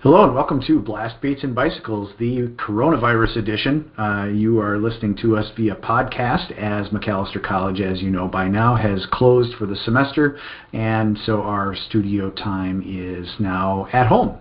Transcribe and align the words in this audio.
Hello 0.00 0.22
and 0.22 0.32
welcome 0.32 0.62
to 0.64 0.78
Blast 0.78 1.20
Beats 1.20 1.42
and 1.42 1.56
Bicycles, 1.56 2.12
the 2.20 2.54
coronavirus 2.56 3.36
edition. 3.36 3.90
Uh, 3.98 4.28
you 4.32 4.60
are 4.60 4.78
listening 4.78 5.16
to 5.16 5.36
us 5.36 5.50
via 5.56 5.74
podcast 5.74 6.52
as 6.56 6.86
Macalester 6.90 7.42
College, 7.42 7.80
as 7.80 8.00
you 8.00 8.08
know 8.08 8.28
by 8.28 8.46
now, 8.46 8.76
has 8.76 9.04
closed 9.10 9.56
for 9.58 9.66
the 9.66 9.74
semester, 9.74 10.38
and 10.72 11.18
so 11.26 11.42
our 11.42 11.74
studio 11.74 12.30
time 12.30 12.80
is 12.86 13.28
now 13.40 13.88
at 13.92 14.06
home. 14.06 14.38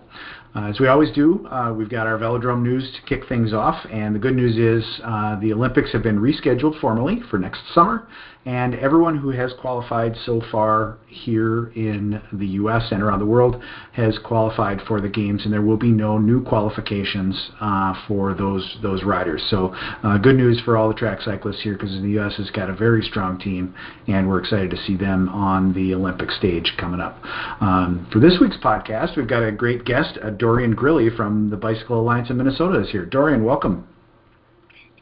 Uh, 0.56 0.70
as 0.70 0.80
we 0.80 0.88
always 0.88 1.12
do, 1.16 1.48
uh, 1.48 1.74
we've 1.76 1.90
got 1.90 2.06
our 2.06 2.20
velodrome 2.20 2.62
news 2.62 2.92
to 2.96 3.02
kick 3.10 3.28
things 3.28 3.52
off, 3.52 3.84
and 3.92 4.14
the 4.14 4.20
good 4.20 4.36
news 4.36 4.58
is 4.58 5.02
uh, 5.04 5.40
the 5.40 5.52
Olympics 5.52 5.92
have 5.92 6.04
been 6.04 6.20
rescheduled 6.20 6.80
formally 6.80 7.22
for 7.32 7.40
next 7.40 7.62
summer, 7.74 8.08
and 8.48 8.76
everyone 8.76 9.18
who 9.18 9.30
has 9.30 9.52
qualified 9.60 10.16
so 10.26 10.42
far 10.50 10.98
here 11.10 11.68
in 11.76 12.22
the 12.32 12.48
U.S. 12.48 12.82
and 12.92 13.04
around 13.04 13.20
the 13.20 13.26
world 13.26 13.62
has 13.92 14.18
qualified 14.24 14.80
for 14.88 15.02
the 15.02 15.10
games, 15.10 15.42
and 15.44 15.52
there 15.52 15.62
will 15.62 15.76
be 15.76 15.92
no 15.92 16.18
new 16.18 16.42
qualifications 16.42 17.52
uh, 17.60 17.94
for 18.08 18.34
those 18.34 18.78
those 18.82 19.04
riders. 19.04 19.46
So, 19.50 19.76
uh, 20.02 20.18
good 20.20 20.38
news 20.38 20.62
for 20.64 20.78
all 20.78 20.88
the 20.88 20.94
track 20.94 21.22
cyclists 21.22 21.62
here 21.62 21.74
because 21.74 21.92
the 22.02 22.12
U.S. 22.12 22.36
has 22.38 22.50
got 22.52 22.70
a 22.70 22.74
very 22.74 23.02
strong 23.02 23.38
team, 23.38 23.76
and 24.08 24.30
we're 24.30 24.40
excited 24.40 24.72
to 24.72 24.78
see 24.78 24.96
them 24.96 25.28
on 25.28 25.74
the 25.74 25.94
Olympic 25.94 26.32
stage 26.32 26.72
coming 26.80 27.02
up. 27.02 27.22
Um, 27.60 28.08
for 28.14 28.20
this 28.20 28.38
week's 28.40 28.58
podcast, 28.64 29.18
we've 29.18 29.28
got 29.28 29.44
a 29.44 29.52
great 29.52 29.84
guest, 29.84 30.18
uh, 30.24 30.30
Dorian 30.30 30.74
Grilley 30.74 31.14
from 31.14 31.50
the 31.50 31.58
Bicycle 31.58 32.00
Alliance 32.00 32.30
of 32.30 32.38
Minnesota 32.38 32.80
is 32.80 32.92
here. 32.92 33.06
Dorian, 33.06 33.44
welcome. 33.44 33.86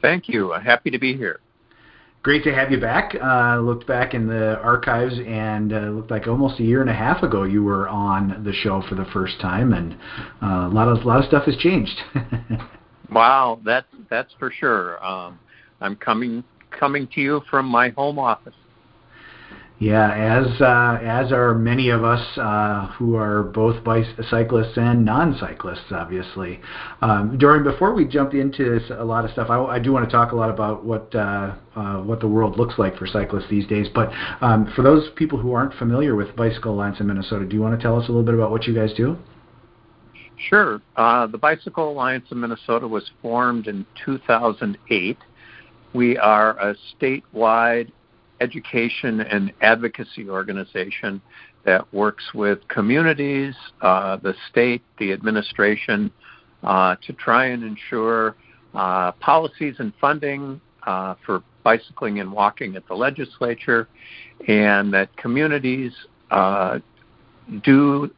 Thank 0.01 0.29
you. 0.29 0.51
Happy 0.63 0.89
to 0.89 0.97
be 0.97 1.15
here 1.15 1.41
great 2.25 2.43
to 2.43 2.51
have 2.51 2.71
you 2.71 2.79
back. 2.79 3.15
Uh, 3.21 3.59
looked 3.59 3.85
back 3.85 4.15
in 4.15 4.25
the 4.25 4.59
archives 4.59 5.13
and 5.27 5.71
uh, 5.71 5.77
looked 5.91 6.09
like 6.09 6.25
almost 6.25 6.59
a 6.59 6.63
year 6.63 6.81
and 6.81 6.89
a 6.89 6.93
half 6.93 7.21
ago 7.21 7.43
you 7.43 7.63
were 7.63 7.87
on 7.87 8.43
the 8.43 8.51
show 8.51 8.81
for 8.89 8.95
the 8.95 9.05
first 9.13 9.39
time, 9.39 9.73
and 9.73 9.93
uh, 10.41 10.67
a 10.67 10.73
lot 10.73 10.87
of 10.87 11.03
a 11.03 11.07
lot 11.07 11.19
of 11.19 11.25
stuff 11.25 11.45
has 11.45 11.55
changed. 11.57 11.95
wow, 13.11 13.59
that's 13.63 13.85
that's 14.09 14.33
for 14.39 14.51
sure. 14.51 15.05
Um, 15.05 15.37
I'm 15.81 15.95
coming 15.95 16.43
coming 16.71 17.07
to 17.13 17.21
you 17.21 17.43
from 17.47 17.67
my 17.67 17.89
home 17.89 18.17
office. 18.17 18.55
Yeah, 19.77 20.09
as 20.09 20.61
uh, 20.61 20.99
as 21.03 21.33
are 21.33 21.53
many 21.53 21.89
of 21.89 22.05
us 22.05 22.25
uh, 22.37 22.87
who 22.93 23.17
are 23.17 23.43
both 23.43 23.83
bicyclists 23.83 24.77
and 24.77 25.03
non-cyclists, 25.03 25.91
obviously. 25.91 26.61
Um, 27.01 27.37
Dorian, 27.37 27.65
before 27.65 27.93
we 27.93 28.05
jump 28.05 28.33
into 28.33 28.79
a 28.97 29.03
lot 29.03 29.25
of 29.25 29.31
stuff, 29.31 29.49
I, 29.49 29.57
I 29.57 29.79
do 29.79 29.91
want 29.91 30.09
to 30.09 30.11
talk 30.11 30.31
a 30.31 30.35
lot 30.35 30.49
about 30.49 30.85
what 30.85 31.13
uh, 31.13 31.55
uh, 31.75 31.97
what 31.97 32.21
the 32.21 32.27
world 32.27 32.57
looks 32.57 32.75
like 32.79 32.95
for 32.97 33.05
cyclists 33.05 33.49
these 33.49 33.67
days. 33.67 33.87
But 33.93 34.11
um, 34.39 34.71
for 34.77 34.81
those 34.81 35.09
people 35.17 35.37
who 35.37 35.51
aren't 35.51 35.73
familiar 35.73 36.15
with 36.15 36.33
Bicycle 36.37 36.73
Alliance 36.73 37.01
in 37.01 37.07
Minnesota, 37.07 37.45
do 37.45 37.53
you 37.53 37.61
want 37.61 37.77
to 37.77 37.83
tell 37.83 37.99
us 37.99 38.07
a 38.07 38.11
little 38.11 38.23
bit 38.23 38.33
about 38.33 38.51
what 38.51 38.67
you 38.67 38.73
guys 38.73 38.93
do? 38.95 39.17
Sure. 40.37 40.81
Uh, 40.95 41.27
the 41.27 41.37
Bicycle 41.37 41.91
Alliance 41.91 42.27
in 42.31 42.39
Minnesota 42.39 42.87
was 42.87 43.11
formed 43.21 43.67
in 43.67 43.85
2008. 44.05 45.17
We 45.93 46.17
are 46.17 46.51
a 46.59 46.75
statewide 46.97 47.91
education 48.41 49.21
and 49.21 49.51
advocacy 49.61 50.29
organization 50.29 51.21
that 51.65 51.91
works 51.93 52.23
with 52.33 52.59
communities, 52.67 53.55
uh, 53.81 54.17
the 54.17 54.33
state, 54.49 54.81
the 54.99 55.11
administration, 55.11 56.11
uh, 56.63 56.95
to 57.05 57.13
try 57.13 57.45
and 57.47 57.63
ensure 57.63 58.35
uh, 58.73 59.11
policies 59.13 59.75
and 59.79 59.93
funding 59.99 60.59
uh, 60.83 61.15
for 61.25 61.43
bicycling 61.63 62.19
and 62.19 62.31
walking 62.31 62.75
at 62.75 62.87
the 62.87 62.93
legislature, 62.93 63.87
and 64.47 64.93
that 64.93 65.15
communities 65.17 65.91
uh, 66.31 66.79
do 67.63 68.11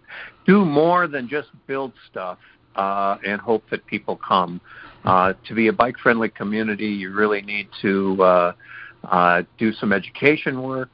do 0.46 0.66
more 0.66 1.08
than 1.08 1.28
just 1.28 1.50
build 1.68 1.92
stuff 2.10 2.38
uh, 2.76 3.18
and 3.26 3.40
hope 3.42 3.64
that 3.70 3.86
people 3.86 4.18
come. 4.18 4.60
to 5.06 5.54
be 5.54 5.68
a 5.68 5.74
bike-friendly 5.74 6.30
community, 6.30 6.88
you 6.88 7.14
really 7.14 7.42
need 7.42 7.68
to 7.82 8.54
uh, 9.08 9.44
do 9.58 9.72
some 9.74 9.94
education 9.94 10.62
work, 10.62 10.90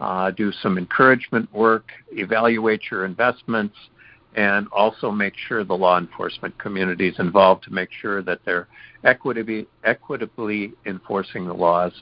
uh, 0.00 0.30
do 0.30 0.50
some 0.50 0.78
encouragement 0.78 1.52
work, 1.52 1.90
evaluate 2.12 2.82
your 2.90 3.04
investments, 3.04 3.76
and 4.34 4.68
also 4.68 5.10
make 5.10 5.34
sure 5.48 5.64
the 5.64 5.74
law 5.74 5.98
enforcement 5.98 6.56
community 6.58 7.08
is 7.08 7.18
involved 7.18 7.64
to 7.64 7.72
make 7.72 7.90
sure 8.00 8.22
that 8.22 8.40
they're 8.44 8.68
equitably, 9.04 9.66
equitably 9.84 10.72
enforcing 10.86 11.46
the 11.46 11.52
laws 11.52 11.92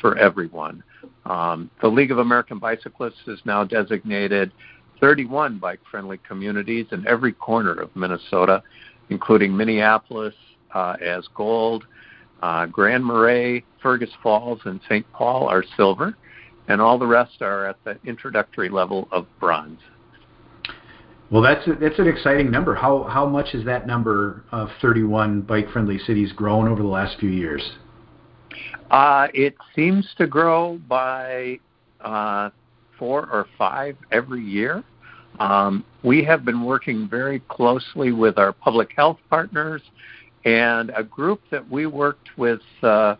for 0.00 0.18
everyone. 0.18 0.82
Um, 1.24 1.70
the 1.80 1.88
League 1.88 2.10
of 2.10 2.18
American 2.18 2.58
Bicyclists 2.58 3.26
is 3.26 3.40
now 3.44 3.64
designated 3.64 4.52
31 5.00 5.58
bike 5.58 5.80
friendly 5.90 6.18
communities 6.26 6.86
in 6.90 7.06
every 7.06 7.32
corner 7.32 7.72
of 7.72 7.94
Minnesota, 7.94 8.62
including 9.10 9.56
Minneapolis 9.56 10.34
uh, 10.74 10.96
as 11.00 11.26
gold, 11.34 11.84
uh, 12.42 12.66
Grand 12.66 13.04
Marais, 13.04 13.64
Fergus 13.82 14.10
Falls, 14.22 14.60
and 14.64 14.80
St. 14.84 15.10
Paul 15.12 15.48
are 15.48 15.64
silver, 15.76 16.16
and 16.68 16.80
all 16.80 16.98
the 16.98 17.06
rest 17.06 17.40
are 17.40 17.66
at 17.66 17.76
the 17.84 17.98
introductory 18.04 18.68
level 18.68 19.08
of 19.12 19.26
bronze. 19.40 19.80
Well, 21.30 21.42
that's 21.42 21.66
a, 21.66 21.74
that's 21.74 21.98
an 21.98 22.06
exciting 22.06 22.50
number. 22.50 22.74
How 22.74 23.02
how 23.04 23.26
much 23.26 23.50
has 23.52 23.64
that 23.64 23.86
number 23.86 24.44
of 24.52 24.68
31 24.80 25.42
bike-friendly 25.42 25.98
cities 26.00 26.32
grown 26.32 26.68
over 26.68 26.82
the 26.82 26.88
last 26.88 27.18
few 27.18 27.30
years? 27.30 27.62
Uh, 28.90 29.26
it 29.34 29.56
seems 29.74 30.06
to 30.18 30.26
grow 30.28 30.78
by 30.88 31.58
uh, 32.00 32.50
four 32.98 33.28
or 33.30 33.46
five 33.58 33.96
every 34.12 34.42
year. 34.42 34.84
Um, 35.40 35.84
we 36.02 36.24
have 36.24 36.44
been 36.44 36.64
working 36.64 37.08
very 37.08 37.40
closely 37.48 38.12
with 38.12 38.38
our 38.38 38.52
public 38.52 38.92
health 38.96 39.18
partners 39.28 39.82
and 40.46 40.92
a 40.96 41.02
group 41.02 41.42
that 41.50 41.68
we 41.68 41.86
worked 41.86 42.28
with 42.38 42.60
uh, 42.82 43.16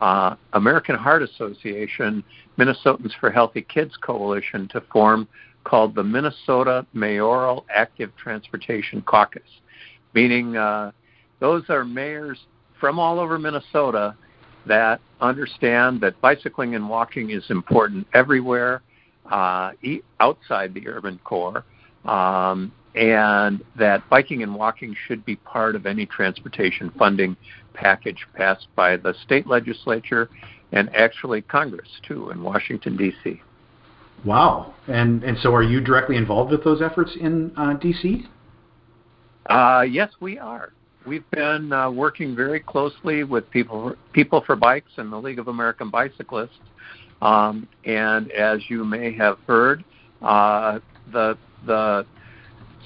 uh, 0.00 0.34
American 0.54 0.96
Heart 0.96 1.22
Association, 1.22 2.24
Minnesotans 2.58 3.12
for 3.20 3.30
Healthy 3.30 3.62
Kids 3.62 3.92
Coalition 4.02 4.66
to 4.68 4.80
form 4.92 5.28
called 5.64 5.94
the 5.94 6.02
Minnesota 6.02 6.84
Mayoral 6.94 7.66
Active 7.72 8.10
Transportation 8.16 9.02
Caucus, 9.02 9.42
meaning 10.14 10.56
uh, 10.56 10.90
those 11.40 11.62
are 11.68 11.84
mayors 11.84 12.38
from 12.80 12.98
all 12.98 13.20
over 13.20 13.38
Minnesota 13.38 14.16
that 14.66 15.00
understand 15.20 16.00
that 16.00 16.20
bicycling 16.20 16.74
and 16.74 16.88
walking 16.88 17.30
is 17.30 17.44
important 17.50 18.06
everywhere 18.14 18.82
uh, 19.30 19.72
outside 20.20 20.72
the 20.74 20.88
urban 20.88 21.20
core, 21.22 21.64
um, 22.06 22.72
and 22.94 23.62
that 23.76 24.08
biking 24.10 24.42
and 24.42 24.54
walking 24.54 24.94
should 25.06 25.24
be 25.24 25.36
part 25.36 25.74
of 25.74 25.86
any 25.86 26.06
transportation 26.06 26.90
funding 26.98 27.36
package 27.74 28.26
passed 28.34 28.66
by 28.76 28.96
the 28.96 29.14
state 29.24 29.46
legislature 29.46 30.28
and 30.72 30.94
actually 30.94 31.42
Congress 31.42 31.88
too 32.06 32.30
in 32.30 32.42
Washington 32.42 32.96
D.C. 32.96 33.40
Wow, 34.24 34.74
and 34.88 35.24
and 35.24 35.36
so 35.38 35.54
are 35.54 35.62
you 35.62 35.80
directly 35.80 36.16
involved 36.16 36.52
with 36.52 36.64
those 36.64 36.80
efforts 36.80 37.12
in 37.20 37.52
uh, 37.56 37.74
D.C.? 37.74 38.26
Uh, 39.46 39.84
yes, 39.88 40.10
we 40.20 40.38
are. 40.38 40.72
We've 41.06 41.28
been 41.32 41.72
uh, 41.72 41.90
working 41.90 42.36
very 42.36 42.60
closely 42.60 43.24
with 43.24 43.50
people 43.50 43.96
PeopleForBikes 44.14 44.98
and 44.98 45.12
the 45.12 45.16
League 45.16 45.40
of 45.40 45.48
American 45.48 45.90
Bicyclists, 45.90 46.50
um, 47.20 47.66
and 47.84 48.30
as 48.30 48.60
you 48.68 48.84
may 48.84 49.12
have 49.16 49.38
heard, 49.46 49.84
uh, 50.22 50.78
the 51.12 51.36
the 51.66 52.06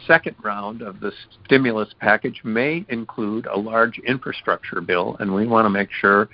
second 0.06 0.36
round 0.42 0.82
of 0.82 1.00
the 1.00 1.12
stimulus 1.44 1.88
package 2.00 2.40
may 2.44 2.84
include 2.88 3.46
a 3.46 3.58
large 3.58 3.98
infrastructure 4.00 4.80
bill, 4.80 5.16
and 5.20 5.34
we 5.34 5.46
want 5.46 5.64
to 5.64 5.70
make 5.70 5.90
sure 5.90 6.28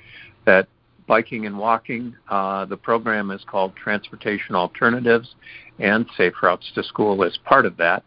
that 0.44 0.68
biking 1.06 1.46
and 1.46 1.58
walking, 1.58 2.14
uh, 2.30 2.64
the 2.64 2.76
program 2.76 3.30
is 3.30 3.42
called 3.46 3.74
Transportation 3.76 4.54
Alternatives, 4.54 5.34
and 5.78 6.06
Safe 6.16 6.34
Routes 6.42 6.70
to 6.74 6.82
School 6.82 7.22
is 7.22 7.38
part 7.44 7.66
of 7.66 7.76
that, 7.76 8.04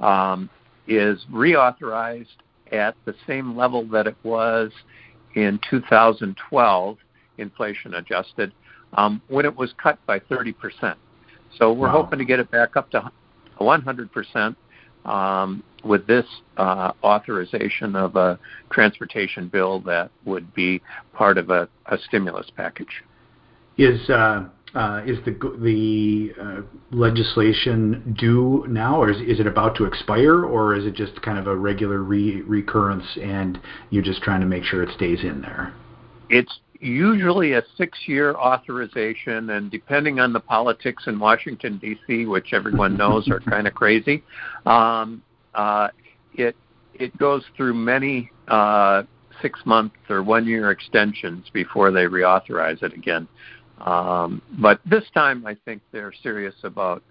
um, 0.00 0.48
is 0.86 1.24
reauthorized 1.30 2.26
at 2.72 2.94
the 3.04 3.14
same 3.26 3.56
level 3.56 3.86
that 3.88 4.06
it 4.06 4.16
was 4.22 4.70
in 5.34 5.60
2012, 5.70 6.98
inflation 7.38 7.94
adjusted, 7.94 8.52
um, 8.94 9.20
when 9.28 9.44
it 9.44 9.56
was 9.56 9.72
cut 9.82 9.98
by 10.06 10.18
30%. 10.18 10.94
So 11.56 11.72
we're 11.72 11.88
wow. 11.88 12.02
hoping 12.02 12.18
to 12.18 12.24
get 12.24 12.40
it 12.40 12.50
back 12.50 12.76
up 12.76 12.90
to 12.90 13.10
100% 13.60 14.56
um, 15.08 15.62
with 15.84 16.06
this 16.06 16.26
uh, 16.56 16.92
authorization 17.02 17.96
of 17.96 18.16
a 18.16 18.38
transportation 18.70 19.48
bill 19.48 19.80
that 19.80 20.10
would 20.24 20.52
be 20.54 20.82
part 21.14 21.38
of 21.38 21.50
a, 21.50 21.68
a 21.86 21.98
stimulus 22.06 22.46
package. 22.56 23.02
Is 23.78 24.10
uh, 24.10 24.48
uh, 24.74 25.02
is 25.06 25.18
the 25.24 25.32
the 25.62 26.32
uh, 26.40 26.60
legislation 26.90 28.14
due 28.18 28.66
now, 28.68 29.00
or 29.00 29.10
is, 29.10 29.20
is 29.20 29.40
it 29.40 29.46
about 29.46 29.76
to 29.76 29.84
expire, 29.84 30.44
or 30.44 30.74
is 30.74 30.84
it 30.84 30.94
just 30.94 31.20
kind 31.22 31.38
of 31.38 31.46
a 31.46 31.56
regular 31.56 32.02
re- 32.02 32.42
recurrence, 32.42 33.06
and 33.22 33.60
you're 33.90 34.02
just 34.02 34.20
trying 34.22 34.40
to 34.40 34.46
make 34.46 34.64
sure 34.64 34.82
it 34.82 34.94
stays 34.94 35.20
in 35.22 35.40
there? 35.40 35.72
It's 36.28 36.58
usually 36.80 37.52
a 37.54 37.62
six-year 37.76 38.34
authorization, 38.34 39.50
and 39.50 39.70
depending 39.70 40.20
on 40.20 40.32
the 40.32 40.40
politics 40.40 41.04
in 41.06 41.18
Washington 41.18 41.78
D.C., 41.78 42.26
which 42.26 42.52
everyone 42.52 42.96
knows 42.96 43.28
are 43.28 43.40
kind 43.40 43.66
of 43.66 43.74
crazy, 43.74 44.22
um, 44.66 45.22
uh, 45.54 45.88
it 46.34 46.56
it 46.94 47.16
goes 47.18 47.44
through 47.56 47.74
many 47.74 48.30
uh, 48.48 49.02
six 49.42 49.60
month 49.64 49.92
or 50.08 50.22
one 50.22 50.46
year 50.46 50.70
extensions 50.70 51.46
before 51.52 51.90
they 51.90 52.04
reauthorize 52.04 52.82
it 52.82 52.92
again. 52.92 53.28
Um, 53.80 54.42
but 54.58 54.80
this 54.84 55.04
time, 55.14 55.46
I 55.46 55.56
think 55.64 55.82
they're 55.92 56.12
serious 56.22 56.54
about 56.64 57.02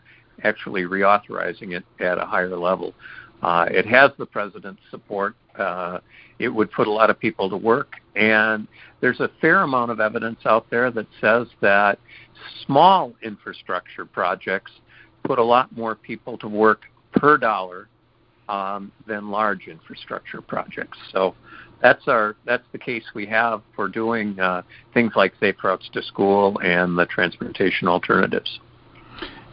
actually 0.43 0.83
reauthorizing 0.83 1.71
it 1.71 1.85
at 1.99 2.17
a 2.17 2.25
higher 2.25 2.55
level. 2.57 2.93
Uh, 3.41 3.67
it 3.69 3.85
has 3.85 4.11
the 4.17 4.25
president's 4.25 4.81
support. 4.91 5.35
Uh, 5.57 5.99
it 6.39 6.49
would 6.49 6.71
put 6.71 6.87
a 6.87 6.91
lot 6.91 7.09
of 7.09 7.19
people 7.19 7.49
to 7.49 7.57
work, 7.57 7.93
and 8.15 8.67
there's 9.01 9.19
a 9.19 9.29
fair 9.41 9.61
amount 9.61 9.91
of 9.91 9.99
evidence 9.99 10.39
out 10.45 10.69
there 10.69 10.91
that 10.91 11.07
says 11.21 11.47
that 11.61 11.99
small 12.65 13.13
infrastructure 13.23 14.05
projects 14.05 14.71
put 15.23 15.39
a 15.39 15.43
lot 15.43 15.75
more 15.75 15.95
people 15.95 16.37
to 16.37 16.47
work 16.47 16.81
per 17.11 17.37
dollar 17.37 17.87
um, 18.49 18.91
than 19.05 19.29
large 19.29 19.67
infrastructure 19.67 20.41
projects. 20.41 20.97
So 21.11 21.35
that's 21.81 22.07
our 22.07 22.35
that's 22.45 22.63
the 22.71 22.77
case 22.77 23.03
we 23.13 23.25
have 23.27 23.61
for 23.75 23.87
doing 23.87 24.39
uh, 24.39 24.63
things 24.93 25.13
like 25.15 25.33
safe 25.39 25.63
routes 25.63 25.89
to 25.93 26.01
school 26.01 26.59
and 26.63 26.97
the 26.97 27.05
transportation 27.05 27.87
alternatives. 27.87 28.59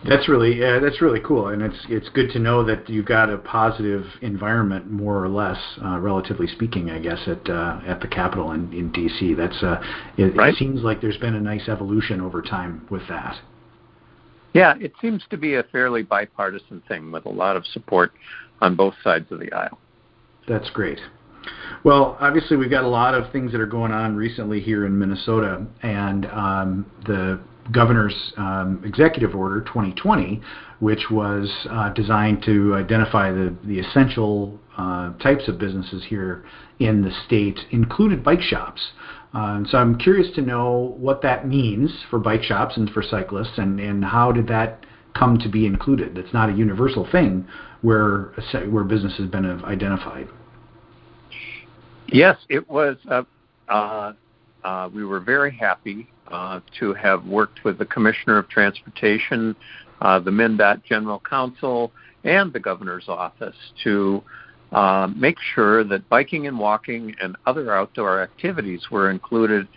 That's 0.07 0.29
really 0.29 0.63
uh, 0.63 0.81
that's 0.81 1.01
really 1.01 1.21
cool, 1.21 1.49
and 1.49 1.63
it's 1.63 1.87
it's 1.89 2.09
good 2.11 2.31
to 2.33 2.39
know 2.39 2.63
that 2.65 2.89
you've 2.91 3.07
got 3.07 3.31
a 3.31 3.39
positive 3.39 4.05
environment, 4.21 4.91
more 4.91 5.25
or 5.25 5.29
less, 5.29 5.59
uh, 5.83 5.99
relatively 5.99 6.47
speaking, 6.47 6.91
I 6.91 6.99
guess, 6.99 7.21
at 7.27 7.49
uh, 7.49 7.81
at 7.87 8.01
the 8.01 8.09
Capitol 8.09 8.53
in, 8.53 8.71
in 8.73 8.93
D.C. 8.93 9.33
That's 9.33 9.63
uh, 9.63 9.83
it, 10.19 10.37
right. 10.37 10.53
it 10.53 10.59
seems 10.59 10.83
like 10.83 11.01
there's 11.01 11.17
been 11.17 11.35
a 11.35 11.41
nice 11.41 11.69
evolution 11.69 12.21
over 12.21 12.43
time 12.43 12.87
with 12.91 13.09
that. 13.09 13.41
Yeah, 14.53 14.75
it 14.79 14.93
seems 15.01 15.23
to 15.31 15.39
be 15.39 15.55
a 15.55 15.63
fairly 15.65 16.03
bipartisan 16.03 16.83
thing 16.87 17.11
with 17.11 17.25
a 17.25 17.31
lot 17.31 17.57
of 17.57 17.67
support 17.67 18.13
on 18.61 18.77
both 18.77 18.95
sides 19.03 19.33
of 19.33 19.41
the 19.41 19.53
aisle. 19.53 19.79
That's 20.47 20.69
great. 20.71 21.01
Well, 21.83 22.17
obviously, 22.21 22.57
we've 22.57 22.71
got 22.71 22.85
a 22.85 22.89
lot 22.89 23.15
of 23.15 23.33
things 23.33 23.53
that 23.53 23.61
are 23.61 23.67
going 23.67 23.93
on 23.93 24.17
recently 24.17 24.61
here 24.61 24.87
in 24.87 24.99
Minnesota, 24.99 25.67
and 25.83 26.27
um, 26.27 26.91
the 27.07 27.41
governor's 27.73 28.33
um, 28.37 28.83
executive 28.85 29.35
order 29.35 29.61
2020, 29.63 30.41
which 30.81 31.11
was 31.11 31.51
uh, 31.71 31.91
designed 31.91 32.43
to 32.45 32.75
identify 32.75 33.31
the, 33.31 33.55
the 33.65 33.79
essential 33.79 34.59
uh, 34.77 35.13
types 35.19 35.49
of 35.49 35.59
businesses 35.59 36.05
here 36.09 36.45
in 36.79 37.03
the 37.03 37.11
state, 37.27 37.59
included 37.71 38.23
bike 38.23 38.43
shops. 38.43 38.93
Uh, 39.33 39.63
so 39.69 39.79
I'm 39.79 39.99
curious 39.99 40.33
to 40.37 40.43
know 40.43 40.95
what 40.99 41.23
that 41.23 41.49
means 41.49 41.91
for 42.11 42.19
bike 42.19 42.43
shops 42.43 42.77
and 42.77 42.91
for 42.91 43.03
cyclists, 43.03 43.59
and, 43.59 43.81
and 43.81 44.05
how 44.05 44.31
did 44.31 44.47
that 44.49 44.85
come 45.15 45.39
to 45.39 45.49
be 45.49 45.67
included? 45.67 46.19
It's 46.19 46.33
not 46.33 46.51
a 46.51 46.53
universal 46.53 47.09
thing 47.11 47.47
where 47.83 48.33
where 48.69 48.85
business 48.85 49.17
has 49.19 49.29
been 49.29 49.45
identified. 49.65 50.29
Yes, 52.07 52.37
it 52.49 52.69
was. 52.69 52.97
Uh, 53.69 54.13
uh, 54.65 54.89
we 54.93 55.05
were 55.05 55.21
very 55.21 55.55
happy 55.55 56.09
uh, 56.29 56.61
to 56.81 56.95
have 56.95 57.25
worked 57.27 57.65
with 57.65 57.79
the 57.79 57.85
Commissioner 57.85 58.39
of 58.39 58.49
Transportation, 58.49 59.55
uh, 60.01 60.19
the 60.19 60.31
MnDOT 60.31 60.85
General 60.85 61.21
Counsel, 61.29 61.93
and 62.25 62.53
the 62.53 62.61
Governor's 62.61 63.09
Office 63.09 63.57
to 63.85 64.23
uh, 64.73 65.09
make 65.15 65.37
sure 65.55 65.85
that 65.85 66.09
biking 66.09 66.47
and 66.47 66.59
walking 66.59 67.15
and 67.21 67.37
other 67.47 67.75
outdoor 67.75 68.23
activities 68.23 68.83
were 68.91 69.11
included 69.11 69.69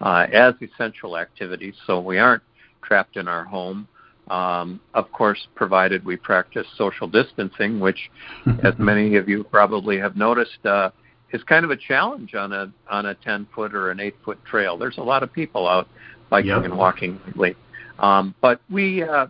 uh, 0.00 0.26
as 0.32 0.54
essential 0.60 1.16
activities 1.16 1.74
so 1.86 2.00
we 2.00 2.18
aren't 2.18 2.42
trapped 2.82 3.16
in 3.16 3.28
our 3.28 3.44
home. 3.44 3.88
Um, 4.28 4.80
of 4.94 5.10
course, 5.12 5.46
provided 5.54 6.04
we 6.04 6.16
practice 6.16 6.66
social 6.76 7.06
distancing, 7.06 7.78
which, 7.80 8.10
as 8.64 8.74
many 8.78 9.16
of 9.16 9.28
you 9.28 9.44
probably 9.44 9.98
have 9.98 10.16
noticed, 10.16 10.64
uh, 10.64 10.90
is 11.32 11.42
kind 11.44 11.64
of 11.64 11.70
a 11.70 11.76
challenge 11.76 12.34
on 12.34 12.52
a 12.52 12.72
on 12.90 13.06
a 13.06 13.14
10 13.14 13.46
foot 13.54 13.74
or 13.74 13.90
an 13.90 14.00
8 14.00 14.14
foot 14.24 14.44
trail. 14.44 14.76
There's 14.76 14.98
a 14.98 15.02
lot 15.02 15.22
of 15.22 15.32
people 15.32 15.66
out 15.66 15.88
biking 16.30 16.50
yep. 16.50 16.64
and 16.64 16.76
walking 16.76 17.20
lately. 17.26 17.56
Um, 17.98 18.34
but 18.40 18.60
we 18.70 19.02
uh, 19.02 19.26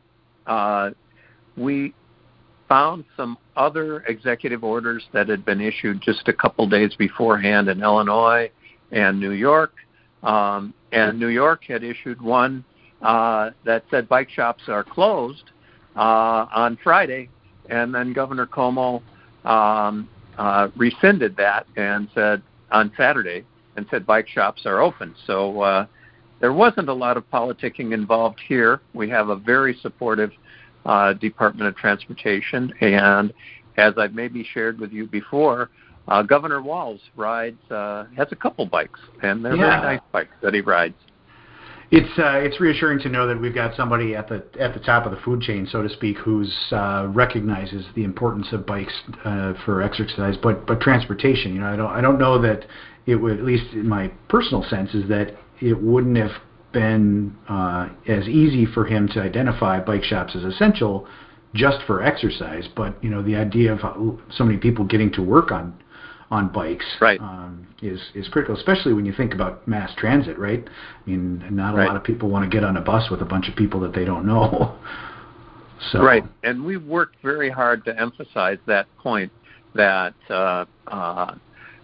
uh, 0.46 0.90
we 1.56 1.94
found 2.68 3.04
some 3.16 3.38
other 3.56 4.00
executive 4.00 4.64
orders 4.64 5.04
that 5.12 5.28
had 5.28 5.44
been 5.44 5.60
issued 5.60 6.00
just 6.02 6.28
a 6.28 6.32
couple 6.32 6.68
days 6.68 6.94
beforehand 6.96 7.68
in 7.68 7.82
Illinois 7.82 8.50
and 8.92 9.20
New 9.20 9.30
York. 9.30 9.72
Um, 10.22 10.74
and 10.92 11.18
New 11.18 11.28
York 11.28 11.62
had 11.68 11.84
issued 11.84 12.20
one 12.20 12.64
uh, 13.02 13.50
that 13.64 13.84
said 13.90 14.08
bike 14.08 14.30
shops 14.30 14.64
are 14.68 14.82
closed 14.82 15.50
uh, 15.94 16.46
on 16.54 16.78
Friday, 16.82 17.28
and 17.70 17.94
then 17.94 18.12
Governor 18.12 18.46
Cuomo 18.46 19.02
um, 19.44 20.08
uh, 20.38 20.68
rescinded 20.76 21.36
that 21.36 21.66
and 21.76 22.08
said 22.14 22.42
on 22.70 22.92
Saturday 22.96 23.44
and 23.76 23.86
said 23.90 24.06
bike 24.06 24.28
shops 24.28 24.66
are 24.66 24.80
open. 24.80 25.14
So 25.26 25.60
uh, 25.60 25.86
there 26.40 26.52
wasn't 26.52 26.88
a 26.88 26.94
lot 26.94 27.16
of 27.16 27.30
politicking 27.30 27.92
involved 27.92 28.40
here. 28.46 28.80
We 28.94 29.08
have 29.10 29.28
a 29.28 29.36
very 29.36 29.76
supportive 29.80 30.32
uh, 30.84 31.14
Department 31.14 31.68
of 31.68 31.76
Transportation, 31.76 32.72
and 32.80 33.32
as 33.76 33.94
I've 33.98 34.14
maybe 34.14 34.46
shared 34.54 34.78
with 34.78 34.92
you 34.92 35.06
before, 35.06 35.70
uh, 36.08 36.22
Governor 36.22 36.62
Walz 36.62 37.00
rides 37.16 37.58
uh, 37.70 38.04
has 38.16 38.28
a 38.30 38.36
couple 38.36 38.64
bikes, 38.66 39.00
and 39.22 39.44
they're 39.44 39.56
yeah. 39.56 39.80
very 39.80 39.96
nice 39.96 40.06
bikes 40.12 40.34
that 40.42 40.54
he 40.54 40.60
rides. 40.60 40.94
It's 41.90 42.18
uh, 42.18 42.38
it's 42.38 42.60
reassuring 42.60 42.98
to 43.00 43.08
know 43.08 43.28
that 43.28 43.40
we've 43.40 43.54
got 43.54 43.76
somebody 43.76 44.16
at 44.16 44.28
the 44.28 44.44
at 44.58 44.74
the 44.74 44.80
top 44.80 45.06
of 45.06 45.12
the 45.12 45.18
food 45.18 45.40
chain, 45.40 45.68
so 45.70 45.82
to 45.82 45.88
speak, 45.88 46.16
who's 46.18 46.52
uh, 46.72 47.06
recognizes 47.10 47.86
the 47.94 48.02
importance 48.02 48.48
of 48.52 48.66
bikes 48.66 48.92
uh, 49.24 49.52
for 49.64 49.82
exercise, 49.82 50.34
but 50.42 50.66
but 50.66 50.80
transportation. 50.80 51.54
You 51.54 51.60
know, 51.60 51.66
I 51.66 51.76
don't 51.76 51.90
I 51.90 52.00
don't 52.00 52.18
know 52.18 52.42
that 52.42 52.66
it 53.06 53.14
would, 53.14 53.38
at 53.38 53.44
least 53.44 53.72
in 53.72 53.88
my 53.88 54.08
personal 54.28 54.64
sense, 54.64 54.94
is 54.94 55.08
that 55.08 55.36
it 55.60 55.80
wouldn't 55.80 56.16
have 56.16 56.32
been 56.72 57.36
uh, 57.48 57.88
as 58.08 58.26
easy 58.26 58.66
for 58.66 58.84
him 58.84 59.06
to 59.08 59.20
identify 59.20 59.78
bike 59.78 60.02
shops 60.02 60.34
as 60.34 60.42
essential 60.42 61.06
just 61.54 61.78
for 61.86 62.02
exercise. 62.02 62.66
But 62.74 63.02
you 63.02 63.10
know, 63.10 63.22
the 63.22 63.36
idea 63.36 63.72
of 63.72 64.18
so 64.30 64.44
many 64.44 64.58
people 64.58 64.84
getting 64.84 65.12
to 65.12 65.22
work 65.22 65.52
on 65.52 65.72
on 66.30 66.48
bikes 66.48 66.84
right. 67.00 67.20
um, 67.20 67.66
is 67.82 68.00
is 68.14 68.28
critical, 68.28 68.56
especially 68.56 68.92
when 68.92 69.06
you 69.06 69.12
think 69.12 69.32
about 69.32 69.66
mass 69.66 69.92
transit. 69.96 70.38
Right? 70.38 70.64
I 70.66 71.10
mean, 71.10 71.44
not 71.50 71.74
a 71.74 71.78
right. 71.78 71.86
lot 71.86 71.96
of 71.96 72.04
people 72.04 72.28
want 72.28 72.50
to 72.50 72.54
get 72.54 72.64
on 72.64 72.76
a 72.76 72.80
bus 72.80 73.10
with 73.10 73.22
a 73.22 73.24
bunch 73.24 73.48
of 73.48 73.56
people 73.56 73.80
that 73.80 73.94
they 73.94 74.04
don't 74.04 74.26
know. 74.26 74.76
so 75.92 76.02
right, 76.02 76.24
and 76.42 76.64
we 76.64 76.76
worked 76.76 77.16
very 77.22 77.50
hard 77.50 77.84
to 77.84 77.98
emphasize 77.98 78.58
that 78.66 78.86
point 78.98 79.30
that 79.74 80.14
uh, 80.30 80.64
uh, 80.88 81.34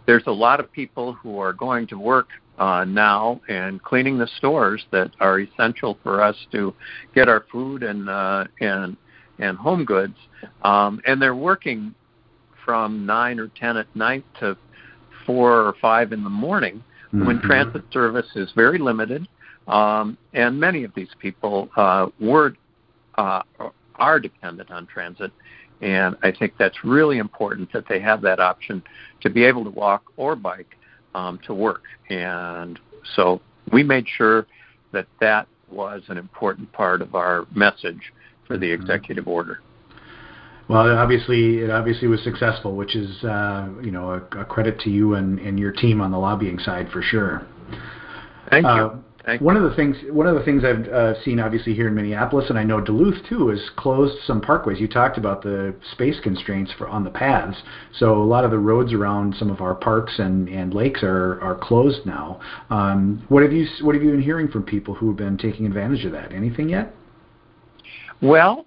there's 0.07 0.25
a 0.27 0.33
lot 0.33 0.61
of 0.61 0.73
people 0.73 1.13
who 1.13 1.39
are 1.39 1.53
going 1.53 1.87
to 1.89 1.99
work 1.99 2.29
uh, 2.59 2.85
now 2.85 3.41
and 3.49 3.83
cleaning 3.83 4.19
the 4.19 4.29
stores 4.39 4.85
that 4.91 5.11
are 5.21 5.41
essential 5.41 5.99
for 6.03 6.23
us 6.23 6.37
to 6.53 6.75
get 7.15 7.29
our 7.29 7.45
food 7.51 7.83
and 7.83 8.09
uh, 8.09 8.45
and 8.61 8.97
and 9.39 9.57
home 9.59 9.85
goods. 9.85 10.17
Um, 10.63 11.01
and 11.07 11.21
they're 11.21 11.37
working 11.37 11.95
from 12.65 13.07
nine 13.07 13.39
or 13.39 13.49
ten 13.49 13.77
at 13.77 13.95
night 13.95 14.25
to 14.41 14.57
four 15.27 15.63
or 15.63 15.75
five 15.81 16.13
in 16.13 16.25
the 16.25 16.31
morning 16.31 16.83
mm-hmm. 17.09 17.27
when 17.27 17.41
transit 17.41 17.85
service 17.93 18.27
is 18.35 18.51
very 18.55 18.79
limited. 18.79 19.27
Um, 19.69 20.19
and 20.35 20.59
many 20.59 20.85
of 20.85 20.93
these 20.95 21.11
people 21.21 21.71
uh, 21.77 22.09
were 22.21 22.55
uh, 23.17 23.43
are 23.97 24.19
dependent 24.19 24.71
on 24.71 24.87
transit. 24.87 25.31
And 25.81 26.17
I 26.23 26.33
think 26.33 26.55
that's 26.59 26.85
really 26.85 27.19
important 27.19 27.73
that 27.73 27.85
they 27.89 28.01
have 28.01 28.23
that 28.23 28.39
option 28.41 28.83
to 29.21 29.31
be 29.31 29.45
able 29.45 29.65
to 29.65 29.71
walk 29.71 30.05
or 30.17 30.37
bike 30.37 30.77
um, 31.15 31.39
to 31.47 31.55
work. 31.55 31.83
And 32.09 32.79
so 33.17 33.41
we 33.73 33.83
made 33.83 34.07
sure 34.09 34.47
that 34.93 35.07
that 35.21 35.49
was 35.71 36.03
an 36.09 36.19
important 36.19 36.73
part 36.73 37.03
of 37.03 37.15
our 37.15 37.47
message 37.55 38.13
for 38.47 38.57
the 38.59 38.67
mm-hmm. 38.67 38.83
executive 38.83 39.27
order. 39.27 39.61
Well, 40.69 40.97
obviously, 40.97 41.59
it 41.59 41.71
obviously 41.71 42.09
was 42.09 42.23
successful, 42.23 42.77
which 42.77 42.95
is 42.97 43.23
uh, 43.25 43.69
you 43.83 43.91
know 43.91 44.11
a, 44.11 44.41
a, 44.41 44.45
credit 44.45 44.79
to 44.81 44.91
you 44.91 45.15
and, 45.15 45.39
and 45.39 45.59
your 45.59 45.73
team 45.73 46.01
on 46.01 46.11
the 46.13 46.19
lobbying 46.19 46.59
side 46.59 46.89
for 46.91 47.03
sure. 47.03 47.47
Thank 48.51 48.67
uh, 48.67 48.75
you. 48.75 49.05
One 49.39 49.57
of 49.57 49.63
the 49.63 49.75
things, 49.77 49.97
one 50.11 50.27
of 50.27 50.35
the 50.35 50.43
things 50.43 50.65
I've 50.65 50.89
uh, 50.89 51.23
seen, 51.23 51.39
obviously 51.39 51.75
here 51.75 51.87
in 51.87 51.95
Minneapolis, 51.95 52.47
and 52.49 52.59
I 52.59 52.65
know 52.65 52.81
Duluth 52.81 53.25
too, 53.29 53.51
is 53.51 53.71
closed 53.77 54.17
some 54.25 54.41
parkways. 54.41 54.81
You 54.81 54.89
talked 54.89 55.17
about 55.17 55.43
the 55.43 55.77
space 55.93 56.19
constraints 56.25 56.73
for 56.77 56.89
on 56.89 57.05
the 57.05 57.11
paths, 57.11 57.57
so 57.93 58.21
a 58.21 58.25
lot 58.25 58.45
of 58.45 58.51
the 58.51 58.59
roads 58.59 58.93
around 58.93 59.37
some 59.37 59.49
of 59.49 59.61
our 59.61 59.77
parks 59.77 60.19
and, 60.19 60.49
and 60.49 60.75
lakes 60.75 61.05
are, 61.05 61.41
are 61.41 61.55
closed 61.55 62.05
now. 62.05 62.41
Um, 62.71 63.25
what 63.29 63.45
have 63.45 63.53
you 63.53 63.65
What 63.83 63.95
have 63.95 64.03
you 64.03 64.11
been 64.11 64.23
hearing 64.23 64.49
from 64.49 64.65
people 64.65 64.95
who 64.95 65.07
have 65.09 65.17
been 65.17 65.39
taking 65.39 65.67
advantage 65.67 66.05
of 66.05 66.11
that? 66.13 66.33
Anything 66.33 66.69
yet? 66.69 66.93
Well, 68.21 68.67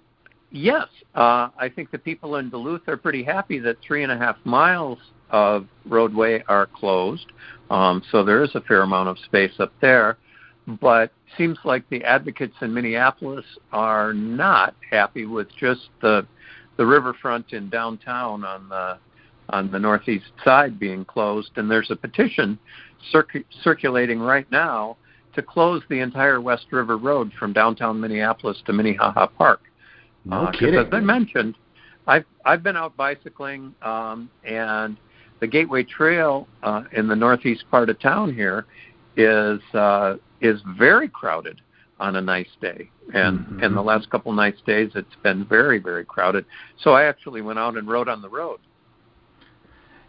yes. 0.56 0.88
Uh, 1.14 1.48
I 1.58 1.70
think 1.74 1.90
the 1.90 1.98
people 1.98 2.36
in 2.36 2.50
Duluth 2.50 2.88
are 2.88 2.96
pretty 2.96 3.22
happy 3.22 3.58
that 3.60 3.76
three 3.86 4.02
and 4.02 4.12
a 4.12 4.16
half 4.16 4.36
miles 4.44 4.98
of 5.30 5.66
roadway 5.86 6.42
are 6.48 6.66
closed. 6.66 7.26
Um, 7.70 8.02
so 8.10 8.24
there 8.24 8.42
is 8.44 8.54
a 8.54 8.60
fair 8.60 8.82
amount 8.82 9.08
of 9.08 9.18
space 9.18 9.52
up 9.58 9.72
there 9.80 10.18
but 10.66 11.12
seems 11.38 11.58
like 11.64 11.88
the 11.90 12.02
advocates 12.04 12.54
in 12.60 12.74
Minneapolis 12.74 13.44
are 13.72 14.12
not 14.12 14.74
happy 14.90 15.24
with 15.24 15.48
just 15.56 15.88
the 16.02 16.26
the 16.76 16.84
riverfront 16.84 17.52
in 17.52 17.70
downtown 17.70 18.44
on 18.44 18.68
the 18.68 18.98
on 19.50 19.70
the 19.70 19.78
northeast 19.78 20.26
side 20.44 20.78
being 20.78 21.04
closed, 21.04 21.50
and 21.56 21.70
there's 21.70 21.90
a 21.90 21.96
petition 21.96 22.58
circ- 23.12 23.44
circulating 23.62 24.18
right 24.18 24.50
now 24.50 24.96
to 25.34 25.42
close 25.42 25.82
the 25.88 26.00
entire 26.00 26.40
West 26.40 26.66
River 26.72 26.96
Road 26.96 27.32
from 27.38 27.52
downtown 27.52 28.00
Minneapolis 28.00 28.60
to 28.66 28.72
Minnehaha 28.72 29.28
Park. 29.28 29.60
No 30.26 30.46
uh, 30.46 30.52
kidding. 30.52 30.78
As 30.78 30.86
I 30.92 31.00
mentioned, 31.00 31.56
I've 32.06 32.24
I've 32.44 32.62
been 32.62 32.76
out 32.76 32.96
bicycling, 32.96 33.74
um, 33.82 34.28
and 34.44 34.96
the 35.40 35.46
Gateway 35.46 35.84
Trail 35.84 36.48
uh, 36.62 36.82
in 36.92 37.08
the 37.08 37.16
northeast 37.16 37.64
part 37.70 37.88
of 37.90 37.98
town 38.00 38.34
here 38.34 38.66
is 39.16 39.60
uh, 39.74 40.16
is 40.40 40.60
very 40.78 41.08
crowded 41.08 41.60
on 41.98 42.16
a 42.16 42.20
nice 42.20 42.48
day, 42.60 42.90
and 43.14 43.38
Mhm. 43.38 43.64
and 43.64 43.76
the 43.76 43.82
last 43.82 44.10
couple 44.10 44.32
nice 44.32 44.60
days 44.66 44.90
it's 44.94 45.16
been 45.22 45.44
very 45.44 45.78
very 45.78 46.04
crowded. 46.04 46.44
So 46.78 46.92
I 46.92 47.04
actually 47.04 47.42
went 47.42 47.58
out 47.58 47.76
and 47.76 47.88
rode 47.88 48.08
on 48.08 48.20
the 48.20 48.28
road. 48.28 48.58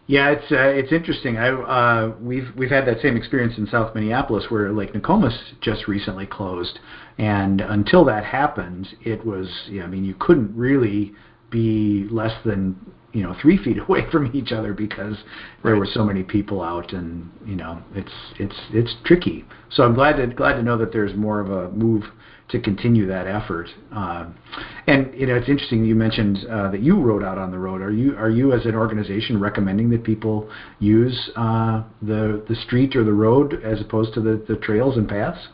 Yeah, 0.08 0.30
it's 0.30 0.50
uh, 0.50 0.56
it's 0.56 0.90
interesting. 0.90 1.36
I 1.36 1.50
uh, 1.50 2.12
we've 2.18 2.48
we've 2.56 2.70
had 2.70 2.86
that 2.86 2.98
same 3.02 3.14
experience 3.14 3.58
in 3.58 3.66
South 3.66 3.94
Minneapolis 3.94 4.46
where 4.48 4.72
Lake 4.72 4.94
Nokomis 4.94 5.34
just 5.60 5.86
recently 5.86 6.24
closed, 6.24 6.78
and 7.18 7.60
until 7.60 8.06
that 8.06 8.24
happened, 8.24 8.88
it 9.02 9.22
was 9.22 9.48
yeah. 9.68 9.84
I 9.84 9.86
mean, 9.86 10.04
you 10.04 10.14
couldn't 10.18 10.50
really 10.56 11.12
be 11.50 12.06
less 12.10 12.32
than 12.42 12.74
you 13.12 13.22
know 13.22 13.34
three 13.42 13.58
feet 13.62 13.76
away 13.86 14.06
from 14.10 14.30
each 14.32 14.50
other 14.50 14.72
because 14.72 15.16
there 15.62 15.72
Right. 15.72 15.78
were 15.78 15.86
so 15.86 16.02
many 16.02 16.22
people 16.22 16.62
out, 16.62 16.94
and 16.94 17.28
you 17.44 17.56
know 17.56 17.78
it's 17.94 18.12
it's 18.38 18.56
it's 18.72 18.96
tricky. 19.04 19.44
So 19.68 19.82
I'm 19.82 19.92
glad 19.92 20.16
to 20.16 20.26
glad 20.26 20.54
to 20.54 20.62
know 20.62 20.78
that 20.78 20.90
there's 20.90 21.14
more 21.14 21.38
of 21.38 21.50
a 21.50 21.68
move 21.68 22.04
to 22.48 22.60
continue 22.60 23.06
that 23.06 23.26
effort. 23.26 23.68
Um, 23.92 24.34
and 24.86 25.12
you 25.14 25.26
know, 25.26 25.34
it's 25.34 25.48
interesting 25.48 25.84
you 25.84 25.94
mentioned 25.94 26.38
uh, 26.50 26.70
that 26.70 26.80
you 26.80 26.98
rode 27.00 27.22
out 27.22 27.38
on 27.38 27.50
the 27.50 27.58
road. 27.58 27.82
Are 27.82 27.92
you 27.92 28.16
are 28.16 28.30
you 28.30 28.52
as 28.52 28.64
an 28.64 28.74
organization 28.74 29.38
recommending 29.38 29.90
that 29.90 30.04
people 30.04 30.50
use 30.78 31.30
uh, 31.36 31.82
the 32.02 32.44
the 32.48 32.56
street 32.66 32.96
or 32.96 33.04
the 33.04 33.12
road 33.12 33.62
as 33.62 33.80
opposed 33.80 34.14
to 34.14 34.20
the, 34.20 34.42
the 34.48 34.56
trails 34.56 34.96
and 34.96 35.08
paths? 35.08 35.48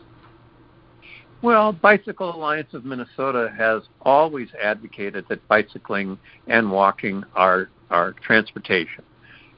Well, 1.41 1.73
Bicycle 1.73 2.33
Alliance 2.33 2.73
of 2.73 2.85
Minnesota 2.85 3.53
has 3.55 3.83
always 4.01 4.47
advocated 4.63 5.25
that 5.29 5.45
bicycling 5.47 6.17
and 6.47 6.71
walking 6.71 7.23
are 7.35 7.69
are 7.89 8.13
transportation, 8.13 9.03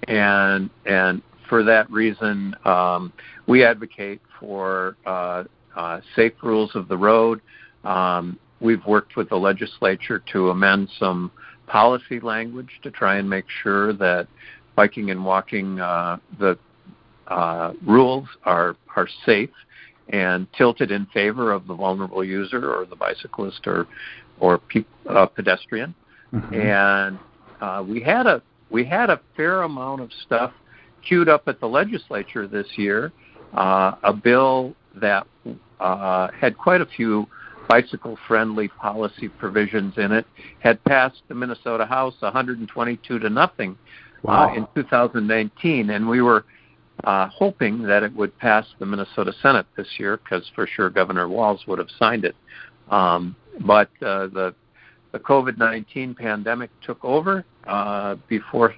and 0.08 0.70
and 0.86 1.22
for 1.48 1.64
that 1.64 1.90
reason, 1.90 2.56
um, 2.66 3.14
we 3.48 3.64
advocate 3.64 4.22
for 4.40 4.98
uh, 5.06 5.44
uh, 5.78 6.02
safe 6.16 6.34
rules 6.42 6.76
of 6.76 6.88
the 6.88 6.98
road. 6.98 7.40
Um, 7.84 8.38
we've 8.60 8.86
worked 8.86 9.16
with 9.16 9.30
the 9.30 9.38
legislature 9.38 10.22
to 10.34 10.50
amend 10.50 10.90
some 11.00 11.32
policy 11.68 12.20
language 12.20 12.80
to 12.84 12.92
try 12.92 13.18
and 13.18 13.30
make 13.30 13.46
sure 13.62 13.94
that 13.94 14.28
biking 14.76 15.12
and 15.12 15.24
walking 15.24 15.80
uh, 15.80 16.18
the 16.40 16.58
uh, 17.28 17.74
rules 17.86 18.28
are 18.44 18.76
are 18.96 19.08
safe 19.26 19.50
and 20.10 20.48
tilted 20.54 20.92
in 20.92 21.06
favor 21.08 21.52
of 21.52 21.68
the 21.68 21.74
vulnerable 21.74 22.24
user 22.24 22.74
or 22.74 22.86
the 22.86 22.96
bicyclist 22.96 23.68
or 23.68 23.88
or 24.40 24.58
pe- 24.58 24.86
uh, 25.10 25.26
pedestrian. 25.26 25.94
Mhm. 26.34 26.54
And 26.54 27.20
uh, 27.62 27.84
we 27.88 28.02
had 28.02 28.26
a 28.26 28.42
we 28.70 28.84
had 28.84 29.10
a 29.10 29.20
fair 29.36 29.64
amount 29.64 30.02
of 30.02 30.10
stuff 30.26 30.52
queued 31.08 31.30
up 31.30 31.48
at 31.48 31.60
the 31.60 31.68
legislature 31.68 32.48
this 32.48 32.68
year. 32.78 33.12
Uh, 33.54 33.96
a 34.04 34.14
bill 34.14 34.74
that 34.96 35.26
uh, 35.80 36.30
had 36.40 36.58
quite 36.58 36.82
a 36.82 36.86
few 36.86 37.28
bicycle-friendly 37.68 38.70
policy 38.70 39.28
provisions 39.28 39.94
in 39.98 40.12
it 40.12 40.26
had 40.60 40.82
passed 40.86 41.22
the 41.28 41.36
Minnesota 41.36 41.86
House 41.86 42.16
122 42.22 43.20
to 43.20 43.30
nothing 43.30 43.78
Wow. 44.24 44.50
uh, 44.50 44.56
in 44.56 44.68
2019, 44.76 45.90
and 45.90 46.08
we 46.08 46.22
were 46.22 46.46
uh, 47.04 47.28
hoping 47.28 47.84
that 47.84 48.04
it 48.04 48.14
would 48.16 48.38
pass 48.40 48.66
the 48.80 48.86
Minnesota 48.86 49.32
Senate 49.42 49.68
this 49.76 49.88
year 49.98 50.18
because 50.18 50.50
for 50.56 50.66
sure 50.68 50.90
Governor 50.90 51.30
Walz 51.30 51.66
would 51.68 51.80
have 51.80 51.90
signed 52.00 52.26
it. 52.26 52.36
Um, 52.90 53.36
but 53.66 53.90
uh, 54.02 54.28
the 54.28 54.56
the 55.14 55.20
COVID-19 55.20 56.18
pandemic 56.18 56.70
took 56.82 57.04
over 57.04 57.46
uh, 57.66 58.16
before 58.28 58.76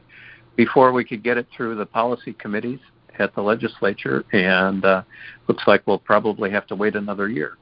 before 0.55 0.91
we 0.91 1.03
could 1.03 1.23
get 1.23 1.37
it 1.37 1.47
through 1.55 1.75
the 1.75 1.85
policy 1.85 2.33
committees 2.33 2.79
at 3.19 3.35
the 3.35 3.41
legislature, 3.41 4.23
and 4.31 4.83
uh, 4.85 5.03
looks 5.47 5.63
like 5.67 5.85
we'll 5.85 5.99
probably 5.99 6.51
have 6.51 6.67
to 6.67 6.75
wait 6.75 6.95
another 6.95 7.29
year. 7.29 7.57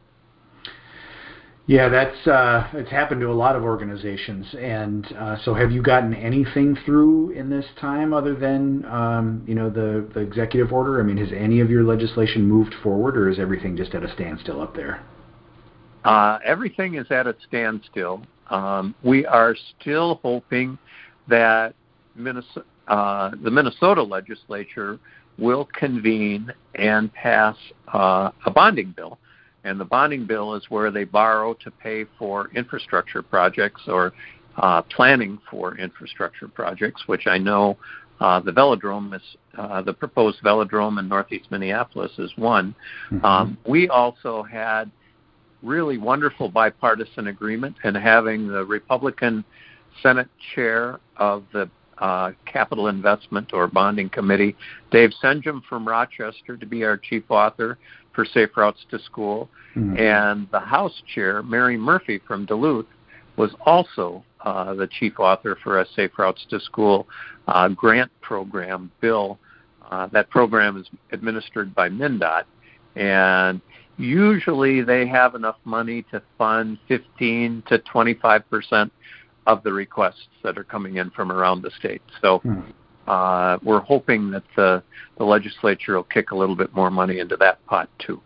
Yeah, 1.68 1.90
that's 1.90 2.26
uh, 2.26 2.70
it's 2.76 2.90
happened 2.90 3.20
to 3.20 3.30
a 3.30 3.34
lot 3.34 3.58
of 3.58 3.64
organizations. 3.64 4.48
And 4.58 5.06
uh, 5.18 5.38
so, 5.44 5.54
have 5.54 5.70
you 5.70 5.82
gotten 5.82 6.14
anything 6.14 6.78
through 6.86 7.32
in 7.32 7.50
this 7.50 7.66
time 7.80 8.14
other 8.14 8.34
than 8.36 8.86
um, 8.86 9.44
you 9.46 9.54
know 9.54 9.70
the 9.70 10.08
the 10.14 10.22
executive 10.22 10.72
order? 10.72 11.02
I 11.02 11.04
mean, 11.04 11.18
has 11.18 11.30
any 11.36 11.60
of 11.60 11.70
your 11.70 11.84
legislation 11.84 12.48
moved 12.48 12.74
forward, 12.82 13.18
or 13.18 13.30
is 13.30 13.38
everything 13.38 13.76
just 13.76 13.94
at 13.94 14.04
a 14.04 14.14
standstill 14.14 14.62
up 14.62 14.78
there? 14.78 15.04
Uh, 16.06 16.40
everything 16.46 16.96
is 16.96 17.08
at 17.12 17.28
a 17.28 17.36
standstill. 17.46 18.22
Um, 18.50 18.96
we 19.04 19.26
are 19.26 19.54
still 19.78 20.22
hoping 20.24 20.78
that 21.28 21.76
Minnesota, 22.16 22.66
uh, 22.88 23.32
the 23.44 23.52
Minnesota 23.52 24.04
legislature 24.04 25.00
will 25.38 25.68
convene 25.78 26.52
and 26.76 27.14
pass 27.14 27.56
uh, 27.94 28.32
a 28.46 28.52
bonding 28.52 28.94
bill. 28.96 29.20
And 29.64 29.80
the 29.80 29.86
bonding 29.86 30.26
bill 30.26 30.56
is 30.56 30.64
where 30.70 30.92
they 30.92 31.04
borrow 31.04 31.54
to 31.56 31.72
pay 31.72 32.06
for 32.18 32.50
infrastructure 32.56 33.22
projects 33.22 33.82
or 33.88 34.14
uh, 34.58 34.82
planning 34.84 35.38
for 35.50 35.78
infrastructure 35.78 36.48
projects, 36.48 37.04
which 37.08 37.28
I 37.28 37.38
know 37.38 37.78
uh, 38.20 38.40
the 38.40 38.52
velodrome 38.52 39.16
is 39.16 39.22
uh, 39.58 39.82
the 39.82 39.94
proposed 39.94 40.42
velodrome 40.42 41.00
in 41.00 41.08
northeast 41.08 41.52
Minneapolis 41.52 42.12
is 42.18 42.32
one. 42.36 42.74
Mhm. 43.12 43.24
Um, 43.24 43.58
we 43.68 43.90
also 43.90 44.44
had 44.44 44.90
really 45.62 45.98
wonderful 45.98 46.50
bipartisan 46.50 47.28
agreement 47.28 47.76
in 47.84 47.96
having 47.96 48.48
the 48.48 48.64
Republican 48.66 49.44
Senate 50.02 50.30
chair 50.54 51.00
of 51.18 51.44
the 51.54 51.70
uh, 52.00 52.32
Capital 52.46 52.88
Investment 52.88 53.52
or 53.54 53.68
Bonding 53.68 54.10
Committee, 54.10 54.56
Dave 54.92 55.12
Senjem 55.24 55.62
from 55.68 55.88
Rochester, 55.88 56.58
to 56.58 56.66
be 56.66 56.84
our 56.84 56.98
chief 56.98 57.24
author 57.30 57.78
for 58.14 58.26
Safe 58.26 58.56
Routes 58.56 58.86
to 58.92 59.00
School, 59.00 59.50
Mhm. 59.76 60.00
and 60.00 60.48
the 60.52 60.60
House 60.60 61.02
chair, 61.14 61.44
Mary 61.44 61.78
Murphy 61.78 62.18
from 62.20 62.46
Duluth, 62.46 62.88
was 63.36 63.52
also 63.66 64.24
uh, 64.42 64.74
the 64.76 64.88
chief 64.88 65.20
author 65.20 65.58
for 65.64 65.80
a 65.80 65.86
Safe 65.96 66.18
Routes 66.18 66.46
to 66.50 66.60
School 66.60 67.08
uh, 67.48 67.68
grant 67.70 68.12
program 68.22 68.90
bill. 69.02 69.38
Uh, 69.92 70.08
that 70.08 70.30
program 70.30 70.78
is 70.78 70.88
administered 71.12 71.74
by 71.76 71.90
MnDOT, 71.90 72.44
and 72.96 73.60
usually 73.98 74.82
they 74.82 75.06
have 75.08 75.36
enough 75.36 75.58
money 75.66 76.04
to 76.12 76.22
fund 76.38 76.78
15 76.88 77.64
to 77.68 77.78
25 77.80 78.50
percent 78.50 78.92
of 79.48 79.64
the 79.64 79.74
requests 79.74 80.28
that 80.44 80.58
are 80.58 80.64
coming 80.64 80.98
in 80.98 81.10
from 81.12 81.32
around 81.32 81.64
the 81.64 81.72
state. 81.80 82.02
So 82.22 82.40
Hmm. 82.40 82.60
uh, 83.08 83.58
we're 83.64 83.80
hoping 83.80 84.30
that 84.32 84.44
the, 84.56 84.84
the 85.18 85.24
legislature 85.24 85.96
will 85.96 86.04
kick 86.04 86.32
a 86.32 86.36
little 86.36 86.56
bit 86.56 86.76
more 86.76 86.92
money 86.92 87.20
into 87.20 87.38
that 87.38 87.66
pot 87.66 87.90
too. 87.98 88.22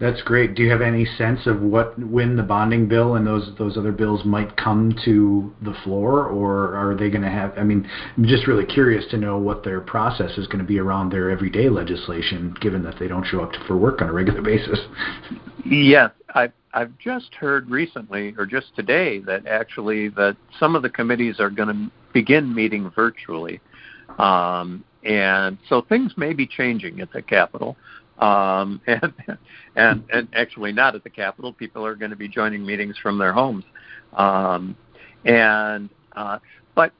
That's 0.00 0.22
great. 0.22 0.54
Do 0.54 0.62
you 0.62 0.70
have 0.70 0.80
any 0.80 1.04
sense 1.04 1.40
of 1.46 1.60
what 1.60 1.98
when 1.98 2.36
the 2.36 2.42
bonding 2.44 2.86
bill 2.86 3.16
and 3.16 3.26
those 3.26 3.50
those 3.58 3.76
other 3.76 3.90
bills 3.90 4.24
might 4.24 4.56
come 4.56 4.94
to 5.04 5.52
the 5.62 5.74
floor, 5.82 6.26
or 6.26 6.76
are 6.76 6.94
they 6.94 7.10
going 7.10 7.22
to 7.22 7.30
have? 7.30 7.58
I 7.58 7.64
mean, 7.64 7.88
I'm 8.16 8.24
just 8.24 8.46
really 8.46 8.64
curious 8.64 9.04
to 9.10 9.16
know 9.16 9.38
what 9.38 9.64
their 9.64 9.80
process 9.80 10.38
is 10.38 10.46
going 10.46 10.60
to 10.60 10.64
be 10.64 10.78
around 10.78 11.10
their 11.10 11.30
everyday 11.30 11.68
legislation, 11.68 12.54
given 12.60 12.84
that 12.84 13.00
they 13.00 13.08
don't 13.08 13.26
show 13.26 13.40
up 13.40 13.50
for 13.66 13.76
work 13.76 14.00
on 14.00 14.08
a 14.08 14.12
regular 14.12 14.40
basis. 14.42 14.78
Yes, 15.64 16.12
I've 16.32 16.52
I've 16.72 16.96
just 16.98 17.34
heard 17.34 17.68
recently, 17.68 18.34
or 18.38 18.46
just 18.46 18.76
today, 18.76 19.18
that 19.20 19.48
actually 19.48 20.10
that 20.10 20.36
some 20.60 20.76
of 20.76 20.82
the 20.82 20.90
committees 20.90 21.40
are 21.40 21.50
going 21.50 21.68
to 21.68 21.92
begin 22.12 22.54
meeting 22.54 22.88
virtually, 22.94 23.60
um, 24.20 24.84
and 25.02 25.58
so 25.68 25.80
things 25.80 26.12
may 26.16 26.34
be 26.34 26.46
changing 26.46 27.00
at 27.00 27.12
the 27.12 27.20
Capitol, 27.20 27.76
um, 28.18 28.80
and 28.86 29.12
and 29.76 30.04
and 30.12 30.28
actually 30.34 30.72
not 30.72 30.94
at 30.94 31.04
the 31.04 31.10
Capitol. 31.10 31.52
People 31.52 31.84
are 31.84 31.94
going 31.94 32.10
to 32.10 32.16
be 32.16 32.28
joining 32.28 32.64
meetings 32.64 32.96
from 33.02 33.18
their 33.18 33.32
homes, 33.32 33.64
um, 34.14 34.76
and 35.24 35.88
uh, 36.16 36.38
but 36.74 36.92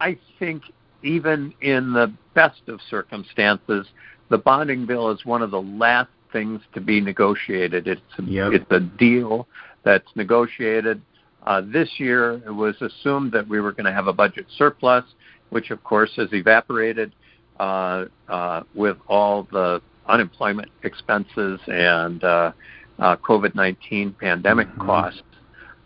I 0.00 0.18
think 0.38 0.62
even 1.02 1.52
in 1.60 1.92
the 1.92 2.12
best 2.34 2.62
of 2.68 2.80
circumstances, 2.88 3.86
the 4.30 4.38
bonding 4.38 4.86
bill 4.86 5.10
is 5.10 5.24
one 5.24 5.42
of 5.42 5.50
the 5.50 5.62
last 5.62 6.10
things 6.32 6.60
to 6.74 6.80
be 6.80 7.00
negotiated. 7.00 7.86
It's 7.86 8.00
a, 8.18 8.22
Yep. 8.22 8.52
it's 8.52 8.70
a 8.70 8.80
deal 8.80 9.46
that's 9.84 10.08
negotiated. 10.14 11.02
Uh, 11.44 11.60
this 11.64 11.88
year, 11.98 12.40
it 12.46 12.50
was 12.54 12.80
assumed 12.80 13.32
that 13.32 13.46
we 13.48 13.60
were 13.60 13.72
going 13.72 13.84
to 13.84 13.92
have 13.92 14.06
a 14.06 14.12
budget 14.12 14.46
surplus, 14.56 15.04
which 15.50 15.70
of 15.70 15.82
course 15.84 16.10
has 16.16 16.32
evaporated 16.32 17.12
uh, 17.58 18.06
uh, 18.28 18.62
with 18.74 18.96
all 19.08 19.46
the 19.52 19.82
unemployment 20.06 20.70
expenses 20.82 21.60
and 21.68 22.22
uh, 22.24 22.52
uh, 22.98 23.16
COVID-19 23.16 24.18
pandemic 24.18 24.68
Mhm. 24.68 24.86
costs. 24.86 25.22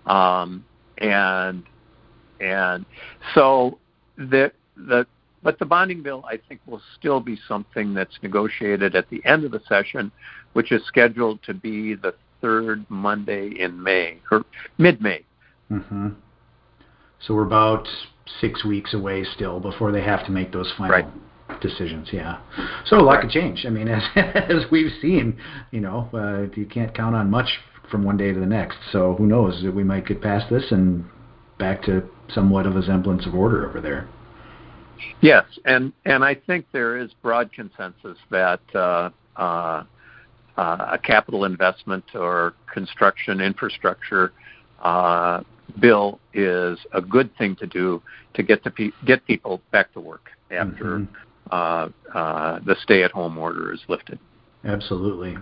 Um, 0.06 0.64
and 0.98 1.62
and 2.40 2.84
so 3.34 3.78
the 4.16 4.52
the 4.76 5.06
But 5.42 5.60
the 5.60 5.64
bonding 5.64 6.02
bill, 6.02 6.24
I 6.28 6.38
think, 6.48 6.60
will 6.66 6.82
still 6.98 7.20
be 7.20 7.36
something 7.46 7.94
that's 7.94 8.18
negotiated 8.20 8.96
at 8.96 9.08
the 9.10 9.24
end 9.24 9.44
of 9.44 9.52
the 9.52 9.60
session, 9.68 10.10
which 10.54 10.72
is 10.72 10.84
scheduled 10.86 11.40
to 11.44 11.54
be 11.54 11.94
the 11.94 12.14
third 12.40 12.84
Monday 12.88 13.48
in 13.60 13.80
May 13.80 14.20
or 14.32 14.44
mid-May. 14.78 15.24
Mm-hmm. 15.70 16.08
So 17.20 17.34
we're 17.34 17.44
about 17.44 17.86
six 18.40 18.64
weeks 18.64 18.92
away 18.92 19.22
still 19.24 19.60
before 19.60 19.92
they 19.92 20.02
have 20.02 20.24
to 20.26 20.32
make 20.32 20.50
those 20.50 20.72
final 20.76 20.90
right. 20.90 21.06
Decisions. 21.60 22.08
Yeah. 22.12 22.38
So 22.86 22.98
a 22.98 23.02
lot 23.02 23.20
could 23.20 23.30
change. 23.30 23.64
I 23.66 23.70
mean, 23.70 23.88
as 23.88 24.02
as 24.16 24.64
we've 24.70 24.92
seen, 25.00 25.38
you 25.70 25.80
know, 25.80 26.08
uh, 26.12 26.54
you 26.58 26.66
can't 26.66 26.94
count 26.94 27.14
on 27.14 27.30
much 27.30 27.48
from 27.90 28.04
one 28.04 28.16
day 28.16 28.32
to 28.32 28.40
the 28.40 28.46
next. 28.46 28.78
So 28.92 29.14
who 29.14 29.26
knows? 29.26 29.62
That 29.62 29.74
we 29.74 29.84
might 29.84 30.06
get 30.06 30.20
past 30.20 30.50
this 30.50 30.64
and 30.70 31.04
back 31.58 31.82
to 31.84 32.02
somewhat 32.28 32.66
of 32.66 32.76
a 32.76 32.82
semblance 32.82 33.26
of 33.26 33.34
order 33.34 33.68
over 33.68 33.80
there. 33.80 34.08
Yes, 35.20 35.44
and 35.64 35.92
and 36.04 36.24
I 36.24 36.34
think 36.34 36.66
there 36.72 36.96
is 36.96 37.10
broad 37.22 37.52
consensus 37.52 38.18
that 38.30 38.60
uh, 38.74 39.10
uh, 39.36 39.84
uh, 40.56 40.88
a 40.92 40.98
capital 41.02 41.44
investment 41.44 42.04
or 42.14 42.54
construction 42.72 43.40
infrastructure 43.40 44.32
uh, 44.82 45.42
bill 45.80 46.18
is 46.32 46.78
a 46.92 47.00
good 47.00 47.30
thing 47.36 47.56
to 47.56 47.66
do 47.66 48.02
to 48.34 48.42
get 48.42 48.62
to 48.64 48.70
pe- 48.70 48.90
get 49.04 49.24
people 49.26 49.60
back 49.72 49.92
to 49.92 50.00
work 50.00 50.30
after 50.50 50.98
mm-hmm. 50.98 51.12
Uh, 51.50 51.88
uh, 52.14 52.58
the 52.64 52.76
stay-at-home 52.82 53.38
order 53.38 53.72
is 53.72 53.80
lifted. 53.88 54.18
Absolutely. 54.64 55.36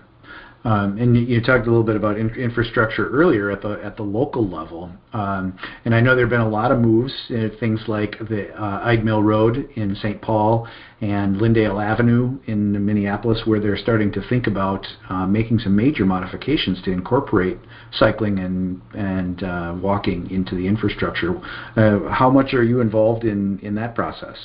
Um, 0.65 0.97
and 0.97 1.15
you, 1.15 1.23
you, 1.25 1.41
talked 1.43 1.67
a 1.67 1.71
little 1.71 1.85
bit 1.85 1.95
about 1.95 2.17
in, 2.17 2.31
infrastructure 2.31 3.11
earlier 3.11 3.51
at 3.51 3.61
the 3.61 3.79
at 3.85 3.99
the 3.99 4.03
local 4.03 4.49
level, 4.49 4.91
um, 5.13 5.59
and 5.85 5.95
I 5.95 6.01
know 6.01 6.15
there 6.15 6.25
have 6.25 6.31
been 6.31 6.41
a 6.41 6.49
lot 6.49 6.73
of 6.73 6.79
moves, 6.79 7.13
uh, 7.31 7.49
things 7.61 7.81
like 7.87 8.17
the 8.19 8.51
uh, 8.59 8.89
Ayd 8.89 9.05
Mill 9.05 9.23
Road 9.23 9.69
in 9.77 9.95
St. 9.95 10.23
Paul 10.23 10.67
and 11.03 11.37
Lyndale 11.37 11.81
Avenue 11.81 12.39
in 12.47 12.83
Minneapolis, 12.87 13.43
where 13.45 13.61
they're 13.61 13.77
starting 13.77 14.11
to 14.13 14.27
think 14.27 14.47
about 14.47 14.87
uh, 15.11 15.27
making 15.27 15.59
some 15.59 15.77
major 15.77 16.07
modifications 16.07 16.81
to 16.85 16.93
incorporate 16.93 17.59
cycling 17.93 18.39
and 18.39 18.81
and 18.95 19.43
uh, 19.43 19.75
walking 19.79 20.31
into 20.31 20.57
the 20.57 20.67
infrastructure. 20.67 21.37
Uh, 21.77 22.11
how 22.11 22.31
much 22.31 22.55
are 22.55 22.65
you 22.65 22.81
involved 22.81 23.25
in 23.25 23.59
in 23.59 23.75
that 23.75 23.95
process? 23.95 24.39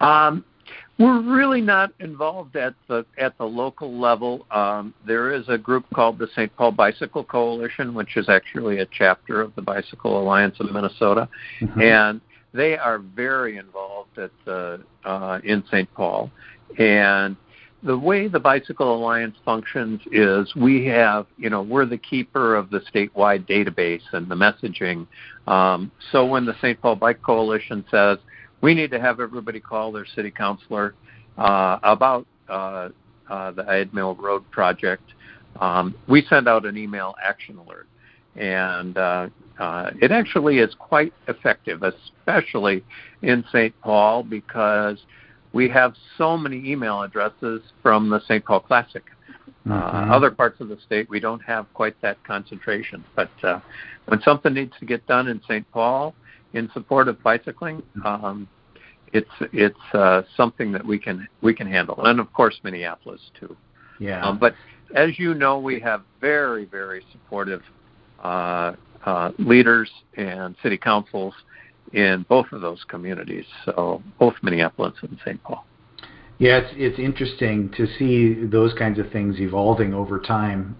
Um, 0.00 0.44
we're 0.98 1.22
really 1.22 1.62
not 1.62 1.92
involved 1.98 2.56
at 2.56 2.74
the 2.86 3.06
at 3.16 3.36
the 3.38 3.44
local 3.44 3.98
level. 3.98 4.46
Um, 4.50 4.92
there 5.06 5.32
is 5.32 5.48
a 5.48 5.56
group 5.56 5.86
called 5.94 6.18
the 6.18 6.28
St. 6.34 6.54
Paul 6.56 6.72
Bicycle 6.72 7.24
Coalition, 7.24 7.94
which 7.94 8.18
is 8.18 8.28
actually 8.28 8.80
a 8.80 8.86
chapter 8.86 9.40
of 9.40 9.54
the 9.54 9.62
Bicycle 9.62 10.20
Alliance 10.20 10.56
of 10.60 10.70
Minnesota, 10.70 11.26
mm-hmm. 11.62 11.80
and 11.80 12.20
they 12.52 12.76
are 12.76 12.98
very 12.98 13.56
involved 13.56 14.18
at 14.18 14.30
the, 14.44 14.82
uh, 15.04 15.40
in 15.44 15.64
St. 15.70 15.92
Paul. 15.94 16.30
And 16.78 17.36
the 17.82 17.96
way 17.96 18.28
the 18.28 18.40
Bicycle 18.40 18.94
Alliance 18.94 19.36
functions 19.44 20.00
is 20.12 20.54
we 20.54 20.84
have, 20.86 21.26
you 21.38 21.48
know, 21.48 21.62
we're 21.62 21.86
the 21.86 21.98
keeper 21.98 22.54
of 22.56 22.70
the 22.70 22.80
statewide 22.92 23.46
database 23.46 24.02
and 24.12 24.28
the 24.28 24.34
messaging. 24.34 25.06
Um, 25.46 25.90
so 26.12 26.26
when 26.26 26.44
the 26.44 26.54
St. 26.60 26.80
Paul 26.80 26.96
Bike 26.96 27.22
Coalition 27.22 27.84
says, 27.90 28.18
we 28.60 28.74
need 28.74 28.90
to 28.90 29.00
have 29.00 29.20
everybody 29.20 29.60
call 29.60 29.92
their 29.92 30.06
city 30.14 30.30
councilor 30.30 30.94
uh, 31.38 31.78
about 31.82 32.26
uh, 32.48 32.88
uh, 33.28 33.50
the 33.52 33.68
Ayd 33.70 33.94
Mill 33.94 34.14
Road 34.16 34.48
project. 34.50 35.04
Um, 35.60 35.94
we 36.08 36.22
send 36.28 36.48
out 36.48 36.66
an 36.66 36.76
email 36.76 37.14
action 37.24 37.58
alert, 37.58 37.88
and 38.36 38.96
uh, 38.96 39.28
uh, 39.58 39.90
it 40.00 40.12
actually 40.12 40.58
is 40.58 40.74
quite 40.78 41.12
effective, 41.28 41.82
especially 41.82 42.84
in 43.22 43.44
St. 43.52 43.74
Paul 43.82 44.22
because 44.22 44.98
we 45.52 45.68
have 45.68 45.94
so 46.16 46.36
many 46.36 46.70
email 46.70 47.02
addresses 47.02 47.60
from 47.82 48.08
the 48.08 48.20
St. 48.26 48.44
Paul 48.44 48.60
Classic. 48.60 49.04
Uh, 49.66 49.72
mm-hmm. 49.72 50.10
other 50.10 50.30
parts 50.30 50.58
of 50.60 50.68
the 50.68 50.78
state, 50.86 51.08
we 51.10 51.20
don't 51.20 51.40
have 51.40 51.66
quite 51.74 52.00
that 52.00 52.22
concentration. 52.24 53.04
But 53.14 53.30
uh, 53.42 53.60
when 54.06 54.22
something 54.22 54.54
needs 54.54 54.72
to 54.80 54.86
get 54.86 55.06
done 55.06 55.28
in 55.28 55.42
St. 55.42 55.70
Paul, 55.70 56.14
in 56.52 56.70
support 56.72 57.08
of 57.08 57.22
bicycling, 57.22 57.82
um, 58.04 58.48
it's 59.12 59.30
it's 59.52 59.94
uh, 59.94 60.22
something 60.36 60.72
that 60.72 60.84
we 60.84 60.98
can 60.98 61.28
we 61.42 61.54
can 61.54 61.66
handle, 61.66 62.04
and 62.04 62.20
of 62.20 62.32
course 62.32 62.60
Minneapolis 62.62 63.20
too. 63.38 63.56
Yeah. 63.98 64.24
Um, 64.24 64.38
but 64.38 64.54
as 64.94 65.18
you 65.18 65.34
know, 65.34 65.58
we 65.58 65.80
have 65.80 66.02
very 66.20 66.64
very 66.64 67.04
supportive 67.12 67.62
uh, 68.22 68.74
uh, 69.04 69.32
leaders 69.38 69.90
and 70.16 70.56
city 70.62 70.78
councils 70.78 71.34
in 71.92 72.24
both 72.28 72.46
of 72.52 72.60
those 72.60 72.84
communities. 72.88 73.46
So 73.64 74.02
both 74.18 74.34
Minneapolis 74.42 74.94
and 75.02 75.18
St. 75.24 75.42
Paul. 75.42 75.64
Yeah, 76.40 76.56
it's 76.56 76.72
it's 76.74 76.98
interesting 76.98 77.70
to 77.76 77.86
see 77.98 78.46
those 78.46 78.72
kinds 78.72 78.98
of 78.98 79.12
things 79.12 79.38
evolving 79.38 79.92
over 79.92 80.18
time. 80.18 80.74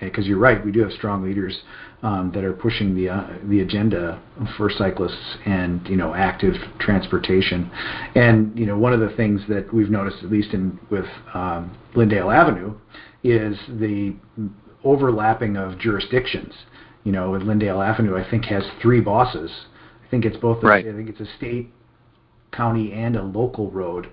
Because 0.00 0.24
um, 0.24 0.28
you're 0.28 0.38
right, 0.38 0.64
we 0.64 0.70
do 0.70 0.80
have 0.80 0.92
strong 0.92 1.24
leaders 1.24 1.58
um, 2.04 2.30
that 2.36 2.44
are 2.44 2.52
pushing 2.52 2.94
the 2.94 3.08
uh, 3.08 3.26
the 3.48 3.62
agenda 3.62 4.22
for 4.56 4.70
cyclists 4.70 5.38
and 5.44 5.84
you 5.88 5.96
know 5.96 6.14
active 6.14 6.54
transportation. 6.78 7.68
And 8.14 8.56
you 8.56 8.64
know 8.64 8.78
one 8.78 8.92
of 8.92 9.00
the 9.00 9.10
things 9.16 9.40
that 9.48 9.74
we've 9.74 9.90
noticed, 9.90 10.18
at 10.22 10.30
least 10.30 10.54
in 10.54 10.78
with 10.88 11.06
um, 11.34 11.76
Lyndale 11.96 12.30
Avenue, 12.30 12.78
is 13.24 13.58
the 13.68 14.14
overlapping 14.84 15.56
of 15.56 15.80
jurisdictions. 15.80 16.54
You 17.02 17.10
know, 17.10 17.32
with 17.32 17.42
Lyndale 17.42 17.82
Avenue, 17.82 18.16
I 18.16 18.30
think 18.30 18.44
has 18.44 18.62
three 18.80 19.00
bosses. 19.00 19.50
I 20.06 20.08
think 20.12 20.24
it's 20.24 20.36
both. 20.36 20.62
Right. 20.62 20.86
I 20.86 20.92
think 20.92 21.08
it's 21.08 21.18
a 21.18 21.36
state, 21.36 21.72
county, 22.52 22.92
and 22.92 23.16
a 23.16 23.22
local 23.24 23.68
road 23.72 24.06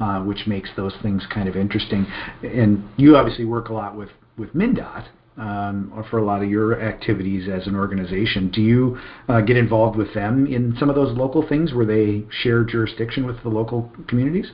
uh, 0.00 0.20
which 0.22 0.46
makes 0.46 0.70
those 0.76 0.94
things 1.02 1.24
kind 1.32 1.48
of 1.48 1.56
interesting. 1.56 2.06
And 2.42 2.88
you 2.96 3.16
obviously 3.16 3.44
work 3.44 3.68
a 3.68 3.72
lot 3.72 3.96
with 3.96 4.10
with 4.36 4.52
MnDOT 4.52 5.06
um, 5.36 5.92
or 5.94 6.04
for 6.04 6.18
a 6.18 6.24
lot 6.24 6.42
of 6.42 6.50
your 6.50 6.80
activities 6.80 7.48
as 7.48 7.66
an 7.66 7.74
organization. 7.74 8.50
Do 8.50 8.60
you 8.60 8.98
uh, 9.28 9.40
get 9.40 9.56
involved 9.56 9.96
with 9.96 10.12
them 10.14 10.46
in 10.46 10.76
some 10.78 10.88
of 10.88 10.96
those 10.96 11.16
local 11.16 11.46
things 11.46 11.72
where 11.72 11.86
they 11.86 12.24
share 12.42 12.64
jurisdiction 12.64 13.26
with 13.26 13.42
the 13.42 13.48
local 13.48 13.90
communities? 14.08 14.50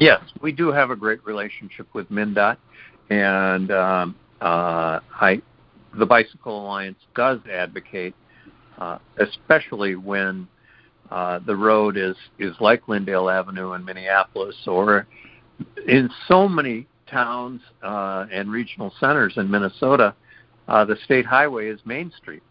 Yes, 0.00 0.22
we 0.40 0.52
do 0.52 0.72
have 0.72 0.90
a 0.90 0.96
great 0.96 1.24
relationship 1.26 1.86
with 1.92 2.08
MnDOT, 2.08 2.56
and 3.10 3.70
um, 3.70 4.14
uh, 4.40 5.00
I, 5.20 5.42
the 5.98 6.06
Bicycle 6.06 6.64
Alliance 6.64 6.98
does 7.14 7.40
advocate, 7.50 8.14
uh, 8.78 8.98
especially 9.18 9.96
when 9.96 10.48
uh, 11.12 11.38
the 11.40 11.54
road 11.54 11.98
is 11.98 12.16
is 12.38 12.56
like 12.58 12.88
Lyndale 12.88 13.28
Avenue 13.28 13.74
in 13.74 13.84
Minneapolis, 13.84 14.56
or 14.66 15.06
in 15.86 16.08
so 16.26 16.48
many 16.48 16.86
towns 17.06 17.60
uh, 17.82 18.24
and 18.32 18.50
regional 18.50 18.90
centers 18.98 19.34
in 19.36 19.50
Minnesota, 19.50 20.14
uh, 20.68 20.86
the 20.86 20.96
state 21.04 21.26
highway 21.26 21.68
is 21.68 21.78
Main 21.84 22.10
Street. 22.16 22.42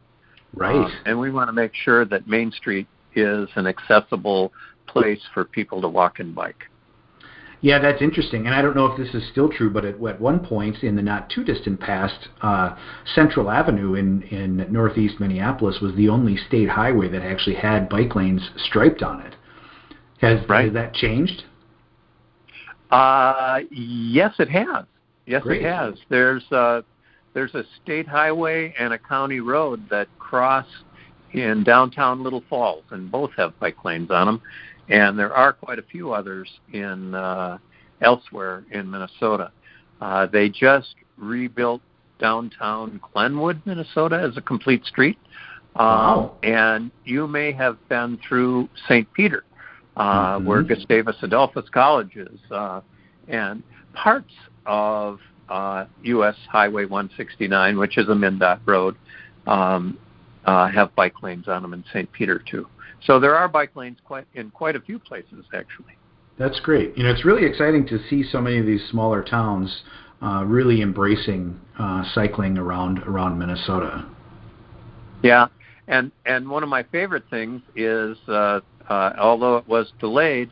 Right. 0.54 0.76
Um, 0.76 0.92
and 1.08 1.20
we 1.20 1.32
want 1.32 1.48
to 1.48 1.54
make 1.54 1.74
sure 1.74 2.06
that 2.06 2.28
Main 2.28 2.52
Street 2.52 2.88
is 3.16 3.50
an 3.56 3.66
accessible 3.66 4.54
place 4.86 5.22
for 5.34 5.44
people 5.44 5.82
to 5.82 5.88
walk 5.88 6.20
and 6.20 6.36
bike. 6.36 6.66
Yeah, 7.62 7.78
that's 7.78 8.02
interesting. 8.02 8.48
And 8.48 8.56
I 8.56 8.62
don't 8.64 8.76
know 8.76 8.88
if 8.88 8.98
this 8.98 9.14
is 9.14 9.28
still 9.30 9.48
true, 9.48 9.70
but 9.70 9.86
at, 9.86 10.04
at 10.04 10.20
one 10.20 10.40
point 10.40 10.84
in 10.84 10.96
the 10.96 11.02
not 11.04 11.30
too 11.30 11.44
distant 11.44 11.80
past, 11.80 12.28
uh, 12.42 12.76
Central 13.14 13.52
Avenue 13.52 13.94
in, 13.94 14.24
in 14.24 14.66
northeast 14.72 15.20
Minneapolis 15.20 15.80
was 15.80 15.96
the 15.96 16.10
only 16.10 16.38
state 16.38 16.70
highway 16.70 17.08
that 17.10 17.22
actually 17.22 17.56
had 17.56 17.88
bike 17.88 18.16
lanes 18.16 18.50
striped 18.58 19.04
on 19.04 19.22
it. 19.22 19.36
Has, 20.22 20.48
right. 20.50 20.66
has 20.66 20.74
that 20.74 20.94
changed? 20.96 21.44
Uh, 22.90 23.60
yes, 23.70 24.34
it 24.40 24.50
has. 24.50 24.86
Yes, 25.28 25.44
Great. 25.44 25.62
it 25.62 25.72
has. 25.72 25.94
There's 26.10 26.44
a, 26.52 26.84
there's 27.36 27.54
a 27.54 27.64
state 27.84 28.08
highway 28.08 28.74
and 28.78 28.92
a 28.92 28.98
county 28.98 29.40
road 29.40 29.88
that 29.90 30.08
cross 30.18 30.66
in 31.34 31.64
downtown 31.64 32.24
Little 32.24 32.44
Falls, 32.50 32.84
and 32.90 33.10
both 33.10 33.32
have 33.38 33.58
bike 33.60 33.86
lanes 33.86 34.10
on 34.10 34.26
them 34.26 34.42
and 34.90 35.18
there 35.18 35.34
are 35.34 35.54
quite 35.54 35.80
a 35.80 35.84
few 35.84 36.14
others 36.14 36.50
in 36.74 37.14
uh, 37.16 37.58
elsewhere 38.02 38.64
in 38.72 38.90
Minnesota. 38.90 39.52
Uh, 40.00 40.26
they 40.26 40.50
just 40.50 40.96
rebuilt 41.18 41.82
downtown 42.20 43.00
Glenwood, 43.14 43.62
Minnesota, 43.66 44.16
as 44.16 44.38
a 44.38 44.42
complete 44.42 44.86
street. 44.86 45.18
Um, 45.76 45.86
wow. 45.86 46.38
And 46.44 46.92
you 47.06 47.28
may 47.28 47.52
have 47.52 47.78
been 47.90 48.20
through 48.28 48.70
St. 48.88 49.12
Peter, 49.14 49.44
uh, 49.96 50.38
mm-hmm. 50.38 50.46
where 50.46 50.64
Gustavus 50.64 51.16
Adolphus 51.22 51.70
College 51.74 52.16
is, 52.16 52.40
uh, 52.52 52.82
and 53.28 53.64
parts 53.94 54.34
of 54.66 55.20
uh, 55.50 55.86
U.S. 56.04 56.36
Highway 56.50 56.86
169, 56.86 57.78
which 57.78 57.98
is 57.98 58.08
a 58.08 58.14
MnDOT 58.14 58.60
road, 58.66 58.96
um, 59.48 59.98
uh, 60.46 60.70
have 60.70 60.96
bike 60.96 61.22
lanes 61.22 61.48
on 61.48 61.62
them 61.62 61.74
in 61.74 61.84
St. 61.92 62.12
Peter 62.12 62.40
too. 62.40 62.68
So 63.04 63.20
there 63.20 63.36
are 63.36 63.48
bike 63.48 63.76
lanes 63.76 63.98
quite 64.04 64.26
in 64.34 64.52
quite 64.52 64.76
a 64.76 64.80
few 64.80 65.00
places 65.00 65.46
actually. 65.54 65.98
That's 66.38 66.60
great. 66.60 66.98
You 66.98 67.04
know, 67.04 67.12
it's 67.12 67.26
really 67.26 67.46
exciting 67.46 67.86
to 67.88 68.00
see 68.10 68.24
so 68.24 68.42
many 68.42 68.58
of 68.58 68.66
these 68.66 68.82
smaller 68.90 69.24
towns 69.24 69.84
uh, 70.22 70.44
really 70.46 70.82
embracing 70.82 71.60
uh, 71.80 72.04
cycling 72.14 72.58
around 72.58 73.00
around 73.00 73.38
Minnesota. 73.38 74.06
Yeah, 75.24 75.48
and 75.88 76.12
and 76.26 76.50
one 76.50 76.64
of 76.64 76.70
my 76.70 76.84
favorite 76.84 77.24
things 77.30 77.62
is 77.76 78.18
uh, 78.28 78.62
uh, 78.90 79.14
although 79.20 79.58
it 79.58 79.68
was 79.68 79.92
delayed, 80.00 80.50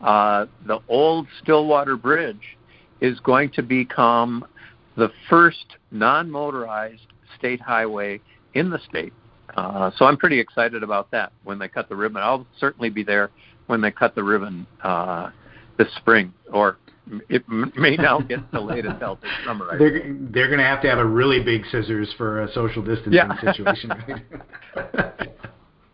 uh, 0.00 0.46
the 0.66 0.80
old 0.88 1.26
Stillwater 1.42 1.96
Bridge 1.96 2.56
is 3.00 3.18
going 3.20 3.50
to 3.50 3.62
become 3.62 4.44
the 4.96 5.10
first 5.28 5.76
non-motorized 5.90 7.06
state 7.38 7.60
highway 7.60 8.20
in 8.54 8.70
the 8.70 8.78
state. 8.88 9.12
Uh, 9.56 9.90
so 9.96 10.06
I'm 10.06 10.16
pretty 10.16 10.40
excited 10.40 10.82
about 10.82 11.10
that 11.10 11.32
when 11.44 11.58
they 11.58 11.68
cut 11.68 11.88
the 11.88 11.96
ribbon. 11.96 12.22
I'll 12.22 12.46
certainly 12.58 12.90
be 12.90 13.02
there 13.02 13.30
when 13.66 13.80
they 13.80 13.90
cut 13.90 14.14
the 14.14 14.24
ribbon 14.24 14.66
uh, 14.82 15.30
this 15.78 15.88
spring, 15.96 16.32
or 16.52 16.78
it 17.28 17.42
may 17.76 17.96
now 17.96 18.20
get 18.20 18.50
delayed 18.50 18.86
until 18.86 19.16
this 19.16 19.30
summer. 19.44 19.78
They're 19.78 20.14
they're 20.30 20.48
going 20.48 20.58
to 20.58 20.64
have 20.64 20.82
to 20.82 20.88
have 20.88 20.98
a 20.98 21.06
really 21.06 21.42
big 21.42 21.64
scissors 21.70 22.12
for 22.16 22.42
a 22.42 22.52
social 22.52 22.82
distancing 22.82 23.12
yeah. 23.12 23.40
situation. 23.40 23.90
Right? 24.74 25.28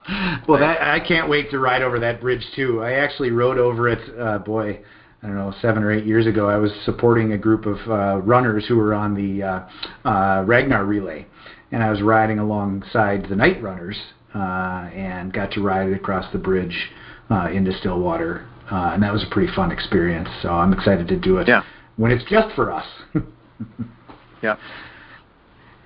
well, 0.49 0.59
that 0.59 0.81
I 0.81 1.01
can't 1.01 1.29
wait 1.29 1.51
to 1.51 1.59
ride 1.59 1.83
over 1.83 1.99
that 2.01 2.21
bridge 2.21 2.44
too. 2.57 2.83
I 2.83 2.92
actually 2.92 3.31
rode 3.31 3.59
over 3.59 3.88
it. 3.88 4.18
Uh, 4.18 4.38
boy, 4.38 4.81
I 5.23 5.27
don't 5.27 5.37
know, 5.37 5.53
seven 5.61 5.83
or 5.83 5.92
eight 5.92 6.07
years 6.07 6.27
ago. 6.27 6.49
I 6.49 6.57
was 6.57 6.71
supporting 6.85 7.33
a 7.33 7.38
group 7.38 7.66
of 7.66 7.77
uh, 7.88 8.23
runners 8.23 8.64
who 8.66 8.77
were 8.77 8.94
on 8.94 9.14
the 9.14 9.42
uh, 9.42 10.09
uh, 10.09 10.44
Ragnar 10.47 10.85
relay, 10.85 11.27
and 11.70 11.83
I 11.83 11.90
was 11.90 12.02
riding 12.02 12.38
alongside 12.38 13.28
the 13.28 13.37
night 13.37 13.62
runners 13.62 13.96
uh, 14.35 14.88
and 14.92 15.33
got 15.33 15.52
to 15.52 15.62
ride 15.62 15.88
it 15.88 15.94
across 15.94 16.31
the 16.33 16.38
bridge 16.38 16.90
uh, 17.31 17.50
into 17.50 17.72
Stillwater, 17.78 18.46
uh, 18.70 18.92
and 18.94 19.02
that 19.02 19.12
was 19.12 19.24
a 19.24 19.33
pretty 19.33 19.52
fun 19.54 19.70
experience. 19.70 20.28
So 20.42 20.48
I'm 20.48 20.72
excited 20.72 21.09
to 21.09 21.16
do 21.16 21.38
it 21.38 21.48
yeah. 21.48 21.62
when 21.96 22.11
it's 22.11 22.24
just 22.31 22.54
for 22.54 22.72
us. 22.72 22.87
yeah. 24.42 24.57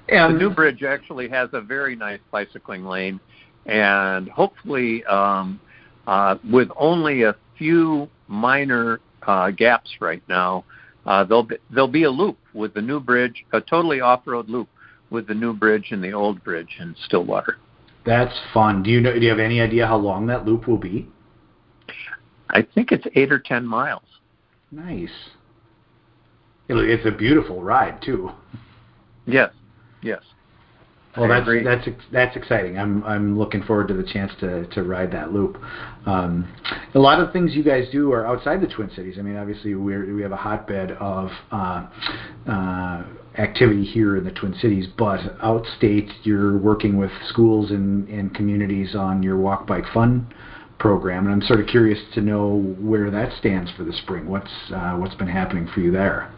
And 0.09 0.35
the 0.35 0.38
new 0.38 0.51
bridge 0.51 0.83
actually 0.83 1.29
has 1.31 1.49
a 1.53 1.61
very 1.61 1.97
nice 1.97 2.21
bicycling 2.31 2.85
lane, 2.85 3.21
and 3.66 4.29
hopefully, 4.29 5.05
um, 5.05 5.61
uh, 6.07 6.37
with 6.51 6.68
only 6.77 7.23
a 7.23 7.37
few 7.57 8.09
minor 8.27 9.01
uh, 9.27 9.51
gaps 9.53 9.90
right 10.01 10.23
now, 10.29 10.64
uh, 11.07 11.25
there'll 11.25 11.45
be 11.45 11.57
there'll 11.71 11.88
be 11.88 12.03
a 12.05 12.11
loop 12.11 12.37
with 12.53 12.75
the 12.75 12.83
new 12.83 13.01
bridge, 13.01 13.45
a 13.53 13.61
totally 13.61 14.01
off-road 14.01 14.49
loop 14.49 14.68
with 15.12 15.29
the 15.29 15.35
new 15.35 15.53
bridge 15.53 15.88
and 15.90 16.03
the 16.03 16.12
old 16.12 16.42
bridge 16.42 16.77
in 16.81 16.96
Stillwater. 17.05 17.59
That's 18.05 18.35
fun. 18.53 18.83
Do 18.83 18.90
you 18.90 19.01
know? 19.01 19.12
Do 19.12 19.20
you 19.20 19.29
have 19.29 19.38
any 19.38 19.61
idea 19.61 19.87
how 19.87 19.96
long 19.96 20.27
that 20.27 20.44
loop 20.44 20.66
will 20.66 20.79
be? 20.79 21.09
I 22.51 22.62
think 22.75 22.90
it's 22.90 23.07
eight 23.14 23.33
or 23.33 23.38
ten 23.38 23.64
miles. 23.64 24.03
Nice. 24.70 25.11
It's 26.68 27.07
a 27.07 27.11
beautiful 27.11 27.62
ride 27.62 28.01
too. 28.03 28.31
Yes. 29.27 29.53
Yes. 30.03 30.22
Well, 31.16 31.29
that's 31.29 31.46
that's 31.62 31.88
that's 32.11 32.37
exciting. 32.37 32.79
I'm 32.79 33.05
I'm 33.05 33.38
looking 33.38 33.62
forward 33.62 33.88
to 33.88 33.94
the 33.94 34.03
chance 34.03 34.33
to 34.40 34.66
to 34.68 34.83
ride 34.83 35.12
that 35.12 35.31
loop. 35.31 35.59
Um, 36.07 36.51
a 36.94 36.98
lot 36.98 37.20
of 37.20 37.33
things 37.35 37.55
you 37.55 37.62
guys 37.62 37.87
do 37.92 38.12
are 38.12 38.27
outside 38.27 38.62
the 38.62 38.66
Twin 38.66 38.90
Cities. 38.96 39.16
I 39.18 39.22
mean, 39.22 39.37
obviously 39.37 39.75
we 39.75 40.11
we 40.12 40.22
have 40.22 40.33
a 40.33 40.37
hotbed 40.37 40.92
of 40.92 41.29
uh, 41.51 41.87
uh, 42.48 43.05
activity 43.38 43.85
here 43.85 44.16
in 44.16 44.25
the 44.25 44.31
Twin 44.31 44.55
Cities, 44.55 44.87
but 44.99 45.21
outstate 45.38 46.11
you're 46.23 46.59
working 46.59 46.97
with 46.97 47.11
schools 47.29 47.71
and, 47.71 48.09
and 48.09 48.35
communities 48.35 48.95
on 48.95 49.23
your 49.23 49.38
Walk 49.38 49.66
Bike 49.66 49.87
Fun 49.92 50.33
program, 50.79 51.27
and 51.27 51.33
I'm 51.33 51.42
sort 51.42 51.61
of 51.61 51.66
curious 51.66 51.99
to 52.14 52.21
know 52.21 52.75
where 52.81 53.11
that 53.11 53.37
stands 53.38 53.71
for 53.77 53.85
the 53.85 53.92
spring. 53.92 54.29
What's 54.29 54.51
uh, 54.75 54.95
what's 54.95 55.14
been 55.14 55.29
happening 55.29 55.68
for 55.73 55.81
you 55.81 55.92
there? 55.92 56.33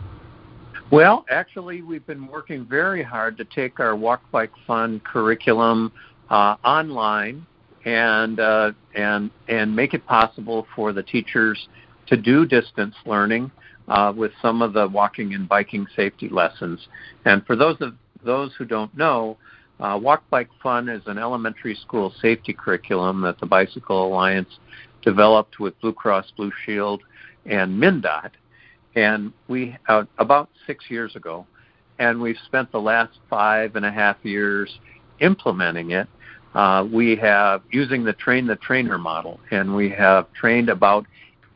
Well, 0.93 1.25
actually, 1.31 1.83
we've 1.83 2.07
been 2.07 2.27
working 2.27 2.67
very 2.67 3.03
hard 3.03 3.37
to 3.39 3.45
take 3.45 3.81
our 3.81 3.97
Walk 3.97 4.23
Bike 4.31 4.53
Fun 4.67 5.01
curriculum 5.01 5.93
uh, 6.31 6.57
online 6.65 7.47
and 7.85 8.39
uh, 8.39 8.73
and 8.95 9.31
and 9.49 9.75
make 9.75 9.95
it 9.95 10.07
possible 10.07 10.67
for 10.77 10.93
the 10.93 11.03
teachers 11.03 11.69
to 12.07 12.17
do 12.17 12.45
distance 12.45 12.95
learning 13.07 13.51
uh, 13.89 14.13
with 14.17 14.33
some 14.41 14.63
of 14.63 14.73
the 14.73 14.89
walking 14.89 15.35
and 15.35 15.49
biking 15.49 15.87
safety 15.95 16.29
lessons. 16.29 16.89
And 17.25 17.45
for 17.47 17.57
those 17.57 17.77
of 17.81 17.95
those 18.25 18.53
who 18.57 18.65
don't 18.65 18.97
know, 18.97 19.37
uh, 19.81 19.99
Walk 20.01 20.23
Bike 20.31 20.51
Fun 20.63 20.89
is 20.89 21.03
an 21.07 21.19
elementary 21.19 21.75
school 21.75 22.15
safety 22.23 22.53
curriculum 22.53 23.21
that 23.23 23.39
the 23.41 23.47
Bicycle 23.47 24.07
Alliance 24.07 24.59
developed 25.03 25.61
with 25.61 25.79
Blue 25.81 25.93
Cross 25.93 26.33
Blue 26.37 26.53
Shield 26.65 27.03
and 27.45 27.83
MnDOT 27.83 28.31
and 28.95 29.33
we 29.49 29.77
uh, 29.89 30.05
about 30.19 30.49
six 30.67 30.85
years 30.89 31.17
ago, 31.17 31.47
and 31.99 32.21
we've 32.21 32.39
spent 32.47 32.71
the 32.73 32.81
last 32.81 33.19
five 33.29 33.77
and 33.77 33.85
a 33.85 33.91
half 33.91 34.17
years 34.23 34.79
implementing 35.21 35.91
it. 35.91 36.09
Uh, 36.55 36.87
we 36.91 37.17
have 37.17 37.63
using 37.71 38.05
the 38.05 38.13
train 38.13 38.47
the 38.47 38.57
trainer 38.57 38.99
model, 38.99 39.41
and 39.51 39.75
we 39.75 39.91
have 39.91 40.33
trained 40.33 40.69
about 40.69 41.07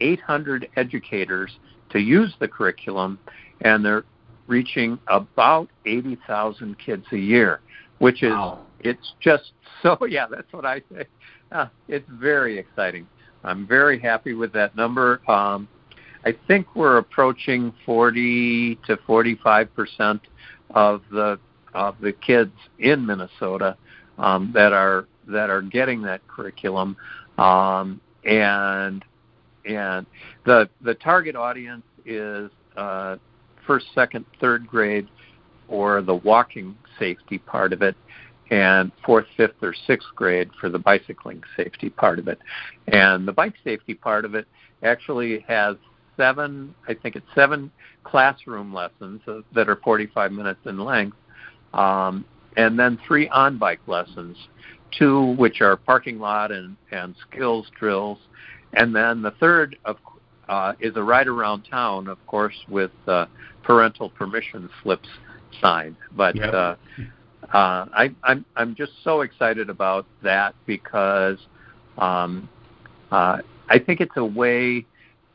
800 0.01 0.69
educators 0.77 1.57
to 1.90 1.98
use 1.98 2.35
the 2.40 2.48
curriculum, 2.48 3.18
and 3.62 3.85
they're 3.85 4.05
reaching 4.46 4.98
about 5.09 5.68
80,000 5.87 6.77
kids 6.79 7.05
a 7.12 7.18
year, 7.18 7.61
which 7.98 8.22
is 8.22 8.31
wow. 8.31 8.61
it's 8.81 9.12
just 9.20 9.53
so 9.83 9.98
yeah, 10.09 10.27
that's 10.31 10.53
what 10.53 10.64
I 10.64 10.81
say. 10.92 11.05
Uh, 11.53 11.66
it's 11.88 12.09
very 12.11 12.59
exciting. 12.59 13.07
I'm 13.44 13.66
very 13.66 13.98
happy 14.01 14.35
with 14.35 14.53
that 14.55 14.77
number. 14.77 15.20
Um, 15.31 15.68
I 16.24 16.35
think 16.46 16.74
we're 16.74 16.98
approaching 16.98 17.72
40 17.87 18.79
to 18.87 18.98
45 19.07 19.74
percent 19.74 20.20
of 20.70 21.03
the 21.11 21.38
of 21.74 21.96
the 22.01 22.12
kids 22.12 22.53
in 22.79 23.07
Minnesota 23.07 23.77
um, 24.18 24.51
that 24.55 24.72
are 24.72 25.07
that 25.29 25.51
are 25.51 25.62
getting 25.62 26.03
that 26.03 26.27
curriculum, 26.27 26.96
um, 27.37 28.01
and 28.24 29.05
and 29.64 30.07
the 30.44 30.68
the 30.81 30.94
target 30.94 31.37
audience 31.37 31.85
is 32.07 32.51
uh, 32.77 33.16
first, 33.66 33.87
second, 33.94 34.25
third 34.40 34.66
grade 34.66 35.07
or 35.68 36.01
the 36.01 36.14
walking 36.14 36.75
safety 36.99 37.38
part 37.38 37.73
of 37.73 37.83
it, 37.83 37.94
and 38.51 38.90
fourth, 39.05 39.27
fifth, 39.37 39.62
or 39.62 39.75
sixth 39.87 40.09
grade 40.14 40.49
for 40.59 40.71
the 40.71 40.79
bicycling 40.79 41.42
safety 41.57 41.90
part 41.90 42.18
of 42.18 42.27
it. 42.29 42.38
And 42.88 43.29
the 43.29 43.33
bike 43.33 43.55
safety 43.62 43.94
part 43.94 44.25
of 44.25 44.35
it 44.35 44.47
actually 44.83 45.44
has 45.47 45.77
seven, 46.16 46.75
I 46.88 46.94
think 46.94 47.14
it's 47.14 47.27
seven 47.35 47.71
classroom 48.05 48.73
lessons 48.73 49.21
that 49.55 49.68
are 49.68 49.77
45 49.77 50.33
minutes 50.33 50.61
in 50.64 50.79
length, 50.79 51.16
um, 51.75 52.25
and 52.57 52.79
then 52.79 52.99
three 53.07 53.29
on 53.29 53.59
bike 53.59 53.81
lessons, 53.87 54.37
two 54.99 55.35
which 55.35 55.61
are 55.61 55.77
parking 55.77 56.18
lot 56.18 56.51
and, 56.51 56.77
and 56.90 57.14
skills 57.31 57.66
drills, 57.79 58.18
and 58.72 58.94
then 58.94 59.22
the 59.22 59.33
third 59.33 59.76
of, 59.85 59.96
uh, 60.48 60.72
is 60.81 60.96
a 60.96 61.02
ride 61.02 61.28
around 61.28 61.62
town, 61.62 62.09
of 62.09 62.24
course, 62.26 62.57
with 62.68 62.90
uh, 63.07 63.26
parental 63.62 64.11
permission 64.11 64.68
slips 64.83 65.09
signed. 65.61 65.96
But 66.16 66.37
yep. 66.37 66.52
uh, 66.52 66.76
uh, 67.52 67.87
I, 67.92 68.14
I'm 68.22 68.44
I'm 68.57 68.74
just 68.74 68.92
so 69.04 69.22
excited 69.22 69.70
about 69.70 70.07
that 70.22 70.54
because 70.66 71.38
um, 71.96 72.48
uh, 73.11 73.38
I 73.68 73.78
think 73.78 74.00
it's 74.00 74.16
a 74.16 74.24
way 74.24 74.87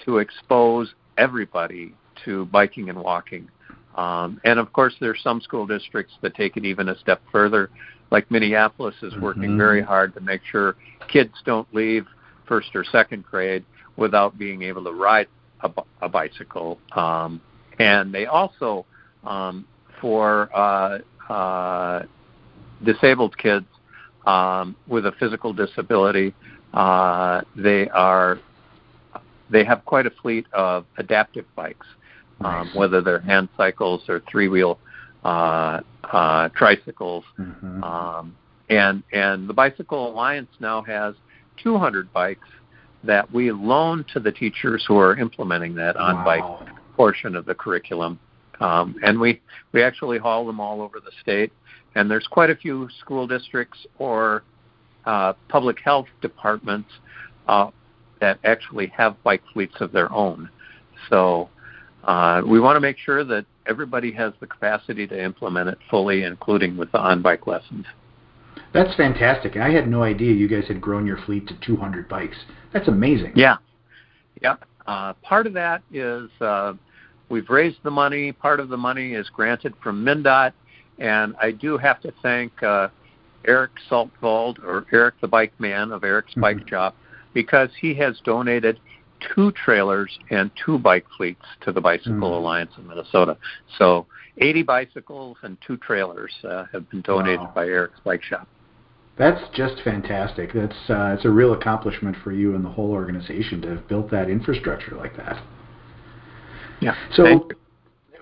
to 0.06 0.18
expose 0.18 0.94
everybody 1.18 1.94
to 2.26 2.46
biking 2.46 2.90
and 2.90 3.00
walking. 3.00 3.50
Um, 3.96 4.42
and 4.44 4.60
of 4.60 4.74
course, 4.74 4.96
there 5.00 5.12
are 5.12 5.18
some 5.18 5.40
school 5.42 5.68
districts 5.68 6.14
that 6.22 6.36
take 6.36 6.58
it 6.58 6.66
even 6.66 6.90
a 6.90 6.98
step 7.00 7.22
further. 7.32 7.70
Like 8.12 8.30
Minneapolis 8.30 8.96
is 9.02 9.14
working 9.18 9.44
mm-hmm. 9.44 9.58
very 9.58 9.82
hard 9.82 10.14
to 10.16 10.22
make 10.22 10.42
sure 10.52 10.76
kids 11.12 11.34
don't 11.46 11.68
leave 11.74 12.06
first 12.54 12.76
or 12.76 12.84
second 12.84 13.24
grade 13.24 13.66
without 13.98 14.38
being 14.38 14.62
able 14.62 14.84
to 14.84 14.92
ride 14.92 15.28
a, 15.62 15.72
a 16.04 16.08
bicycle. 16.08 16.78
Um, 16.92 17.42
and 17.80 18.14
they 18.14 18.28
also, 18.28 18.86
um, 19.24 19.66
for 20.00 20.56
uh, 20.56 21.00
uh, 21.34 22.04
disabled 22.84 23.36
kids 23.40 23.66
um, 24.28 24.76
with 24.88 25.08
a 25.08 25.14
physical 25.14 25.52
disability, 25.52 26.36
uh, 26.76 27.42
they 27.56 27.90
are 27.90 28.40
they 29.50 29.64
have 29.64 29.84
quite 29.86 30.06
a 30.06 30.12
fleet 30.22 30.46
of 30.54 30.86
adaptive 30.98 31.46
bikes, 31.56 31.88
um, 32.42 32.68
nice. 32.68 32.76
whether 32.76 33.02
they're 33.02 33.20
hand 33.20 33.50
cycles 33.58 34.02
or 34.08 34.22
three 34.32 34.48
wheel 34.48 34.78
uh, 35.24 35.82
uh, 36.04 36.50
tricycles. 36.50 37.24
Mm-hmm. 37.40 37.84
Um, 37.84 38.36
and 38.70 39.02
and 39.12 39.50
the 39.50 39.54
Bicycle 39.54 40.12
Alliance 40.12 40.50
now 40.60 40.84
has 40.84 41.16
200 41.62 42.12
bikes 42.14 42.48
that 43.04 43.32
we 43.34 43.52
loan 43.52 44.06
to 44.14 44.20
the 44.20 44.32
teachers 44.32 44.86
who 44.88 44.98
are 44.98 45.18
implementing 45.18 45.76
that 45.76 45.98
on 45.98 46.24
bike 46.24 46.42
wow. 46.42 46.66
portion 46.96 47.36
of 47.36 47.46
the 47.46 47.54
curriculum. 47.54 48.20
Um, 48.60 48.96
and 49.04 49.20
we 49.20 49.42
we 49.74 49.84
actually 49.84 50.20
haul 50.20 50.46
them 50.46 50.60
all 50.60 50.82
over 50.82 51.00
the 51.00 51.12
state. 51.22 51.52
And 51.96 52.10
there's 52.10 52.28
quite 52.28 52.50
a 52.50 52.56
few 52.56 52.88
school 53.00 53.28
districts 53.28 53.86
or 54.00 54.44
uh, 55.06 55.34
public 55.50 55.80
health 55.84 56.08
departments 56.22 56.90
uh, 57.48 57.70
that 58.20 58.40
actually 58.44 58.88
have 58.88 59.22
bike 59.24 59.44
fleets 59.54 59.76
of 59.80 59.92
their 59.92 60.12
own. 60.12 60.50
So 61.10 61.50
uh, 62.06 62.42
we 62.46 62.60
want 62.60 62.78
to 62.78 62.80
make 62.80 62.98
sure 62.98 63.24
that 63.26 63.46
everybody 63.66 64.12
has 64.14 64.34
the 64.40 64.48
capacity 64.48 65.08
to 65.08 65.24
implement 65.24 65.70
it 65.70 65.78
fully, 65.90 66.24
including 66.24 66.78
with 66.78 66.92
the 66.92 67.00
on 67.00 67.22
bike 67.22 67.48
lessons. 67.48 67.86
That's 68.74 68.96
fantastic. 68.96 69.58
I 69.58 69.70
had 69.70 69.88
no 69.88 70.04
idea 70.04 70.34
you 70.34 70.48
guys 70.48 70.68
had 70.68 70.82
grown 70.82 71.06
your 71.06 71.18
fleet 71.26 71.48
to 71.48 71.56
200 71.66 72.08
bikes. 72.10 72.38
That's 72.72 72.88
amazing. 72.88 73.34
Yeah. 73.36 73.58
Yep. 74.42 74.66
Uh, 74.88 75.14
part 75.22 75.48
of 75.48 75.54
that 75.54 75.82
is 75.92 76.30
uh, 76.42 76.74
we've 77.30 77.50
raised 77.50 77.78
the 77.84 77.92
money. 77.92 78.32
Part 78.32 78.60
of 78.60 78.70
the 78.70 78.78
money 78.78 79.14
is 79.14 79.30
granted 79.30 79.74
from 79.82 80.04
MnDOT, 80.04 80.54
and 81.00 81.36
I 81.42 81.52
do 81.52 81.78
have 81.78 82.02
to 82.02 82.14
thank 82.22 82.62
uh, 82.64 82.90
Eric 83.46 83.72
Saltwald 83.90 84.64
or 84.64 84.86
Eric 84.92 85.16
the 85.22 85.28
Bike 85.28 85.54
Man 85.60 85.92
of 85.92 86.04
Eric's 86.04 86.32
mm-hmm. 86.32 86.42
Bike 86.42 86.68
Shop 86.68 86.96
because 87.34 87.70
he 87.80 87.94
has 87.96 88.20
donated 88.24 88.80
two 89.36 89.52
trailers 89.52 90.18
and 90.30 90.52
two 90.66 90.78
bike 90.78 91.06
fleets 91.18 91.46
to 91.62 91.72
the 91.72 91.82
Bicycle 91.82 92.14
mm-hmm. 92.14 92.24
Alliance 92.24 92.72
in 92.78 92.88
Minnesota. 92.88 93.38
So 93.78 94.06
80 94.40 94.64
bicycles 94.64 95.38
and 95.44 95.58
two 95.66 95.78
trailers 95.78 96.34
uh, 96.44 96.66
have 96.72 96.90
been 96.90 97.02
donated 97.02 97.40
wow. 97.40 97.52
by 97.56 97.66
Eric's 97.66 98.00
Bike 98.04 98.24
Shop. 98.24 98.48
That's 99.18 99.42
just 99.54 99.76
fantastic. 99.84 100.54
That's 100.54 100.90
uh, 100.90 101.14
it's 101.16 101.26
a 101.26 101.30
real 101.30 101.54
accomplishment 101.54 102.18
for 102.24 102.32
you 102.32 102.56
and 102.56 102.66
the 102.66 102.70
whole 102.70 102.92
organization 102.92 103.62
to 103.62 103.70
have 103.70 103.88
built 103.88 104.10
that 104.10 104.28
infrastructure 104.28 104.96
like 104.96 105.16
that. 105.18 105.44
Yeah. 106.82 106.96
So, 107.14 107.48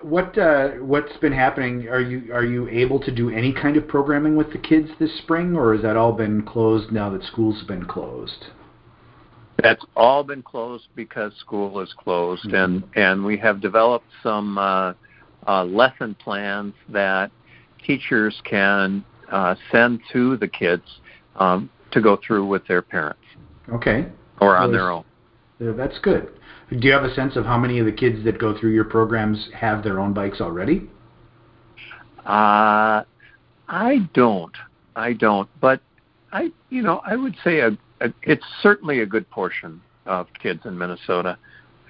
what 0.02 0.36
uh, 0.36 0.72
what's 0.80 1.16
been 1.16 1.32
happening? 1.32 1.88
Are 1.88 2.00
you 2.00 2.32
are 2.34 2.44
you 2.44 2.68
able 2.68 3.00
to 3.00 3.10
do 3.10 3.30
any 3.30 3.54
kind 3.54 3.78
of 3.78 3.88
programming 3.88 4.36
with 4.36 4.52
the 4.52 4.58
kids 4.58 4.90
this 4.98 5.16
spring, 5.18 5.56
or 5.56 5.72
has 5.72 5.82
that 5.82 5.96
all 5.96 6.12
been 6.12 6.42
closed 6.42 6.92
now 6.92 7.08
that 7.10 7.24
schools 7.24 7.60
have 7.60 7.68
been 7.68 7.86
closed? 7.86 8.46
That's 9.58 9.84
all 9.96 10.24
been 10.24 10.42
closed 10.42 10.88
because 10.94 11.32
school 11.38 11.80
is 11.80 11.92
closed, 11.96 12.46
mm-hmm. 12.46 12.54
and 12.54 12.84
and 12.94 13.24
we 13.24 13.36
have 13.38 13.60
developed 13.60 14.06
some 14.22 14.58
uh, 14.58 14.94
uh, 15.46 15.64
lesson 15.64 16.14
plans 16.14 16.74
that 16.88 17.30
teachers 17.84 18.40
can 18.44 19.04
uh, 19.30 19.54
send 19.70 20.00
to 20.12 20.36
the 20.36 20.48
kids 20.48 20.84
um, 21.36 21.70
to 21.90 22.00
go 22.00 22.18
through 22.26 22.46
with 22.46 22.66
their 22.66 22.82
parents. 22.82 23.20
Okay. 23.72 24.06
Or 24.40 24.56
on 24.56 24.72
their 24.72 24.90
own. 24.90 25.04
That's 25.60 25.98
good. 26.00 26.28
Do 26.70 26.78
you 26.86 26.92
have 26.92 27.04
a 27.04 27.14
sense 27.14 27.36
of 27.36 27.44
how 27.44 27.58
many 27.58 27.78
of 27.78 27.86
the 27.86 27.92
kids 27.92 28.24
that 28.24 28.38
go 28.38 28.58
through 28.58 28.72
your 28.72 28.84
programs 28.84 29.48
have 29.54 29.84
their 29.84 30.00
own 30.00 30.12
bikes 30.12 30.40
already? 30.40 30.88
Uh, 32.18 33.04
I 33.68 34.08
don't. 34.14 34.56
I 34.96 35.12
don't. 35.12 35.48
But 35.60 35.80
I, 36.32 36.50
you 36.70 36.82
know, 36.82 37.00
I 37.04 37.14
would 37.14 37.36
say 37.44 37.60
a, 37.60 37.68
a, 37.68 37.76
it's 38.22 38.44
certainly 38.62 39.00
a 39.00 39.06
good 39.06 39.28
portion 39.30 39.80
of 40.06 40.26
kids 40.40 40.60
in 40.64 40.76
Minnesota. 40.76 41.38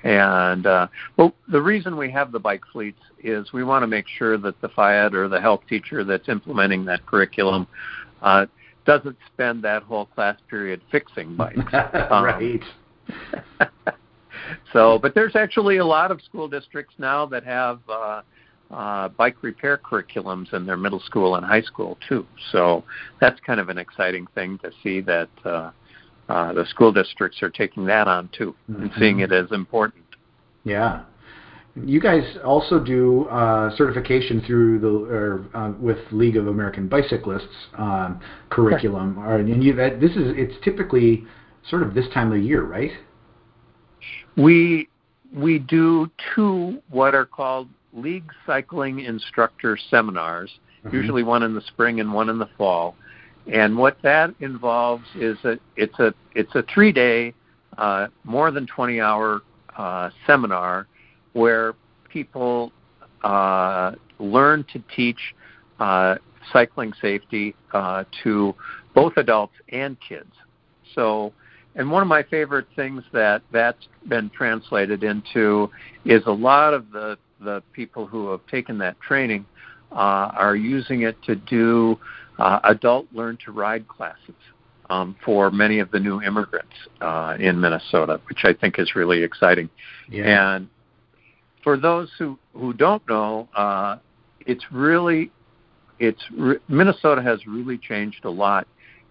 And 0.05 0.67
uh, 0.67 0.89
well, 1.17 1.33
the 1.49 1.63
reason 1.63 1.97
we 1.97 2.11
have 2.11 2.33
the 2.33 2.41
bike 2.41 2.63
fleets 2.73 3.01
is 3.23 3.53
we 3.53 3.63
want 3.63 3.83
to 3.85 3.87
make 3.87 4.07
sure 4.19 4.37
that 4.39 4.61
the 4.61 4.69
phy 4.69 4.97
ed 5.05 5.15
or 5.15 5.29
the 5.29 5.41
health 5.41 5.63
teacher 5.69 6.03
that's 6.03 6.29
implementing 6.29 6.85
that 6.87 7.07
curriculum 7.07 7.69
uh, 8.21 8.47
doesn't 8.85 9.17
spend 9.33 9.63
that 9.63 9.85
whole 9.85 10.07
class 10.07 10.37
period 10.51 10.81
fixing 10.91 11.37
bikes. 11.37 11.61
Um, 12.11 12.25
right. 12.25 12.63
so, 14.73 14.99
but 14.99 15.15
there's 15.15 15.37
actually 15.37 15.77
a 15.77 15.85
lot 15.85 16.11
of 16.11 16.21
school 16.23 16.49
districts 16.49 16.95
now 16.99 17.25
that 17.27 17.45
have 17.45 17.81
uh, 17.89 18.23
uh, 18.73 19.09
bike 19.11 19.37
repair 19.43 19.79
curriculums 19.79 20.53
in 20.53 20.67
their 20.67 20.77
middle 20.77 21.01
school 21.01 21.37
and 21.37 21.47
high 21.47 21.63
school 21.63 21.97
too. 22.09 22.27
So 22.51 22.85
that's 23.21 23.39
kind 23.41 23.61
of 23.61 23.69
an 23.69 23.79
exciting 23.79 24.27
thing 24.35 24.59
to 24.59 24.71
see 24.83 25.01
that 25.03 25.29
uh, 25.45 25.71
uh, 26.33 26.51
the 26.55 26.65
school 26.67 26.91
districts 26.91 27.43
are 27.43 27.51
taking 27.51 27.85
that 27.85 28.09
on 28.09 28.31
too 28.37 28.55
mm-hmm. 28.71 28.83
and 28.83 28.91
seeing 28.99 29.21
it 29.21 29.33
as 29.33 29.53
important. 29.53 30.03
Yeah. 30.65 31.03
You 31.75 32.01
guys 32.01 32.23
also 32.43 32.79
do 32.79 33.25
uh, 33.27 33.75
certification 33.77 34.43
through 34.47 34.79
the 34.79 34.89
or 34.89 35.45
uh, 35.55 35.73
with 35.79 35.99
League 36.11 36.37
of 36.37 36.47
American 36.47 36.89
Bicyclists 36.89 37.45
um, 37.77 38.21
curriculum, 38.51 39.19
right. 39.19 39.41
and 39.41 39.63
you 39.63 39.75
that 39.77 40.01
this 40.01 40.11
is 40.13 40.35
it's 40.37 40.55
typically 40.63 41.25
sort 41.69 41.83
of 41.83 41.95
this 41.95 42.07
time 42.13 42.33
of 42.33 42.43
year, 42.43 42.63
right? 42.63 42.91
We 44.37 44.89
we 45.35 45.59
do 45.59 46.11
two 46.35 46.83
what 46.91 47.15
are 47.15 47.25
called 47.25 47.69
league 47.95 48.31
cycling 48.47 49.01
instructor 49.01 49.79
seminars, 49.91 50.51
mm-hmm. 50.85 50.95
usually 50.95 51.23
one 51.23 51.43
in 51.43 51.55
the 51.55 51.63
spring 51.69 52.01
and 52.01 52.13
one 52.13 52.29
in 52.29 52.39
the 52.39 52.49
fall. 52.59 52.97
And 53.51 53.77
what 53.77 53.97
that 54.03 54.35
involves 54.41 55.05
is 55.17 55.37
a 55.45 55.59
it's 55.77 55.99
a 55.99 56.15
it's 56.35 56.55
a 56.55 56.63
three 56.73 56.93
day, 56.93 57.35
uh, 57.77 58.07
more 58.25 58.51
than 58.51 58.67
twenty 58.67 59.01
hour 59.01 59.41
uh, 59.77 60.11
seminar 60.27 60.87
where 61.33 61.75
people 62.09 62.73
uh, 63.25 63.93
learn 64.19 64.65
to 64.73 64.83
teach 64.95 65.19
uh, 65.81 66.17
cycling 66.53 66.93
safety 67.01 67.55
uh, 67.73 68.05
to 68.23 68.55
both 68.95 69.17
adults 69.17 69.55
and 69.71 69.97
kids. 70.07 70.33
So, 70.95 71.33
and 71.75 71.91
one 71.91 72.03
of 72.03 72.09
my 72.09 72.23
favorite 72.23 72.67
things 72.77 73.03
that 73.13 73.43
that's 73.51 73.89
been 74.09 74.31
translated 74.31 75.03
into 75.03 75.71
is 76.05 76.23
a 76.27 76.33
lot 76.33 76.75
of 76.75 76.91
the 76.93 77.19
the 77.41 77.63
people 77.73 78.07
who 78.07 78.31
have 78.31 78.47
taken 78.47 78.79
that 78.79 79.01
training 79.01 79.45
uh, 79.91 80.31
are 80.35 80.55
using 80.55 81.03
it 81.03 81.21
to 81.25 81.35
do 81.35 81.99
uh, 82.43 82.59
adult 82.65 83.07
learn 83.13 83.39
to 83.45 83.53
ride 83.53 83.87
classes 83.87 84.35
um, 84.91 85.15
for 85.25 85.51
many 85.51 85.79
of 85.79 85.91
the 85.93 86.01
new 86.01 86.21
immigrants 86.21 86.75
uh, 87.01 87.37
in 87.39 87.61
Minnesota, 87.61 88.21
which 88.29 88.41
I 88.43 88.53
think 88.53 88.81
is 88.81 88.97
really 88.97 89.23
exciting. 89.23 89.71
Yeah. 90.11 90.57
And 90.57 90.69
for 91.63 91.77
those 91.77 92.11
who, 92.19 92.37
who 92.53 92.73
don't 92.73 93.03
know, 93.09 93.49
uh, 93.55 93.99
it's 94.41 94.65
really 94.73 95.31
it's 96.01 96.23
re- 96.37 96.59
Minnesota 96.67 97.23
has 97.23 97.47
really 97.47 97.79
changed 97.79 98.25
a 98.25 98.31
lot 98.31 98.67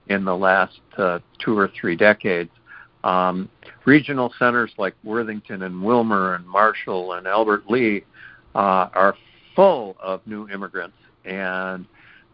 in 0.08 0.26
the 0.26 0.36
last 0.36 0.82
uh, 0.98 1.20
two 1.40 1.58
or 1.58 1.72
three 1.80 1.96
decades. 1.96 2.52
Um, 3.06 3.50
regional 3.86 4.34
centers 4.38 4.74
like 4.78 4.94
Worthington 5.06 5.64
and 5.64 5.76
Willmar 5.76 6.36
and 6.36 6.46
Marshall 6.46 7.14
and 7.14 7.28
Albert 7.28 7.64
Lea 7.70 8.04
uh, 8.54 8.90
are 8.94 9.16
full 9.56 9.96
of 10.02 10.20
new 10.28 10.50
immigrants, 10.50 10.98
and 11.24 11.86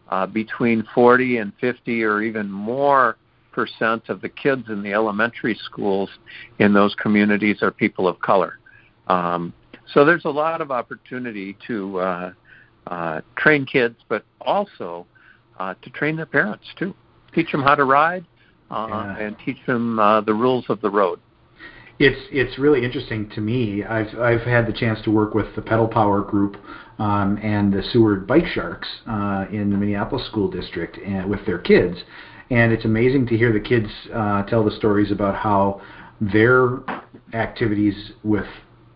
uh, 0.08 0.26
between 0.26 0.86
40 0.94 1.38
and 1.38 1.52
50 1.60 2.02
or 2.02 2.22
even 2.22 2.50
more 2.50 3.16
percent 3.52 4.08
of 4.08 4.20
the 4.20 4.28
kids 4.28 4.64
in 4.68 4.82
the 4.82 4.92
elementary 4.92 5.58
schools 5.64 6.08
in 6.58 6.72
those 6.72 6.94
communities 6.94 7.58
are 7.62 7.70
people 7.70 8.06
of 8.06 8.20
color. 8.20 8.58
Um, 9.08 9.52
so 9.92 10.04
there's 10.04 10.24
a 10.24 10.30
lot 10.30 10.60
of 10.60 10.70
opportunity 10.70 11.56
to 11.66 11.98
uh, 11.98 12.32
uh, 12.86 13.20
train 13.36 13.66
kids, 13.66 13.96
but 14.08 14.24
also 14.40 15.06
uh, 15.58 15.74
to 15.82 15.90
train 15.90 16.16
their 16.16 16.26
parents 16.26 16.66
too. 16.78 16.94
Teach 17.34 17.50
them 17.50 17.62
how 17.62 17.74
to 17.74 17.84
ride 17.84 18.24
uh, 18.70 18.86
yeah. 18.88 19.18
and 19.18 19.36
teach 19.44 19.58
them 19.66 19.98
uh, 19.98 20.20
the 20.20 20.34
rules 20.34 20.66
of 20.68 20.80
the 20.80 20.90
road. 20.90 21.20
It's 21.98 22.20
it's 22.30 22.58
really 22.58 22.84
interesting 22.84 23.28
to 23.30 23.40
me. 23.40 23.82
I've 23.82 24.16
I've 24.18 24.42
had 24.42 24.66
the 24.68 24.72
chance 24.72 25.00
to 25.02 25.10
work 25.10 25.34
with 25.34 25.54
the 25.56 25.62
Pedal 25.62 25.88
Power 25.88 26.22
group 26.22 26.56
um, 26.98 27.38
and 27.42 27.72
the 27.72 27.82
Seward 27.82 28.26
Bike 28.26 28.46
Sharks 28.46 28.88
uh, 29.06 29.46
in 29.50 29.70
the 29.70 29.76
Minneapolis 29.76 30.24
School 30.26 30.48
District 30.48 30.96
and 30.98 31.28
with 31.28 31.44
their 31.44 31.58
kids, 31.58 31.96
and 32.50 32.72
it's 32.72 32.84
amazing 32.84 33.26
to 33.26 33.36
hear 33.36 33.52
the 33.52 33.60
kids 33.60 33.88
uh, 34.14 34.44
tell 34.44 34.64
the 34.64 34.70
stories 34.70 35.10
about 35.10 35.34
how 35.34 35.80
their 36.20 36.78
activities 37.34 38.12
with 38.22 38.46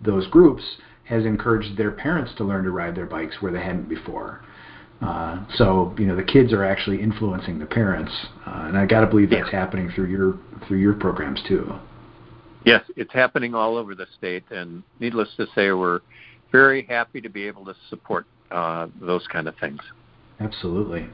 those 0.00 0.28
groups 0.28 0.62
has 1.04 1.24
encouraged 1.24 1.76
their 1.76 1.90
parents 1.90 2.32
to 2.36 2.44
learn 2.44 2.64
to 2.64 2.70
ride 2.70 2.94
their 2.94 3.06
bikes 3.06 3.42
where 3.42 3.52
they 3.52 3.60
hadn't 3.60 3.88
before. 3.88 4.44
Uh, 5.00 5.44
so 5.56 5.92
you 5.98 6.06
know 6.06 6.14
the 6.14 6.22
kids 6.22 6.52
are 6.52 6.62
actually 6.62 7.02
influencing 7.02 7.58
the 7.58 7.66
parents, 7.66 8.12
uh, 8.46 8.66
and 8.68 8.78
I 8.78 8.86
got 8.86 9.00
to 9.00 9.08
believe 9.08 9.30
that's 9.30 9.48
yeah. 9.52 9.58
happening 9.58 9.90
through 9.92 10.06
your 10.06 10.38
through 10.68 10.78
your 10.78 10.94
programs 10.94 11.42
too. 11.48 11.72
It's 12.96 13.12
happening 13.12 13.54
all 13.54 13.76
over 13.76 13.94
the 13.94 14.06
state, 14.18 14.44
and 14.50 14.82
needless 15.00 15.28
to 15.36 15.46
say, 15.54 15.72
we're 15.72 16.00
very 16.50 16.84
happy 16.84 17.20
to 17.20 17.28
be 17.28 17.46
able 17.46 17.64
to 17.64 17.74
support 17.88 18.26
uh, 18.50 18.86
those 19.00 19.26
kind 19.28 19.48
of 19.48 19.54
things. 19.58 19.80
Absolutely. 20.40 21.06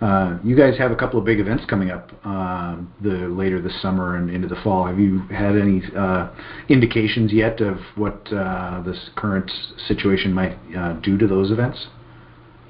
Uh, 0.00 0.38
you 0.44 0.54
guys 0.54 0.76
have 0.76 0.90
a 0.90 0.96
couple 0.96 1.18
of 1.18 1.24
big 1.24 1.40
events 1.40 1.64
coming 1.66 1.90
up 1.90 2.12
uh, 2.24 2.76
the 3.02 3.28
later 3.28 3.62
this 3.62 3.80
summer 3.80 4.16
and 4.16 4.28
into 4.28 4.46
the 4.46 4.56
fall. 4.56 4.86
Have 4.86 4.98
you 4.98 5.20
had 5.28 5.56
any 5.56 5.82
uh, 5.96 6.28
indications 6.68 7.32
yet 7.32 7.60
of 7.60 7.78
what 7.94 8.30
uh, 8.32 8.82
this 8.84 9.08
current 9.16 9.50
situation 9.88 10.32
might 10.32 10.58
uh, 10.76 10.94
do 11.00 11.16
to 11.16 11.26
those 11.26 11.50
events? 11.50 11.86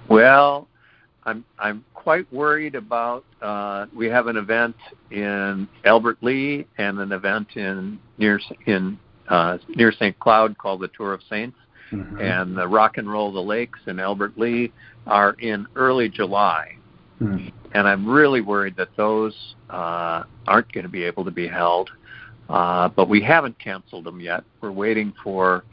Well, 0.09 0.69
I'm 1.25 1.45
I'm 1.59 1.85
quite 2.07 2.33
worried 2.33 2.77
about. 2.77 3.25
Uh, 3.43 3.87
we 3.93 4.07
have 4.07 4.29
an 4.29 4.37
event 4.37 4.77
in 5.11 5.67
Albert 5.85 6.19
Lea 6.21 6.65
and 6.79 7.01
an 7.01 7.11
event 7.11 7.49
in 7.57 7.99
near 8.17 8.39
in 8.67 8.97
uh, 9.29 9.59
near 9.71 9.91
St. 9.91 10.17
Cloud 10.21 10.57
called 10.57 10.83
the 10.83 10.89
Tour 10.97 11.13
of 11.13 11.21
Saints, 11.29 11.59
mm-hmm. 11.91 12.21
and 12.21 12.57
the 12.57 12.69
Rock 12.69 12.99
and 12.99 13.11
Roll 13.11 13.33
the 13.33 13.43
Lakes 13.43 13.81
in 13.89 13.99
Albert 13.99 14.39
Lea 14.39 14.73
are 15.09 15.33
in 15.41 15.67
early 15.75 16.09
July. 16.09 16.77
Hmm. 17.19 17.49
And 17.75 17.89
I'm 17.89 18.09
really 18.09 18.41
worried 18.41 18.77
that 18.77 18.91
those 18.97 19.35
uh, 19.69 20.23
aren't 20.47 20.73
going 20.73 20.85
to 20.85 20.89
be 20.89 21.03
able 21.03 21.25
to 21.25 21.33
be 21.33 21.49
held. 21.49 21.91
Uh, 22.49 22.89
but 22.89 23.09
we 23.09 23.21
haven't 23.21 23.59
canceled 23.59 24.05
them 24.05 24.21
yet. 24.21 24.45
We're 24.61 24.71
waiting 24.71 25.13
for 25.25 25.65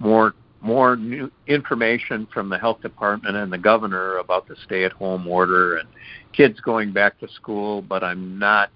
more 0.00 0.34
more 0.60 0.96
new 0.96 1.30
information 1.46 2.26
from 2.32 2.48
the 2.48 2.58
health 2.58 2.80
department 2.80 3.36
and 3.36 3.52
the 3.52 3.58
governor 3.58 4.16
about 4.18 4.48
the 4.48 4.56
stay-at-home 4.64 5.26
order 5.26 5.76
and 5.76 5.88
kids 6.32 6.60
going 6.60 6.92
back 6.92 7.18
to 7.20 7.28
school, 7.28 7.82
but 7.82 8.02
I'm 8.02 8.38
not 8.38 8.70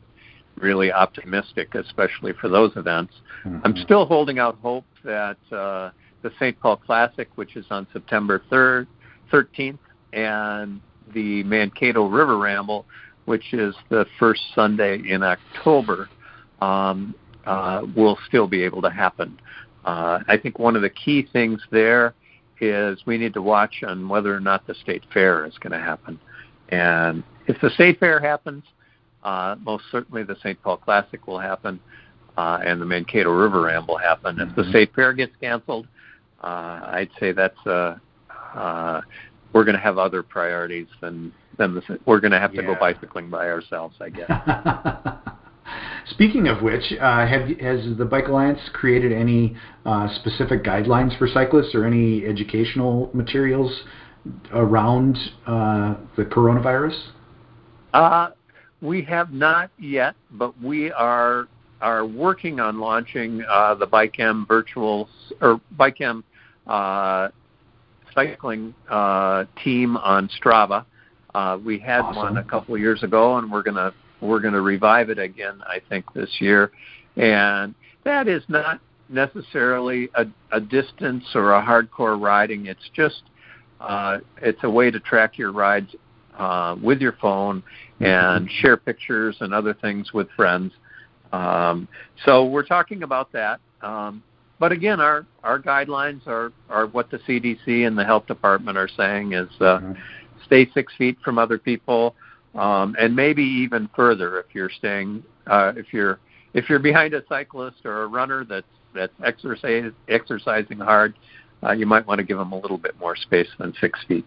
really 0.56 0.92
optimistic, 0.92 1.74
especially 1.74 2.32
for 2.40 2.48
those 2.48 2.72
events. 2.76 3.14
Mm-hmm. 3.44 3.60
I'm 3.64 3.76
still 3.76 4.06
holding 4.06 4.38
out 4.38 4.58
hope 4.62 4.84
that 5.04 5.38
uh, 5.50 5.90
the 6.22 6.30
St. 6.38 6.58
Paul 6.60 6.76
Classic, 6.76 7.28
which 7.36 7.56
is 7.56 7.64
on 7.70 7.86
September 7.92 8.42
3rd, 8.50 8.86
13th, 9.32 9.78
and 10.12 10.80
the 11.14 11.42
Mankato 11.44 12.06
River 12.06 12.38
Ramble, 12.38 12.86
which 13.24 13.52
is 13.52 13.74
the 13.88 14.06
first 14.18 14.42
Sunday 14.54 15.00
in 15.08 15.22
October, 15.22 16.08
um, 16.60 17.14
uh, 17.46 17.82
will 17.96 18.18
still 18.28 18.46
be 18.46 18.62
able 18.62 18.82
to 18.82 18.90
happen. 18.90 19.38
Uh, 19.84 20.20
I 20.28 20.36
think 20.36 20.58
one 20.58 20.76
of 20.76 20.82
the 20.82 20.90
key 20.90 21.26
things 21.32 21.60
there 21.70 22.14
is 22.60 23.00
we 23.06 23.16
need 23.16 23.34
to 23.34 23.42
watch 23.42 23.82
on 23.86 24.08
whether 24.08 24.34
or 24.34 24.40
not 24.40 24.66
the 24.66 24.74
state 24.74 25.02
fair 25.12 25.46
is 25.46 25.56
going 25.58 25.72
to 25.72 25.78
happen. 25.78 26.18
And 26.68 27.22
if 27.46 27.60
the 27.60 27.70
state 27.70 27.98
fair 27.98 28.20
happens, 28.20 28.64
uh, 29.24 29.56
most 29.60 29.84
certainly 29.90 30.22
the 30.22 30.36
St. 30.36 30.60
Paul 30.62 30.76
Classic 30.76 31.26
will 31.26 31.38
happen, 31.38 31.80
uh, 32.36 32.60
and 32.64 32.80
the 32.80 32.86
Mankato 32.86 33.30
River 33.30 33.62
Ramble 33.62 33.94
will 33.94 33.98
happen. 33.98 34.36
Mm-hmm. 34.36 34.50
If 34.50 34.56
the 34.56 34.62
mm-hmm. 34.62 34.70
state 34.70 34.94
fair 34.94 35.12
gets 35.12 35.32
canceled, 35.40 35.86
uh, 36.42 36.80
I'd 36.84 37.10
say 37.18 37.32
that's 37.32 37.66
uh, 37.66 37.96
uh, 38.54 39.00
we're 39.52 39.64
going 39.64 39.76
to 39.76 39.82
have 39.82 39.98
other 39.98 40.22
priorities 40.22 40.86
than 41.00 41.32
than 41.58 41.74
the, 41.74 41.98
we're 42.06 42.20
going 42.20 42.32
to 42.32 42.38
have 42.38 42.52
to 42.52 42.62
yeah. 42.62 42.74
go 42.74 42.76
bicycling 42.78 43.28
by 43.28 43.48
ourselves, 43.50 43.96
I 44.00 44.08
guess. 44.08 44.30
Speaking 46.20 46.48
of 46.48 46.60
which, 46.60 46.82
uh, 47.00 47.26
have, 47.26 47.48
has 47.60 47.96
the 47.96 48.04
Bike 48.04 48.28
Alliance 48.28 48.60
created 48.74 49.10
any 49.10 49.56
uh, 49.86 50.06
specific 50.16 50.62
guidelines 50.62 51.16
for 51.16 51.26
cyclists 51.26 51.74
or 51.74 51.86
any 51.86 52.26
educational 52.26 53.08
materials 53.14 53.74
around 54.52 55.16
uh, 55.46 55.94
the 56.18 56.26
coronavirus? 56.26 56.94
Uh, 57.94 58.32
we 58.82 59.00
have 59.04 59.32
not 59.32 59.70
yet, 59.78 60.14
but 60.32 60.60
we 60.62 60.92
are 60.92 61.48
are 61.80 62.04
working 62.04 62.60
on 62.60 62.78
launching 62.78 63.42
uh, 63.48 63.74
the 63.76 63.86
BikeMN 63.86 64.46
virtual 64.46 65.08
or 65.40 65.58
BikeMN 65.78 66.22
uh, 66.66 67.28
cycling 68.14 68.74
uh, 68.90 69.46
team 69.64 69.96
on 69.96 70.28
Strava. 70.38 70.84
Uh, 71.34 71.58
we 71.64 71.78
had 71.78 72.02
awesome. 72.02 72.16
one 72.16 72.36
a 72.36 72.44
couple 72.44 72.74
of 72.74 72.80
years 72.82 73.02
ago, 73.02 73.38
and 73.38 73.50
we're 73.50 73.62
gonna 73.62 73.94
we're 74.20 74.40
gonna 74.40 74.60
revive 74.60 75.10
it 75.10 75.18
again. 75.18 75.62
I 75.66 75.80
think 75.88 76.12
this 76.12 76.30
year, 76.40 76.72
and 77.16 77.74
that 78.04 78.28
is 78.28 78.42
not 78.48 78.80
necessarily 79.08 80.08
a, 80.14 80.26
a 80.52 80.60
distance 80.60 81.24
or 81.34 81.54
a 81.54 81.62
hardcore 81.62 82.20
riding. 82.20 82.66
It's 82.66 82.90
just 82.94 83.22
uh, 83.80 84.18
it's 84.42 84.62
a 84.62 84.70
way 84.70 84.90
to 84.90 85.00
track 85.00 85.38
your 85.38 85.52
rides 85.52 85.94
uh, 86.38 86.76
with 86.82 87.00
your 87.00 87.12
phone 87.20 87.62
and 88.00 88.48
share 88.60 88.76
pictures 88.76 89.36
and 89.40 89.52
other 89.52 89.74
things 89.74 90.12
with 90.12 90.28
friends. 90.36 90.72
Um, 91.32 91.88
so 92.24 92.46
we're 92.46 92.66
talking 92.66 93.02
about 93.02 93.32
that. 93.32 93.60
Um, 93.82 94.22
but 94.58 94.72
again, 94.72 95.00
our, 95.00 95.26
our 95.42 95.58
guidelines 95.58 96.26
are, 96.26 96.52
are 96.68 96.86
what 96.86 97.10
the 97.10 97.18
CDC 97.18 97.86
and 97.86 97.96
the 97.96 98.04
health 98.04 98.26
department 98.26 98.76
are 98.76 98.88
saying 98.88 99.32
is 99.32 99.48
uh, 99.60 99.78
mm-hmm. 99.78 99.92
stay 100.44 100.68
six 100.72 100.92
feet 100.98 101.16
from 101.24 101.38
other 101.38 101.58
people, 101.58 102.14
um, 102.54 102.96
and 102.98 103.14
maybe 103.14 103.42
even 103.42 103.88
further 103.94 104.38
if 104.40 104.46
you're 104.52 104.70
staying 104.70 105.22
uh, 105.46 105.72
if 105.76 105.92
you're 105.92 106.18
if 106.54 106.68
you're 106.68 106.78
behind 106.80 107.14
a 107.14 107.22
cyclist 107.28 107.84
or 107.84 108.02
a 108.02 108.06
runner 108.06 108.44
that's 108.44 108.66
that's 108.94 109.12
exercise, 109.24 109.92
exercising 110.08 110.78
hard, 110.78 111.14
uh, 111.62 111.72
you 111.72 111.86
might 111.86 112.06
want 112.06 112.18
to 112.18 112.24
give 112.24 112.38
them 112.38 112.52
a 112.52 112.58
little 112.58 112.78
bit 112.78 112.98
more 112.98 113.16
space 113.16 113.48
than 113.58 113.72
six 113.80 113.98
feet. 114.08 114.26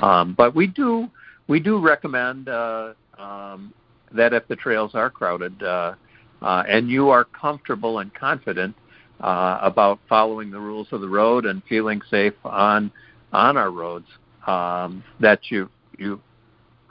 Um, 0.00 0.34
but 0.34 0.54
we 0.54 0.66
do 0.66 1.08
we 1.48 1.60
do 1.60 1.78
recommend 1.78 2.48
uh, 2.48 2.94
um, 3.18 3.72
that 4.12 4.32
if 4.32 4.46
the 4.48 4.56
trails 4.56 4.92
are 4.94 5.10
crowded 5.10 5.62
uh, 5.62 5.94
uh, 6.40 6.64
and 6.68 6.88
you 6.88 7.10
are 7.10 7.24
comfortable 7.24 7.98
and 8.00 8.12
confident 8.14 8.74
uh, 9.20 9.58
about 9.62 10.00
following 10.08 10.50
the 10.50 10.58
rules 10.58 10.88
of 10.92 11.00
the 11.00 11.08
road 11.08 11.46
and 11.46 11.62
feeling 11.68 12.00
safe 12.10 12.34
on 12.44 12.90
on 13.32 13.56
our 13.56 13.70
roads, 13.70 14.08
um, 14.46 15.04
that 15.20 15.50
you 15.50 15.68
you 15.98 16.20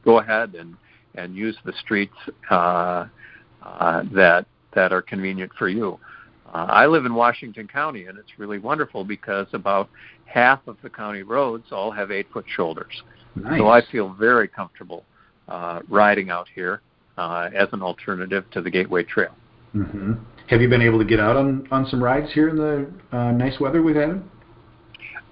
go 0.03 0.19
ahead 0.19 0.55
and 0.55 0.75
and 1.15 1.35
use 1.35 1.57
the 1.65 1.73
streets 1.73 2.15
uh, 2.49 3.05
uh, 3.63 4.03
that 4.13 4.45
that 4.73 4.93
are 4.93 5.01
convenient 5.01 5.51
for 5.57 5.67
you. 5.67 5.99
Uh, 6.53 6.67
I 6.69 6.85
live 6.87 7.05
in 7.05 7.13
Washington 7.13 7.67
County, 7.67 8.05
and 8.05 8.17
it's 8.17 8.37
really 8.37 8.59
wonderful 8.59 9.03
because 9.03 9.47
about 9.53 9.89
half 10.25 10.65
of 10.67 10.77
the 10.83 10.89
county 10.89 11.23
roads 11.23 11.65
all 11.71 11.91
have 11.91 12.11
eight 12.11 12.27
foot 12.31 12.45
shoulders. 12.55 13.03
Nice. 13.35 13.59
So 13.59 13.69
I 13.69 13.81
feel 13.91 14.09
very 14.09 14.47
comfortable 14.47 15.05
uh, 15.47 15.81
riding 15.89 16.29
out 16.29 16.47
here 16.53 16.81
uh, 17.17 17.49
as 17.55 17.69
an 17.71 17.81
alternative 17.81 18.45
to 18.51 18.61
the 18.61 18.69
Gateway 18.69 19.03
Trail. 19.03 19.35
Mm-hmm. 19.75 20.13
Have 20.47 20.61
you 20.61 20.67
been 20.67 20.81
able 20.81 20.99
to 20.99 21.05
get 21.05 21.19
out 21.19 21.37
on, 21.37 21.67
on 21.71 21.85
some 21.87 22.03
rides 22.03 22.31
here 22.33 22.49
in 22.49 22.57
the 22.57 22.91
uh, 23.17 23.31
nice 23.31 23.59
weather 23.59 23.81
we've 23.81 23.95
had? 23.95 24.21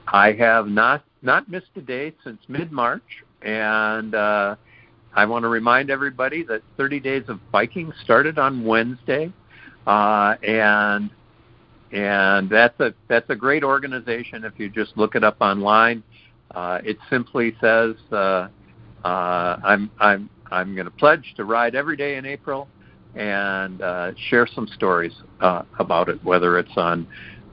I 0.07 0.31
have 0.33 0.67
not 0.67 1.03
not 1.21 1.49
missed 1.49 1.71
a 1.75 1.81
day 1.81 2.13
since 2.23 2.39
mid 2.47 2.71
March, 2.71 3.03
and 3.41 4.15
uh, 4.15 4.55
I 5.13 5.25
want 5.25 5.43
to 5.43 5.49
remind 5.49 5.89
everybody 5.89 6.43
that 6.43 6.61
30 6.77 6.99
Days 6.99 7.23
of 7.27 7.39
Biking 7.51 7.91
started 8.03 8.37
on 8.37 8.65
Wednesday, 8.65 9.31
uh, 9.87 10.35
and 10.43 11.09
and 11.91 12.49
that's 12.49 12.79
a 12.79 12.93
that's 13.07 13.29
a 13.29 13.35
great 13.35 13.63
organization. 13.63 14.43
If 14.43 14.53
you 14.57 14.69
just 14.69 14.95
look 14.95 15.15
it 15.15 15.23
up 15.23 15.37
online, 15.41 16.03
uh, 16.51 16.79
it 16.83 16.97
simply 17.09 17.55
says 17.59 17.95
uh, 18.11 18.47
uh, 19.03 19.57
I'm 19.63 19.89
I'm 19.99 20.29
I'm 20.51 20.75
going 20.75 20.85
to 20.85 20.91
pledge 20.91 21.33
to 21.37 21.45
ride 21.45 21.75
every 21.75 21.97
day 21.97 22.17
in 22.17 22.25
April 22.25 22.67
and 23.15 23.81
uh, 23.81 24.11
share 24.29 24.47
some 24.47 24.67
stories 24.67 25.13
uh, 25.41 25.63
about 25.79 26.09
it, 26.09 26.23
whether 26.23 26.59
it's 26.59 26.77
on 26.77 27.07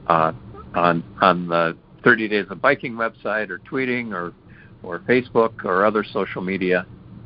uh, 0.07 0.31
on 0.75 1.03
on 1.21 1.47
the 1.47 1.75
30 2.03 2.27
Days 2.27 2.45
of 2.49 2.61
Biking 2.61 2.93
website 2.93 3.49
or 3.49 3.59
tweeting 3.59 4.13
or 4.13 4.33
or 4.83 4.99
Facebook 4.99 5.65
or 5.65 5.85
other 5.85 6.03
social 6.03 6.41
media. 6.41 6.85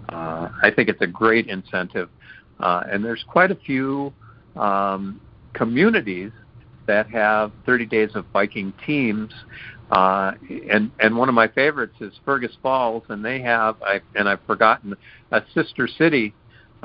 Uh, 0.10 0.50
I 0.62 0.72
think 0.76 0.90
it's 0.90 1.02
a 1.02 1.08
great 1.08 1.48
incentive, 1.48 2.10
uh, 2.60 2.84
and 2.92 3.04
there's 3.04 3.24
quite 3.28 3.52
a 3.52 3.56
few 3.56 4.14
um, 4.56 5.22
communities 5.54 6.32
that 6.88 7.10
have 7.10 7.52
30 7.66 7.86
Days 7.86 8.10
of 8.16 8.32
Biking 8.34 8.74
teams 8.86 9.32
uh, 9.92 10.32
and 10.70 10.90
and 11.00 11.18
one 11.18 11.28
of 11.28 11.36
my 11.36 11.50
favorites 11.50 11.96
is 12.00 12.14
Fergus 12.24 12.52
Falls, 12.64 13.04
and 13.10 13.24
they 13.24 13.42
have 13.42 13.76
I 13.84 14.00
and 14.16 14.28
I've 14.28 14.42
forgotten 14.48 14.96
a 15.32 15.44
sister 15.54 15.88
city 15.88 16.34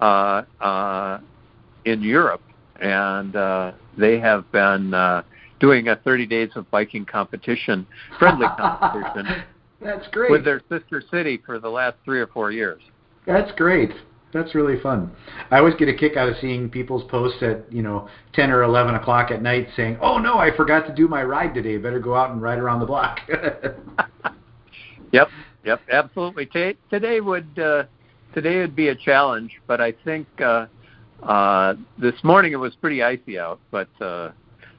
uh, 0.01 0.43
uh, 0.61 1.21
in 1.85 2.03
Europe, 2.03 2.43
and 2.81 3.37
uh, 3.37 3.73
they 3.97 4.19
have 4.19 4.51
been 4.51 4.93
uh, 4.93 5.23
doing 5.61 5.89
a 5.89 5.97
30 5.97 6.27
days 6.27 6.51
of 6.57 6.69
biking 6.73 7.05
competition, 7.05 7.87
friendly 8.19 8.47
competition. 8.59 9.45
That's 9.81 10.07
great. 10.09 10.31
With 10.31 10.45
their 10.45 10.63
sister 10.69 11.03
city 11.11 11.41
for 11.45 11.59
the 11.59 11.69
last 11.69 11.97
three 12.05 12.21
or 12.21 12.27
four 12.27 12.51
years. 12.51 12.83
That's 13.27 13.53
great. 13.53 13.91
That's 14.33 14.55
really 14.55 14.81
fun. 14.81 15.11
I 15.51 15.59
always 15.59 15.75
get 15.77 15.89
a 15.89 15.95
kick 15.95 16.17
out 16.17 16.29
of 16.29 16.37
seeing 16.41 16.69
people's 16.69 17.05
posts 17.11 17.43
at 17.43 17.73
you 17.73 17.83
know 17.83 18.09
ten 18.33 18.51
or 18.51 18.63
eleven 18.63 18.95
o'clock 18.95 19.31
at 19.31 19.43
night 19.43 19.69
saying, 19.77 19.99
"Oh 20.01 20.19
no, 20.19 20.39
I 20.39 20.55
forgot 20.55 20.87
to 20.87 20.95
do 20.95 21.09
my 21.09 21.23
ride 21.23 21.55
today. 21.55 21.77
Better 21.79 22.01
go 22.01 22.15
out 22.15 22.31
and 22.31 22.43
ride 22.43 22.59
around 22.59 22.81
the 22.81 22.87
block." 22.87 23.21
yep, 25.13 25.29
yep, 25.65 25.81
absolutely. 25.91 26.47
T- 26.47 26.77
today 26.91 27.21
would 27.21 27.59
uh, 27.59 27.85
today 28.35 28.59
would 28.59 28.77
be 28.77 28.89
a 28.89 28.95
challenge, 28.95 29.53
but 29.67 29.81
I 29.81 29.93
think 30.05 30.27
uh, 30.41 30.67
uh, 31.23 31.75
this 31.99 32.15
morning 32.23 32.53
it 32.53 32.57
was 32.57 32.75
pretty 32.75 33.03
icy 33.03 33.39
out, 33.39 33.61
but 33.71 33.89
uh, 34.03 34.33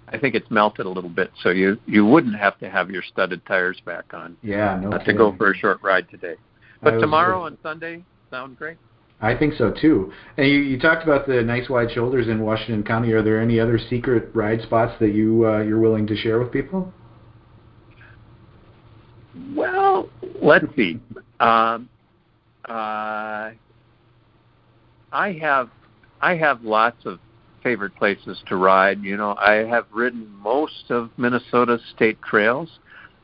I 0.09 0.17
think 0.17 0.35
it's 0.35 0.49
melted 0.49 0.85
a 0.85 0.89
little 0.89 1.09
bit, 1.09 1.31
so 1.43 1.49
you 1.49 1.77
you 1.85 2.05
wouldn't 2.05 2.37
have 2.37 2.57
to 2.59 2.69
have 2.69 2.89
your 2.89 3.03
studded 3.03 3.45
tires 3.45 3.81
back 3.85 4.13
on. 4.13 4.37
Yeah, 4.41 4.79
no. 4.81 4.91
Uh, 4.91 5.03
to 5.03 5.13
go 5.13 5.35
for 5.35 5.51
a 5.51 5.55
short 5.55 5.79
ride 5.83 6.09
today, 6.09 6.35
but 6.81 6.99
tomorrow 6.99 7.45
and 7.45 7.57
Sunday 7.61 8.03
sound 8.31 8.57
great. 8.57 8.77
I 9.19 9.35
think 9.35 9.55
so 9.55 9.71
too. 9.71 10.13
And 10.37 10.47
you, 10.47 10.59
you 10.59 10.79
talked 10.79 11.03
about 11.03 11.27
the 11.27 11.41
nice 11.41 11.69
wide 11.69 11.91
shoulders 11.91 12.27
in 12.27 12.39
Washington 12.39 12.83
County. 12.83 13.11
Are 13.11 13.23
there 13.23 13.41
any 13.41 13.59
other 13.59 13.79
secret 13.89 14.29
ride 14.33 14.61
spots 14.61 14.93
that 14.99 15.13
you 15.13 15.45
uh, 15.47 15.61
you're 15.61 15.79
willing 15.79 16.05
to 16.07 16.15
share 16.15 16.39
with 16.39 16.51
people? 16.51 16.93
Well, 19.55 20.09
let's 20.41 20.65
see. 20.75 20.99
Um, 21.39 21.89
uh, 22.67 23.51
I 25.11 25.37
have 25.41 25.69
I 26.21 26.35
have 26.35 26.63
lots 26.63 27.05
of 27.05 27.19
favorite 27.67 27.93
places 27.95 28.41
to 28.47 28.55
ride. 28.55 29.03
You 29.03 29.17
know, 29.17 29.35
I 29.35 29.55
have 29.55 29.87
ridden 29.91 30.31
most 30.41 30.89
of 30.89 31.09
Minnesota's 31.17 31.81
state 31.93 32.17
trails, 32.21 32.69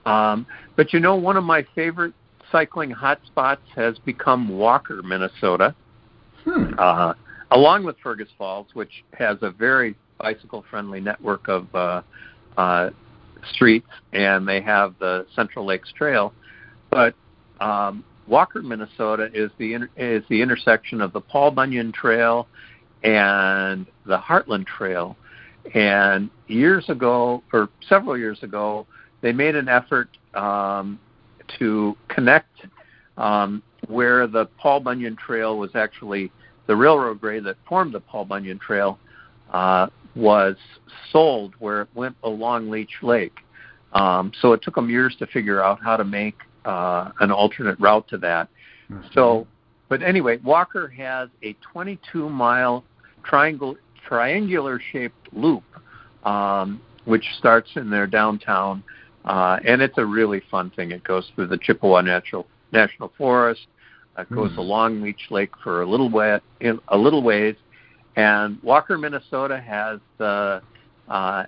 um, 0.06 0.46
but 0.76 0.91
you 0.91 1.00
know, 1.00 1.16
one 1.16 1.38
of 1.38 1.46
my 1.46 1.66
favorite 1.74 2.14
cycling 2.52 2.91
hotspots 2.91 3.66
has 3.74 3.98
become 4.00 4.50
Walker, 4.50 5.02
Minnesota. 5.02 5.74
Hmm. 6.44 6.74
Uh, 6.78 7.14
along 7.52 7.86
with 7.86 7.96
Fergus 8.04 8.28
Falls, 8.38 8.68
which 8.74 9.06
has 9.18 9.38
a 9.41 9.50
very 9.50 9.96
bicycle 10.18 10.66
friendly 10.70 11.00
network 11.00 11.48
of 11.48 11.74
uh, 11.74 12.02
uh, 12.58 12.89
streets, 13.54 13.88
and 14.12 14.46
they 14.46 14.60
have 14.60 14.94
the 15.00 15.26
Central 15.34 15.66
Lakes 15.66 15.94
Trail. 15.96 16.34
But 16.91 17.16
um, 17.62 18.04
Walker, 18.28 18.62
Minnesota, 18.62 19.30
is 19.34 19.52
the 19.58 19.88
is 19.96 20.24
the 20.30 20.41
intersection 20.41 21.00
of 21.00 21.14
the 21.14 21.22
Paul 21.22 21.52
Bunyan 21.52 21.94
Trail 21.94 22.46
and 23.04 23.86
the 24.06 24.18
Heartland 24.18 24.66
Trail. 24.66 25.16
And 25.74 26.30
years 26.47 26.89
ago, 26.89 27.43
or 27.54 27.70
several 27.88 28.18
years 28.18 28.41
ago, 28.43 28.86
they 29.22 29.32
made 29.32 29.56
an 29.56 29.70
effort 29.70 30.10
um, 30.34 30.99
to 31.60 31.95
connect 32.10 32.66
um, 33.18 33.64
where 33.88 34.28
the 34.28 34.45
Paul 34.58 34.80
Bunyan 34.80 35.16
Trail 35.16 35.58
was 35.58 35.72
actually 35.76 36.32
the 36.68 36.76
railroad 36.76 37.20
grade 37.22 37.43
that 37.45 37.58
formed 37.68 37.93
the 37.93 37.99
Paul 37.99 38.26
Bunyan 38.26 38.60
Trail 38.60 38.99
uh, 39.51 39.88
was 40.16 40.56
sold 41.12 41.54
where 41.60 41.82
it 41.82 41.89
went 41.93 42.16
along 42.24 42.70
Leech 42.70 43.01
Lake. 43.01 43.38
Um, 43.93 44.32
so 44.41 44.54
it 44.54 44.62
took 44.62 44.76
them 44.76 44.89
years 44.89 45.16
to 45.20 45.28
figure 45.28 45.64
out 45.64 45.80
how 45.82 45.97
to 45.97 46.04
make 46.04 46.36
uh, 46.66 47.12
an 47.20 47.32
alternate 47.32 47.80
route 47.80 48.08
to 48.10 48.18
that. 48.20 48.49
Mm-hmm. 48.89 49.08
So, 49.14 49.47
but 49.89 50.01
anyway, 50.01 50.38
Walker 50.38 50.88
has 50.88 51.30
a 51.43 51.56
22 51.72 52.30
mile 52.30 52.84
triangle, 53.24 53.76
triangular 54.08 54.80
shaped 54.92 55.34
loop, 55.34 55.64
um, 56.24 56.82
which 57.06 57.26
starts 57.38 57.70
in 57.76 57.90
their 57.90 58.08
downtown. 58.08 58.84
Uh, 59.26 59.58
and 59.66 59.82
it's 59.82 59.98
a 59.98 60.06
really 60.06 60.42
fun 60.52 60.70
thing. 60.72 60.92
It 60.92 61.04
goes 61.04 61.32
through 61.34 61.48
the 61.48 61.58
Chippewa 61.58 62.02
Natural 62.02 62.46
National 62.72 63.12
Forest. 63.18 63.68
It 64.18 64.30
goes 64.30 64.52
mm. 64.52 64.58
along 64.58 65.02
Leech 65.02 65.32
Lake 65.32 65.52
for 65.64 65.82
a 65.82 65.86
little 65.88 66.10
way, 66.10 66.40
a 66.90 66.98
little 66.98 67.24
ways, 67.24 67.56
and 68.16 68.62
Walker, 68.62 68.98
Minnesota, 68.98 69.60
has 69.60 70.00
the 70.18 70.62
uh, 71.10 71.44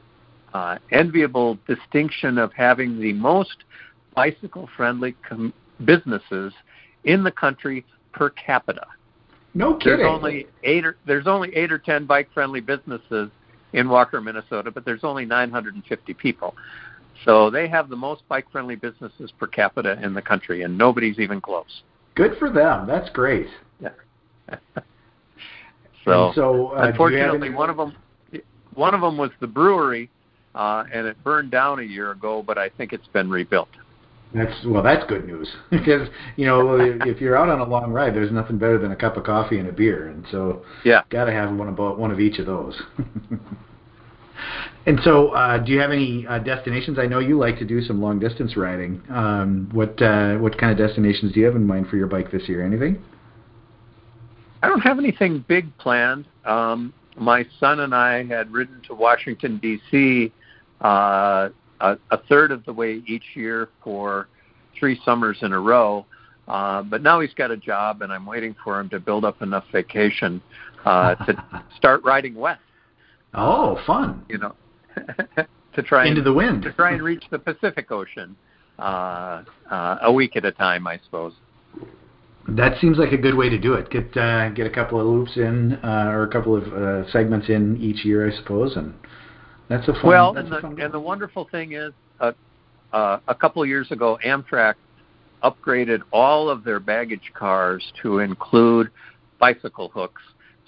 uh, 0.53 0.77
enviable 0.91 1.59
distinction 1.67 2.37
of 2.37 2.51
having 2.53 2.99
the 2.99 3.13
most 3.13 3.57
bicycle-friendly 4.15 5.15
com- 5.27 5.53
businesses 5.83 6.53
in 7.03 7.23
the 7.23 7.31
country 7.31 7.85
per 8.13 8.29
capita. 8.31 8.87
No 9.55 9.75
kidding. 9.75 9.99
There's 9.99 10.09
only 10.09 10.47
eight 10.63 10.85
or 10.85 10.97
there's 11.07 11.27
only 11.27 11.55
eight 11.55 11.71
or 11.71 11.79
ten 11.79 12.05
bike-friendly 12.05 12.59
businesses 12.59 13.31
in 13.73 13.89
Walker, 13.89 14.21
Minnesota, 14.21 14.69
but 14.69 14.85
there's 14.85 15.03
only 15.03 15.25
950 15.25 16.13
people. 16.13 16.53
So 17.23 17.49
they 17.49 17.67
have 17.67 17.89
the 17.89 17.95
most 17.95 18.27
bike-friendly 18.27 18.75
businesses 18.75 19.31
per 19.37 19.47
capita 19.47 19.99
in 20.03 20.13
the 20.13 20.21
country, 20.21 20.63
and 20.63 20.77
nobody's 20.77 21.19
even 21.19 21.41
close. 21.41 21.83
Good 22.15 22.37
for 22.37 22.49
them. 22.49 22.85
That's 22.85 23.09
great. 23.09 23.47
Yeah. 23.81 23.89
so, 26.05 26.31
so 26.35 26.67
uh, 26.67 26.87
unfortunately, 26.87 27.47
any... 27.47 27.55
one 27.55 27.69
of 27.69 27.77
them 27.77 27.95
one 28.75 28.93
of 28.93 29.01
them 29.01 29.17
was 29.17 29.31
the 29.39 29.47
brewery, 29.47 30.09
uh, 30.53 30.83
and 30.93 31.07
it 31.07 31.21
burned 31.23 31.51
down 31.51 31.79
a 31.79 31.83
year 31.83 32.11
ago. 32.11 32.43
But 32.45 32.57
I 32.57 32.69
think 32.69 32.91
it's 32.91 33.07
been 33.07 33.29
rebuilt. 33.29 33.69
That's 34.35 34.65
well, 34.65 34.83
that's 34.83 35.05
good 35.07 35.25
news 35.25 35.49
because 35.71 36.09
you 36.35 36.45
know 36.45 36.77
if 37.05 37.21
you're 37.21 37.37
out 37.37 37.47
on 37.47 37.61
a 37.61 37.65
long 37.65 37.91
ride, 37.91 38.13
there's 38.13 38.31
nothing 38.31 38.57
better 38.57 38.77
than 38.77 38.91
a 38.91 38.95
cup 38.95 39.15
of 39.15 39.23
coffee 39.23 39.59
and 39.59 39.69
a 39.69 39.71
beer, 39.71 40.09
and 40.09 40.25
so 40.29 40.63
yeah, 40.83 41.03
got 41.09 41.25
to 41.25 41.31
have 41.31 41.55
one 41.55 41.69
of 41.69 41.77
one 41.97 42.11
of 42.11 42.19
each 42.19 42.39
of 42.39 42.45
those. 42.45 42.79
And 44.87 44.99
so, 45.03 45.29
uh, 45.29 45.57
do 45.57 45.71
you 45.71 45.79
have 45.79 45.91
any 45.91 46.27
uh, 46.27 46.37
destinations? 46.37 46.99
I 46.99 47.07
know 47.07 47.17
you 47.17 47.39
like 47.39 47.57
to 47.57 47.65
do 47.65 47.81
some 47.81 48.01
long 48.01 48.19
distance 48.19 48.55
riding. 48.55 49.01
Um, 49.09 49.69
what 49.71 49.99
uh, 49.99 50.35
what 50.35 50.57
kind 50.59 50.71
of 50.71 50.77
destinations 50.77 51.33
do 51.33 51.39
you 51.39 51.45
have 51.47 51.55
in 51.55 51.65
mind 51.65 51.87
for 51.87 51.95
your 51.95 52.05
bike 52.05 52.31
this 52.31 52.47
year? 52.47 52.63
Anything? 52.63 53.01
I 54.61 54.67
don't 54.67 54.81
have 54.81 54.99
anything 54.99 55.43
big 55.47 55.75
planned. 55.79 56.27
Um, 56.45 56.93
my 57.17 57.47
son 57.59 57.79
and 57.79 57.95
I 57.95 58.25
had 58.25 58.51
ridden 58.51 58.81
to 58.87 58.93
Washington 58.93 59.57
D.C. 59.57 60.31
Uh, 60.81 61.49
a, 61.81 61.97
a 62.11 62.17
third 62.29 62.51
of 62.51 62.65
the 62.65 62.73
way 62.73 63.01
each 63.07 63.23
year 63.35 63.69
for 63.83 64.27
three 64.77 64.99
summers 65.05 65.37
in 65.41 65.53
a 65.53 65.59
row. 65.59 66.05
Uh, 66.47 66.83
but 66.83 67.01
now 67.01 67.19
he's 67.19 67.33
got 67.33 67.49
a 67.51 67.57
job, 67.57 68.01
and 68.01 68.11
I'm 68.13 68.25
waiting 68.25 68.55
for 68.63 68.79
him 68.79 68.89
to 68.89 68.99
build 68.99 69.25
up 69.25 69.41
enough 69.41 69.65
vacation 69.71 70.41
uh, 70.85 71.15
to 71.15 71.63
start 71.77 72.03
riding 72.03 72.35
west. 72.35 72.61
Oh, 73.33 73.79
fun! 73.85 74.23
You 74.29 74.37
know, 74.37 74.55
to 75.73 75.83
try 75.83 76.05
into 76.07 76.19
and, 76.19 76.27
the 76.27 76.33
wind 76.33 76.61
to 76.63 76.71
try 76.73 76.91
and 76.91 77.01
reach 77.01 77.23
the 77.31 77.39
Pacific 77.39 77.91
Ocean 77.91 78.35
uh, 78.79 79.43
uh, 79.69 79.97
a 80.03 80.11
week 80.11 80.35
at 80.35 80.45
a 80.45 80.51
time, 80.51 80.87
I 80.87 80.99
suppose. 81.03 81.33
That 82.47 82.79
seems 82.79 82.97
like 82.99 83.11
a 83.11 83.17
good 83.17 83.35
way 83.35 83.49
to 83.49 83.57
do 83.57 83.73
it. 83.73 83.89
Get 83.89 84.15
uh, 84.15 84.49
get 84.49 84.67
a 84.67 84.69
couple 84.69 84.99
of 84.99 85.07
loops 85.07 85.35
in, 85.35 85.73
uh, 85.83 86.09
or 86.09 86.23
a 86.23 86.27
couple 86.27 86.55
of 86.55 86.71
uh, 86.71 87.11
segments 87.11 87.49
in 87.49 87.77
each 87.81 88.05
year, 88.05 88.31
I 88.31 88.35
suppose, 88.37 88.77
and 88.77 88.93
that's 89.69 89.87
a 89.87 89.93
fun. 89.93 90.01
Well, 90.03 90.37
and 90.37 90.51
the 90.51 90.83
and 90.83 90.93
the 90.93 90.99
wonderful 90.99 91.47
thing 91.51 91.73
is, 91.73 91.93
uh, 92.19 92.31
uh, 92.93 93.19
a 93.27 93.35
couple 93.35 93.61
of 93.61 93.69
years 93.69 93.91
ago, 93.91 94.19
Amtrak 94.25 94.75
upgraded 95.43 96.01
all 96.11 96.49
of 96.49 96.63
their 96.63 96.79
baggage 96.79 97.31
cars 97.33 97.83
to 98.01 98.19
include 98.19 98.89
bicycle 99.39 99.89
hooks 99.89 100.21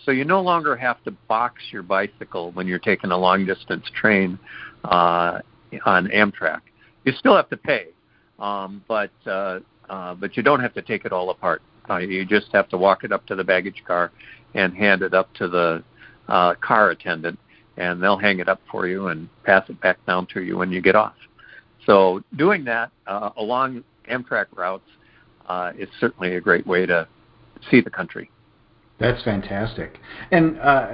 so 0.07 0.11
you 0.11 0.23
no 0.23 0.41
longer 0.41 0.75
have 0.77 1.03
to 1.03 1.11
box 1.11 1.61
your 1.71 1.83
bicycle 1.83 2.51
when 2.53 2.65
you're 2.65 2.79
taking 2.79 3.11
a 3.11 3.17
long 3.17 3.45
distance 3.45 3.85
train 3.93 4.39
uh, 4.85 5.39
on 5.85 6.07
Amtrak. 6.07 6.61
You 7.03 7.11
still 7.11 7.35
have 7.35 7.49
to 7.49 7.57
pay, 7.57 7.87
um, 8.39 8.83
but 8.87 9.11
uh, 9.25 9.59
uh, 9.89 10.15
but 10.15 10.37
you 10.37 10.43
don't 10.43 10.61
have 10.61 10.73
to 10.75 10.81
take 10.81 11.03
it 11.03 11.11
all 11.11 11.29
apart. 11.29 11.61
Uh, 11.89 11.97
you 11.97 12.25
just 12.25 12.47
have 12.53 12.69
to 12.69 12.77
walk 12.77 13.03
it 13.03 13.11
up 13.11 13.25
to 13.27 13.35
the 13.35 13.43
baggage 13.43 13.83
car 13.85 14.11
and 14.53 14.73
hand 14.73 15.01
it 15.01 15.13
up 15.13 15.33
to 15.35 15.49
the 15.49 15.83
uh, 16.29 16.53
car 16.55 16.91
attendant, 16.91 17.37
and 17.77 18.01
they'll 18.01 18.17
hang 18.17 18.39
it 18.39 18.49
up 18.49 18.59
for 18.69 18.87
you 18.87 19.07
and 19.07 19.29
pass 19.43 19.67
it 19.69 19.79
back 19.81 20.03
down 20.05 20.27
to 20.33 20.41
you 20.41 20.57
when 20.57 20.71
you 20.71 20.81
get 20.81 20.95
off. 20.95 21.15
So 21.85 22.21
doing 22.35 22.63
that 22.65 22.91
uh, 23.05 23.29
along 23.37 23.83
Amtrak 24.09 24.47
routes 24.55 24.89
uh, 25.47 25.71
is 25.77 25.87
certainly 25.99 26.35
a 26.35 26.41
great 26.41 26.67
way 26.67 26.85
to 26.85 27.07
see 27.69 27.81
the 27.81 27.89
country. 27.89 28.29
That's 28.99 29.23
fantastic. 29.23 29.99
And 30.31 30.59
uh, 30.59 30.87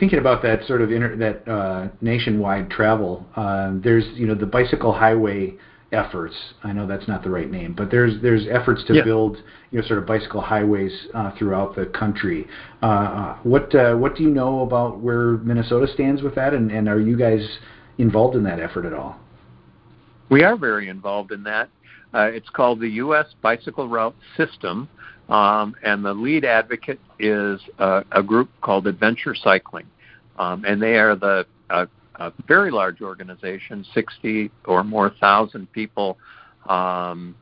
thinking 0.00 0.18
about 0.18 0.42
that 0.42 0.64
sort 0.66 0.80
of 0.80 0.90
inter- 0.90 1.16
that 1.16 1.50
uh, 1.50 1.88
nationwide 2.00 2.70
travel, 2.70 3.26
uh, 3.36 3.72
there's 3.74 4.04
you 4.14 4.26
know 4.26 4.34
the 4.34 4.46
bicycle 4.46 4.92
highway 4.92 5.54
efforts. 5.94 6.34
I 6.62 6.72
know 6.72 6.86
that's 6.86 7.08
not 7.08 7.22
the 7.22 7.30
right 7.30 7.50
name, 7.50 7.74
but 7.74 7.90
there's 7.90 8.20
there's 8.20 8.46
efforts 8.50 8.84
to 8.88 8.94
yeah. 8.94 9.04
build 9.04 9.38
you 9.70 9.80
know 9.80 9.86
sort 9.86 9.98
of 9.98 10.06
bicycle 10.06 10.40
highways 10.40 10.92
uh, 11.14 11.30
throughout 11.38 11.74
the 11.74 11.86
country. 11.86 12.46
Uh, 12.82 12.86
uh, 12.86 13.38
what 13.42 13.74
uh, 13.74 13.94
what 13.94 14.16
do 14.16 14.22
you 14.22 14.30
know 14.30 14.60
about 14.60 15.00
where 15.00 15.38
Minnesota 15.38 15.86
stands 15.92 16.22
with 16.22 16.34
that, 16.34 16.52
and, 16.52 16.70
and 16.70 16.88
are 16.88 17.00
you 17.00 17.16
guys 17.16 17.58
involved 17.98 18.36
in 18.36 18.42
that 18.44 18.60
effort 18.60 18.84
at 18.84 18.92
all? 18.92 19.16
We 20.28 20.42
are 20.42 20.56
very 20.56 20.88
involved 20.88 21.32
in 21.32 21.42
that. 21.44 21.68
Uh, 22.12 22.30
it's 22.32 22.48
called 22.50 22.80
the 22.80 22.88
U.S. 22.88 23.26
Bicycle 23.42 23.88
Route 23.88 24.14
System, 24.36 24.88
um, 25.28 25.74
and 25.82 26.04
the 26.04 26.14
lead 26.14 26.44
advocate 26.44 27.00
is 27.18 27.60
a, 27.78 28.04
a 28.12 28.22
group 28.22 28.50
called 28.60 28.86
Adventure 28.86 29.34
Cycling, 29.34 29.86
um, 30.38 30.64
and 30.64 30.80
they 30.80 30.96
are 30.96 31.16
the 31.16 31.46
a, 32.16 32.32
very 32.46 32.70
large 32.70 33.00
organization, 33.00 33.84
60 33.94 34.50
or 34.66 34.84
more 34.84 35.10
thousand 35.20 35.70
people 35.72 36.18
um, 36.68 37.34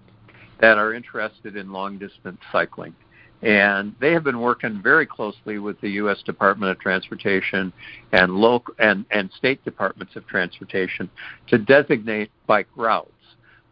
that 0.60 0.78
are 0.78 0.94
interested 0.94 1.56
in 1.56 1.72
long 1.72 1.98
distance 1.98 2.38
cycling. 2.50 2.94
And 3.42 3.94
they 4.00 4.12
have 4.12 4.22
been 4.22 4.40
working 4.40 4.80
very 4.80 5.04
closely 5.04 5.58
with 5.58 5.80
the 5.80 5.90
U.S. 5.90 6.22
Department 6.22 6.70
of 6.70 6.78
Transportation 6.78 7.72
and 8.12 8.36
local 8.36 8.72
and, 8.78 9.04
and 9.10 9.30
state 9.36 9.64
departments 9.64 10.14
of 10.14 10.26
transportation 10.28 11.10
to 11.48 11.58
designate 11.58 12.30
bike 12.46 12.68
routes. 12.76 13.10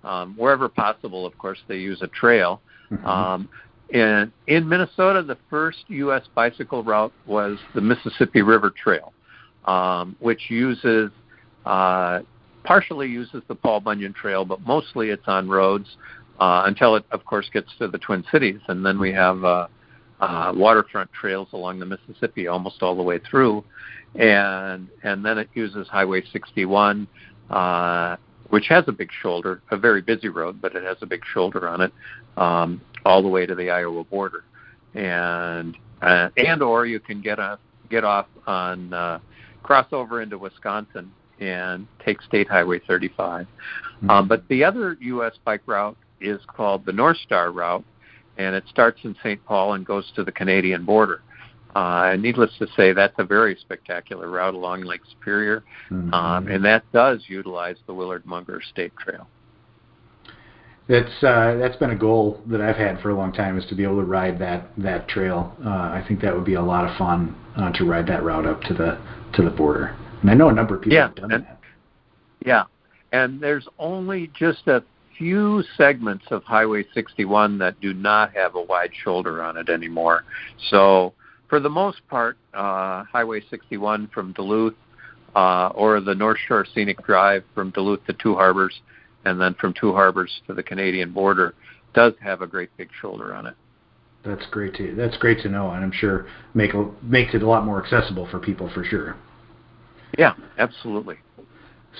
Um, 0.02 0.34
wherever 0.36 0.68
possible, 0.68 1.24
of 1.24 1.36
course, 1.38 1.58
they 1.68 1.76
use 1.76 2.02
a 2.02 2.08
trail. 2.08 2.60
Mm-hmm. 2.90 3.06
Um, 3.06 3.48
and 3.92 4.32
in 4.46 4.68
Minnesota, 4.68 5.22
the 5.22 5.36
first 5.48 5.84
U.S. 5.88 6.22
bicycle 6.34 6.82
route 6.82 7.12
was 7.26 7.58
the 7.74 7.80
Mississippi 7.80 8.42
River 8.42 8.70
Trail, 8.70 9.12
um, 9.64 10.16
which 10.20 10.50
uses 10.50 11.10
uh, 11.64 12.20
partially 12.64 13.08
uses 13.08 13.42
the 13.48 13.54
Paul 13.54 13.80
Bunyan 13.80 14.12
Trail, 14.12 14.44
but 14.44 14.60
mostly 14.66 15.10
it's 15.10 15.26
on 15.26 15.48
roads 15.48 15.96
uh, 16.38 16.62
until 16.66 16.96
it, 16.96 17.04
of 17.10 17.24
course, 17.24 17.48
gets 17.52 17.68
to 17.78 17.88
the 17.88 17.98
Twin 17.98 18.24
Cities, 18.30 18.60
and 18.68 18.84
then 18.84 18.98
we 18.98 19.12
have 19.12 19.44
uh, 19.44 19.66
uh, 20.20 20.52
waterfront 20.54 21.10
trails 21.12 21.48
along 21.52 21.78
the 21.78 21.86
Mississippi 21.86 22.48
almost 22.48 22.82
all 22.82 22.96
the 22.96 23.02
way 23.02 23.18
through, 23.18 23.64
and 24.14 24.88
and 25.02 25.24
then 25.24 25.38
it 25.38 25.48
uses 25.54 25.88
Highway 25.88 26.22
61. 26.32 27.06
Uh, 27.48 28.16
which 28.50 28.66
has 28.68 28.84
a 28.88 28.92
big 28.92 29.10
shoulder, 29.22 29.62
a 29.70 29.76
very 29.76 30.02
busy 30.02 30.28
road, 30.28 30.60
but 30.60 30.74
it 30.74 30.82
has 30.82 30.96
a 31.02 31.06
big 31.06 31.22
shoulder 31.32 31.68
on 31.68 31.80
it, 31.80 31.92
um, 32.36 32.80
all 33.04 33.22
the 33.22 33.28
way 33.28 33.46
to 33.46 33.54
the 33.54 33.70
Iowa 33.70 34.04
border, 34.04 34.44
and 34.94 35.76
uh, 36.02 36.28
and 36.36 36.62
or 36.62 36.84
you 36.84 37.00
can 37.00 37.20
get 37.20 37.38
a 37.38 37.58
get 37.88 38.04
off 38.04 38.26
on 38.46 38.92
uh, 38.92 39.18
cross 39.62 39.86
over 39.92 40.22
into 40.22 40.38
Wisconsin 40.38 41.12
and 41.40 41.86
take 42.04 42.20
State 42.22 42.48
Highway 42.48 42.80
35. 42.86 43.46
Mm-hmm. 43.46 44.10
Um, 44.10 44.28
but 44.28 44.46
the 44.48 44.64
other 44.64 44.96
U.S. 45.00 45.32
bike 45.44 45.62
route 45.66 45.96
is 46.20 46.40
called 46.46 46.84
the 46.84 46.92
North 46.92 47.16
Star 47.18 47.50
route, 47.50 47.84
and 48.38 48.54
it 48.54 48.64
starts 48.68 49.00
in 49.04 49.14
St. 49.22 49.44
Paul 49.44 49.74
and 49.74 49.84
goes 49.84 50.10
to 50.16 50.24
the 50.24 50.32
Canadian 50.32 50.84
border. 50.84 51.22
Uh, 51.74 52.16
needless 52.18 52.50
to 52.58 52.66
say, 52.76 52.92
that's 52.92 53.14
a 53.18 53.24
very 53.24 53.56
spectacular 53.60 54.28
route 54.28 54.54
along 54.54 54.82
Lake 54.82 55.02
Superior, 55.08 55.62
mm-hmm. 55.90 56.12
um, 56.12 56.48
and 56.48 56.64
that 56.64 56.82
does 56.92 57.24
utilize 57.28 57.76
the 57.86 57.94
Willard 57.94 58.26
Munger 58.26 58.60
State 58.72 58.92
Trail. 58.98 59.28
That's 60.90 61.22
uh, 61.22 61.54
that's 61.56 61.76
been 61.76 61.90
a 61.90 61.96
goal 61.96 62.40
that 62.46 62.60
I've 62.60 62.74
had 62.74 63.00
for 63.00 63.10
a 63.10 63.14
long 63.14 63.32
time 63.32 63.56
is 63.56 63.64
to 63.66 63.76
be 63.76 63.84
able 63.84 63.98
to 63.98 64.04
ride 64.04 64.40
that 64.40 64.70
that 64.78 65.06
trail. 65.06 65.54
Uh, 65.64 65.68
I 65.68 66.04
think 66.08 66.20
that 66.22 66.34
would 66.34 66.44
be 66.44 66.54
a 66.54 66.62
lot 66.62 66.84
of 66.84 66.96
fun 66.96 67.36
uh, 67.56 67.70
to 67.74 67.84
ride 67.84 68.08
that 68.08 68.24
route 68.24 68.44
up 68.44 68.60
to 68.62 68.74
the 68.74 69.00
to 69.34 69.42
the 69.42 69.50
border. 69.50 69.96
And 70.22 70.28
I 70.28 70.34
know 70.34 70.48
a 70.48 70.52
number 70.52 70.74
of 70.74 70.82
people 70.82 70.96
yeah, 70.96 71.06
have 71.06 71.14
done 71.14 71.30
and, 71.30 71.44
that. 71.44 71.60
Yeah, 72.44 72.64
and 73.12 73.40
there's 73.40 73.68
only 73.78 74.32
just 74.36 74.66
a 74.66 74.82
few 75.16 75.62
segments 75.76 76.24
of 76.32 76.42
Highway 76.42 76.84
61 76.92 77.58
that 77.58 77.80
do 77.80 77.94
not 77.94 78.34
have 78.34 78.56
a 78.56 78.62
wide 78.62 78.90
shoulder 79.04 79.44
on 79.44 79.56
it 79.56 79.68
anymore. 79.68 80.24
So 80.70 81.12
for 81.48 81.60
the 81.60 81.70
most 81.70 82.00
part, 82.08 82.36
uh, 82.52 83.04
Highway 83.04 83.42
61 83.48 84.08
from 84.12 84.32
Duluth 84.32 84.74
uh, 85.36 85.68
or 85.68 86.00
the 86.00 86.16
North 86.16 86.38
Shore 86.48 86.66
Scenic 86.74 87.00
Drive 87.04 87.44
from 87.54 87.70
Duluth 87.70 88.04
to 88.06 88.12
Two 88.14 88.34
Harbors 88.34 88.80
and 89.24 89.40
then 89.40 89.54
from 89.54 89.74
Two 89.78 89.92
Harbors 89.92 90.30
to 90.46 90.54
the 90.54 90.62
Canadian 90.62 91.12
border 91.12 91.54
does 91.94 92.14
have 92.20 92.42
a 92.42 92.46
great 92.46 92.70
big 92.76 92.88
shoulder 93.00 93.34
on 93.34 93.46
it. 93.46 93.54
That's 94.24 94.46
great 94.50 94.74
to 94.74 94.94
that's 94.94 95.16
great 95.16 95.40
to 95.42 95.48
know, 95.48 95.70
and 95.70 95.82
I'm 95.82 95.92
sure 95.92 96.26
make 96.54 96.72
makes 97.02 97.34
it 97.34 97.42
a 97.42 97.48
lot 97.48 97.64
more 97.64 97.82
accessible 97.82 98.28
for 98.30 98.38
people 98.38 98.70
for 98.74 98.84
sure. 98.84 99.16
Yeah, 100.18 100.34
absolutely. 100.58 101.18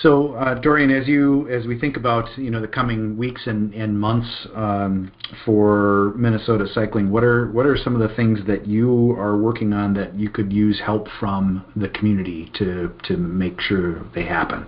So, 0.02 0.34
uh, 0.34 0.54
Dorian, 0.54 0.90
as 0.90 1.08
you 1.08 1.48
as 1.48 1.66
we 1.66 1.78
think 1.78 1.96
about 1.96 2.26
you 2.38 2.50
know 2.50 2.60
the 2.60 2.68
coming 2.68 3.16
weeks 3.16 3.46
and, 3.46 3.74
and 3.74 3.98
months 3.98 4.28
um, 4.54 5.10
for 5.44 6.12
Minnesota 6.16 6.66
cycling, 6.72 7.10
what 7.10 7.24
are 7.24 7.50
what 7.50 7.66
are 7.66 7.76
some 7.76 8.00
of 8.00 8.06
the 8.06 8.14
things 8.14 8.38
that 8.46 8.66
you 8.66 9.12
are 9.18 9.36
working 9.36 9.72
on 9.72 9.94
that 9.94 10.14
you 10.14 10.30
could 10.30 10.52
use 10.52 10.80
help 10.84 11.08
from 11.18 11.64
the 11.74 11.88
community 11.88 12.50
to 12.58 12.92
to 13.04 13.16
make 13.16 13.60
sure 13.60 14.04
they 14.14 14.24
happen? 14.24 14.66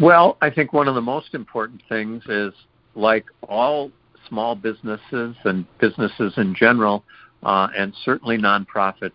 Well, 0.00 0.36
I 0.40 0.50
think 0.50 0.72
one 0.72 0.88
of 0.88 0.96
the 0.96 1.00
most 1.00 1.34
important 1.34 1.82
things 1.88 2.24
is 2.28 2.52
like 2.96 3.26
all 3.48 3.92
small 4.28 4.56
businesses 4.56 5.36
and 5.44 5.64
businesses 5.78 6.32
in 6.36 6.54
general, 6.54 7.04
uh, 7.44 7.68
and 7.76 7.94
certainly 8.04 8.36
nonprofits, 8.36 9.12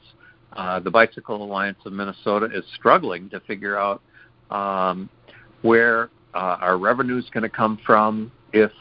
uh, 0.53 0.79
the 0.79 0.89
Bicycle 0.89 1.43
Alliance 1.43 1.79
of 1.85 1.91
Minnesota 1.91 2.47
is 2.53 2.63
struggling 2.75 3.29
to 3.29 3.41
figure 3.41 3.77
out 3.77 4.01
um, 4.51 5.09
where 5.63 6.09
uh, 6.33 6.57
our 6.61 6.77
revenue 6.77 7.17
is 7.17 7.29
going 7.31 7.43
to 7.43 7.49
come 7.49 7.77
from 7.85 8.31
if 8.53 8.71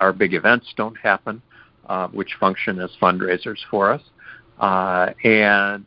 our 0.00 0.12
big 0.12 0.34
events 0.34 0.66
don't 0.76 0.96
happen, 0.98 1.40
uh, 1.88 2.08
which 2.08 2.36
function 2.38 2.78
as 2.78 2.90
fundraisers 3.00 3.58
for 3.70 3.90
us. 3.90 4.02
Uh, 4.60 5.12
and 5.24 5.86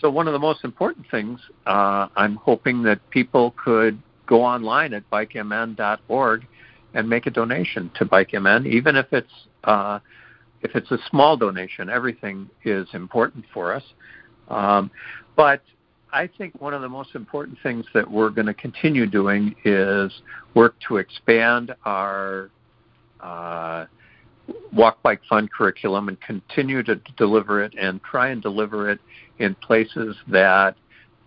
so, 0.00 0.10
one 0.10 0.26
of 0.28 0.32
the 0.32 0.38
most 0.38 0.64
important 0.64 1.06
things, 1.10 1.40
uh, 1.66 2.08
I'm 2.16 2.36
hoping 2.36 2.82
that 2.84 2.98
people 3.10 3.54
could 3.62 4.00
go 4.32 4.42
online 4.42 4.94
at 4.94 5.08
bikemn.org 5.10 6.46
and 6.94 7.06
make 7.06 7.26
a 7.26 7.30
donation 7.30 7.90
to 7.94 8.06
BikeMN, 8.06 8.66
even 8.66 8.96
if 8.96 9.06
it's 9.12 9.32
uh, 9.64 9.98
if 10.62 10.74
it's 10.74 10.90
a 10.90 10.96
small 11.10 11.36
donation. 11.36 11.90
Everything 11.90 12.48
is 12.64 12.88
important 12.94 13.44
for 13.52 13.74
us, 13.74 13.82
um, 14.48 14.90
but 15.36 15.60
I 16.14 16.30
think 16.38 16.58
one 16.62 16.72
of 16.72 16.80
the 16.80 16.88
most 16.88 17.14
important 17.14 17.58
things 17.62 17.84
that 17.92 18.10
we're 18.10 18.30
going 18.30 18.46
to 18.46 18.54
continue 18.54 19.06
doing 19.06 19.54
is 19.66 20.10
work 20.54 20.76
to 20.88 20.96
expand 20.96 21.74
our 21.84 22.48
uh, 23.20 23.84
walk 24.72 25.02
bike 25.02 25.20
fun 25.28 25.46
curriculum 25.46 26.08
and 26.08 26.18
continue 26.22 26.82
to 26.84 26.96
deliver 27.18 27.62
it 27.62 27.74
and 27.78 28.02
try 28.02 28.28
and 28.28 28.40
deliver 28.40 28.90
it 28.90 28.98
in 29.40 29.54
places 29.56 30.16
that 30.28 30.74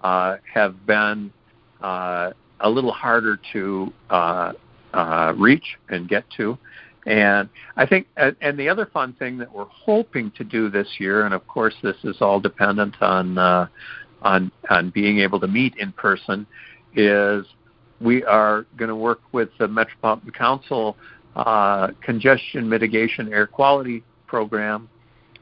uh, 0.02 0.38
have 0.52 0.88
been 0.88 1.32
uh, 1.82 2.32
a 2.66 2.70
little 2.70 2.92
harder 2.92 3.40
to 3.54 3.94
uh, 4.10 4.52
uh, 4.94 5.34
reach 5.38 5.78
and 5.90 6.10
get 6.10 6.26
to. 6.36 6.58
And 7.06 7.48
I 7.78 7.86
think, 7.86 8.08
and 8.18 8.58
the 8.58 8.68
other 8.68 8.88
fun 8.88 9.14
thing 9.14 9.38
that 9.38 9.54
we're 9.54 9.66
hoping 9.66 10.32
to 10.32 10.44
do 10.44 10.72
this 10.72 10.88
year, 10.98 11.26
and 11.26 11.36
of 11.36 11.48
course 11.48 11.76
this 11.84 11.96
is 12.04 12.18
all 12.20 12.40
dependent 12.40 12.96
on 13.02 13.38
uh, 13.38 13.68
on 14.24 14.52
on 14.72 14.90
being 14.90 15.20
able 15.20 15.40
to 15.42 15.48
meet 15.48 15.76
in 15.78 15.92
person, 15.92 16.48
is 16.96 17.46
we 18.02 18.24
are 18.24 18.66
going 18.76 18.90
to 18.90 18.96
work 18.96 19.22
with 19.32 19.50
the 19.60 19.68
Metropolitan 19.68 20.32
Council 20.32 20.98
uh, 21.36 21.90
Congestion 22.02 22.68
Mitigation 22.68 23.32
Air 23.32 23.46
Quality 23.46 24.04
Program, 24.26 24.90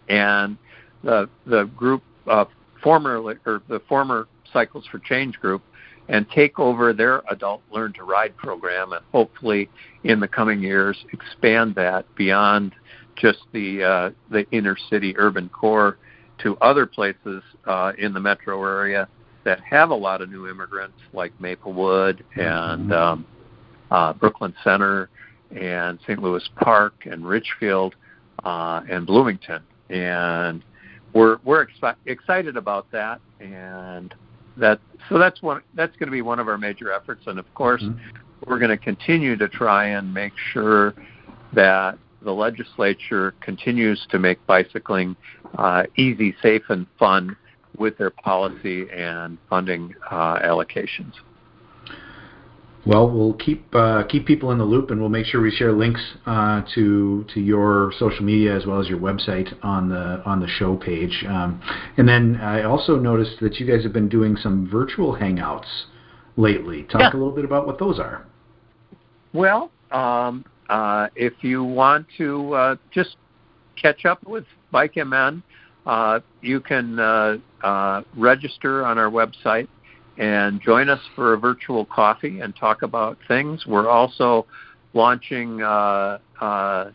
and 0.10 0.58
the 1.02 1.30
the 1.46 1.64
group 1.78 2.04
uh, 2.28 2.44
formerly 2.84 3.36
or 3.46 3.62
the 3.70 3.80
former 3.88 4.28
Cycles 4.52 4.86
for 4.92 5.00
Change 5.00 5.40
group 5.40 5.62
and 6.10 6.30
take 6.32 6.60
over 6.60 6.94
their 6.94 7.22
adult 7.30 7.62
learn 7.72 7.94
to 7.94 8.04
ride 8.04 8.36
program 8.38 8.94
and 8.94 9.04
hopefully 9.12 9.70
in 10.04 10.20
the 10.20 10.28
coming 10.28 10.62
years 10.62 11.06
expand 11.14 11.74
that 11.76 12.06
beyond 12.16 12.74
just 13.16 13.40
the 13.52 13.84
uh, 13.84 14.10
the 14.30 14.46
inner 14.52 14.78
city 14.90 15.16
urban 15.18 15.50
core 15.50 15.98
to 16.40 16.58
other 16.58 16.86
places 16.86 17.42
uh, 17.66 17.94
in 17.98 18.14
the 18.14 18.20
metro 18.20 18.64
area 18.64 19.08
that 19.44 19.60
have 19.62 19.90
a 19.90 19.96
lot 19.96 20.22
of 20.22 20.30
new 20.30 20.48
immigrants 20.48 20.98
like 21.14 21.32
Maplewood 21.40 22.24
and 22.36 22.90
mm-hmm. 22.90 22.92
um, 22.92 23.26
uh, 23.92 24.14
Brooklyn 24.14 24.54
Center 24.64 25.10
and 25.56 26.00
St. 26.04 26.22
Louis 26.22 26.44
Park 26.56 27.06
and 27.06 27.26
Richfield 27.26 27.96
uh, 28.44 28.82
and 28.90 29.06
Bloomington 29.06 29.62
and 29.90 30.64
we're 31.14 31.38
we're 31.44 31.68
exci- 31.68 31.96
excited 32.06 32.58
about 32.58 32.92
that 32.92 33.22
and 33.40 34.14
that 34.58 34.80
so 35.10 35.18
that's 35.18 35.42
one 35.42 35.62
that's 35.74 35.96
going 35.98 36.08
to 36.08 36.12
be 36.12 36.22
one 36.22 36.40
of 36.40 36.48
our 36.48 36.58
major 36.58 36.92
efforts 36.92 37.24
and 37.28 37.40
of 37.40 37.54
course 37.54 37.82
mm-hmm. 37.82 38.00
we're 38.48 38.60
going 38.60 38.70
to 38.70 38.78
continue 38.78 39.36
to 39.36 39.48
try 39.48 39.88
and 39.88 40.14
make 40.14 40.34
sure 40.52 40.94
that 41.54 41.98
the 42.22 42.32
legislature 42.32 43.34
continues 43.42 44.06
to 44.10 44.18
make 44.18 44.46
bicycling 44.48 45.16
uh, 45.58 45.84
easy 45.98 46.36
safe 46.42 46.64
and 46.70 46.88
fun 46.98 47.36
with 47.78 47.98
their 47.98 48.12
policy 48.12 48.90
and 48.92 49.38
funding 49.50 49.94
uh, 50.10 50.40
allocations 50.40 51.14
well, 52.86 53.10
we'll 53.10 53.34
keep 53.34 53.74
uh, 53.74 54.04
keep 54.04 54.26
people 54.26 54.52
in 54.52 54.58
the 54.58 54.66
loop, 54.66 54.92
and 54.92 55.00
we'll 55.00 55.10
make 55.10 55.26
sure 55.26 55.42
we 55.42 55.52
share 55.52 55.72
links 55.72 56.02
uh, 56.26 56.64
to 56.76 57.26
to 57.34 57.40
your 57.40 57.94
social 57.98 58.26
media 58.26 58.56
as 58.56 58.66
well 58.66 58.82
as 58.82 58.90
your 58.90 59.00
website 59.00 59.54
on 59.64 59.88
the 59.88 60.22
on 60.26 60.42
the 60.42 60.48
show 60.48 60.76
page. 60.76 61.24
Um, 61.28 61.62
and 61.98 62.08
then 62.08 62.36
I 62.38 62.64
also 62.64 62.98
noticed 62.98 63.40
that 63.40 63.56
you 63.56 63.66
guys 63.66 63.84
have 63.84 63.94
been 63.94 64.10
doing 64.10 64.36
some 64.36 64.70
virtual 64.70 65.16
hangouts 65.16 65.84
lately. 66.36 66.84
Talk 66.84 67.02
yeah. 67.02 67.12
a 67.14 67.18
little 67.18 67.32
bit 67.32 67.46
about 67.46 67.66
what 67.66 67.80
those 67.80 68.00
are. 68.00 68.26
Well, 69.32 69.72
um, 69.92 70.44
uh, 70.70 71.08
if 71.16 71.34
you 71.42 71.64
want 71.64 72.06
to 72.18 72.54
uh, 72.54 72.76
just 72.92 73.16
catch 73.82 74.06
up 74.06 74.28
with 74.28 74.44
BikeMN, 74.74 75.42
uh, 75.86 76.20
you 76.42 76.60
can 76.60 77.00
uh, 77.00 78.02
register 78.18 78.86
on 78.86 78.98
our 78.98 79.10
website 79.10 79.70
and 80.18 80.62
join 80.62 80.90
us 80.90 81.00
for 81.16 81.34
a 81.34 81.38
virtual 81.38 81.86
coffee 81.86 82.40
and 82.40 82.56
talk 82.56 82.82
about 82.82 83.18
things. 83.28 83.66
We're 83.66 83.90
also 83.90 84.46
launching, 84.94 85.62
uh, 85.62 86.20
uh, 86.40 86.92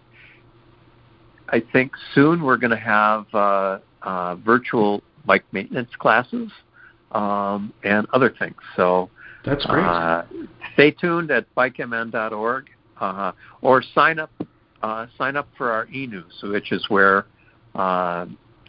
I 1.49 1.63
think 1.73 1.93
soon 2.15 2.43
we're 2.43 2.57
going 2.57 2.71
to 2.71 2.77
have 2.77 3.27
uh, 3.35 3.79
uh, 4.03 4.37
virtual 4.37 5.03
bike 5.25 5.45
maintenance 5.53 5.91
classes 5.99 6.51
um, 7.13 7.73
and 7.85 8.07
other 8.13 8.35
things. 8.39 8.57
So 8.77 9.11
that's 9.45 9.65
great. 9.67 9.85
Uh, 9.85 10.25
stay 10.75 10.91
tuned 10.91 11.31
at 11.31 11.53
bikemn.org 11.55 12.67
uh, 13.01 13.33
or 13.63 13.83
sign 13.95 14.19
up 14.19 14.31
uh, 14.83 15.07
sign 15.17 15.37
up 15.37 15.49
for 15.57 15.73
our 15.73 15.89
e-news, 15.89 16.33
which 16.43 16.71
is 16.71 16.85
where 16.89 17.27
uh, 17.75 18.27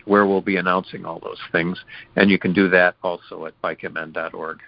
where 0.10 0.26
we'll 0.26 0.42
be 0.42 0.58
announcing 0.58 1.06
all 1.06 1.20
those 1.20 1.40
things. 1.52 1.80
And 2.16 2.30
you 2.30 2.40
can 2.40 2.52
do 2.52 2.68
that 2.70 2.96
also 3.04 3.46
at 3.46 3.54
bikemn.org. 3.62 4.60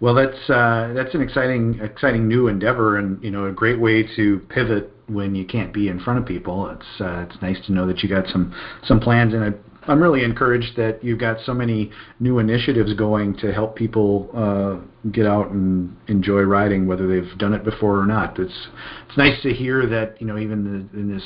Well, 0.00 0.14
that's 0.14 0.48
uh, 0.48 0.92
that's 0.94 1.12
an 1.14 1.22
exciting 1.22 1.80
exciting 1.82 2.28
new 2.28 2.46
endeavor, 2.46 2.98
and 2.98 3.22
you 3.22 3.32
know 3.32 3.46
a 3.46 3.52
great 3.52 3.80
way 3.80 4.04
to 4.14 4.38
pivot 4.48 4.92
when 5.08 5.34
you 5.34 5.44
can't 5.44 5.72
be 5.72 5.88
in 5.88 5.98
front 5.98 6.20
of 6.20 6.26
people. 6.26 6.70
It's 6.70 7.00
uh, 7.00 7.26
it's 7.28 7.42
nice 7.42 7.58
to 7.66 7.72
know 7.72 7.84
that 7.88 8.00
you 8.02 8.08
got 8.08 8.28
some 8.28 8.54
some 8.84 9.00
plans, 9.00 9.34
and 9.34 9.42
I, 9.42 9.90
I'm 9.90 10.00
really 10.00 10.22
encouraged 10.22 10.76
that 10.76 11.02
you've 11.02 11.18
got 11.18 11.38
so 11.44 11.52
many 11.52 11.90
new 12.20 12.38
initiatives 12.38 12.94
going 12.94 13.36
to 13.38 13.52
help 13.52 13.74
people 13.74 14.30
uh, 14.36 15.08
get 15.10 15.26
out 15.26 15.50
and 15.50 15.96
enjoy 16.06 16.42
riding, 16.42 16.86
whether 16.86 17.08
they've 17.08 17.36
done 17.36 17.52
it 17.52 17.64
before 17.64 17.98
or 17.98 18.06
not. 18.06 18.38
It's 18.38 18.68
it's 19.08 19.18
nice 19.18 19.42
to 19.42 19.52
hear 19.52 19.84
that 19.86 20.20
you 20.20 20.28
know 20.28 20.38
even 20.38 20.88
in 20.92 21.12
this 21.12 21.24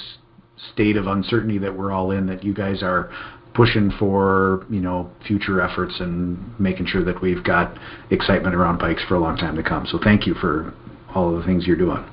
state 0.72 0.96
of 0.96 1.06
uncertainty 1.06 1.58
that 1.58 1.76
we're 1.76 1.92
all 1.92 2.10
in 2.10 2.26
that 2.26 2.44
you 2.44 2.54
guys 2.54 2.82
are 2.82 3.10
pushing 3.54 3.90
for 3.98 4.66
you 4.70 4.80
know 4.80 5.10
future 5.26 5.60
efforts 5.60 5.94
and 6.00 6.58
making 6.58 6.86
sure 6.86 7.04
that 7.04 7.20
we've 7.20 7.44
got 7.44 7.76
excitement 8.10 8.54
around 8.54 8.78
bikes 8.78 9.02
for 9.08 9.16
a 9.16 9.20
long 9.20 9.36
time 9.36 9.56
to 9.56 9.62
come. 9.62 9.86
So 9.86 9.98
thank 10.02 10.26
you 10.26 10.34
for 10.34 10.74
all 11.14 11.32
of 11.32 11.38
the 11.38 11.46
things 11.46 11.66
you're 11.66 11.76
doing. 11.76 12.04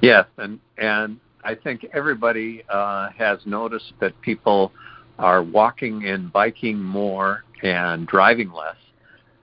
Yes, 0.00 0.26
and 0.38 0.58
and 0.78 1.18
I 1.44 1.54
think 1.54 1.86
everybody 1.92 2.62
uh, 2.68 3.10
has 3.16 3.38
noticed 3.44 3.92
that 4.00 4.20
people 4.20 4.72
are 5.18 5.42
walking 5.42 6.04
and 6.06 6.32
biking 6.32 6.78
more 6.78 7.44
and 7.62 8.06
driving 8.06 8.52
less. 8.52 8.76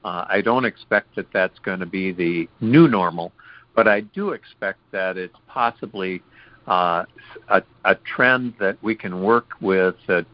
Uh, 0.03 0.25
I 0.29 0.41
don't 0.41 0.65
expect 0.65 1.15
that 1.15 1.27
that's 1.33 1.59
going 1.59 1.79
to 1.79 1.85
be 1.85 2.11
the 2.11 2.49
new 2.61 2.87
normal, 2.87 3.31
but 3.75 3.87
I 3.87 4.01
do 4.01 4.31
expect 4.31 4.79
that 4.91 5.17
it's 5.17 5.35
possibly 5.47 6.21
uh, 6.69 7.03
a, 7.49 7.63
a, 7.85 7.95
trend 7.95 8.53
that 8.59 8.77
we 8.83 8.95
can 8.95 9.23
work 9.23 9.47
with 9.59 9.95
the 10.07 10.25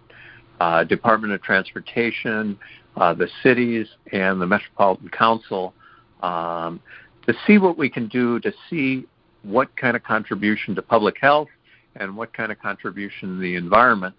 uh, 0.59 0.83
Department 0.83 1.33
of 1.33 1.41
Transportation, 1.41 2.59
uh, 2.97 3.13
the 3.13 3.29
cities, 3.41 3.87
and 4.11 4.41
the 4.41 4.45
Metropolitan 4.45 5.09
Council 5.09 5.73
um, 6.21 6.81
to 7.25 7.33
see 7.47 7.57
what 7.57 7.77
we 7.77 7.89
can 7.89 8.07
do 8.07 8.39
to 8.41 8.53
see 8.69 9.05
what 9.43 9.75
kind 9.77 9.95
of 9.95 10.03
contribution 10.03 10.75
to 10.75 10.81
public 10.81 11.15
health 11.19 11.47
and 11.95 12.15
what 12.15 12.33
kind 12.33 12.51
of 12.51 12.59
contribution 12.59 13.35
to 13.35 13.41
the 13.41 13.55
environment 13.55 14.13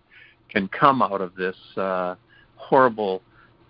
can 0.49 0.69
come 0.69 1.03
out 1.03 1.21
of 1.21 1.35
this 1.35 1.57
uh, 1.77 2.15
horrible 2.57 3.21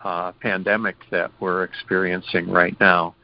uh, 0.05 0.31
pandemic 0.41 0.97
that 1.11 1.33
we're 1.41 1.65
experiencing 1.65 2.49
right 2.49 2.79
now. 2.79 3.15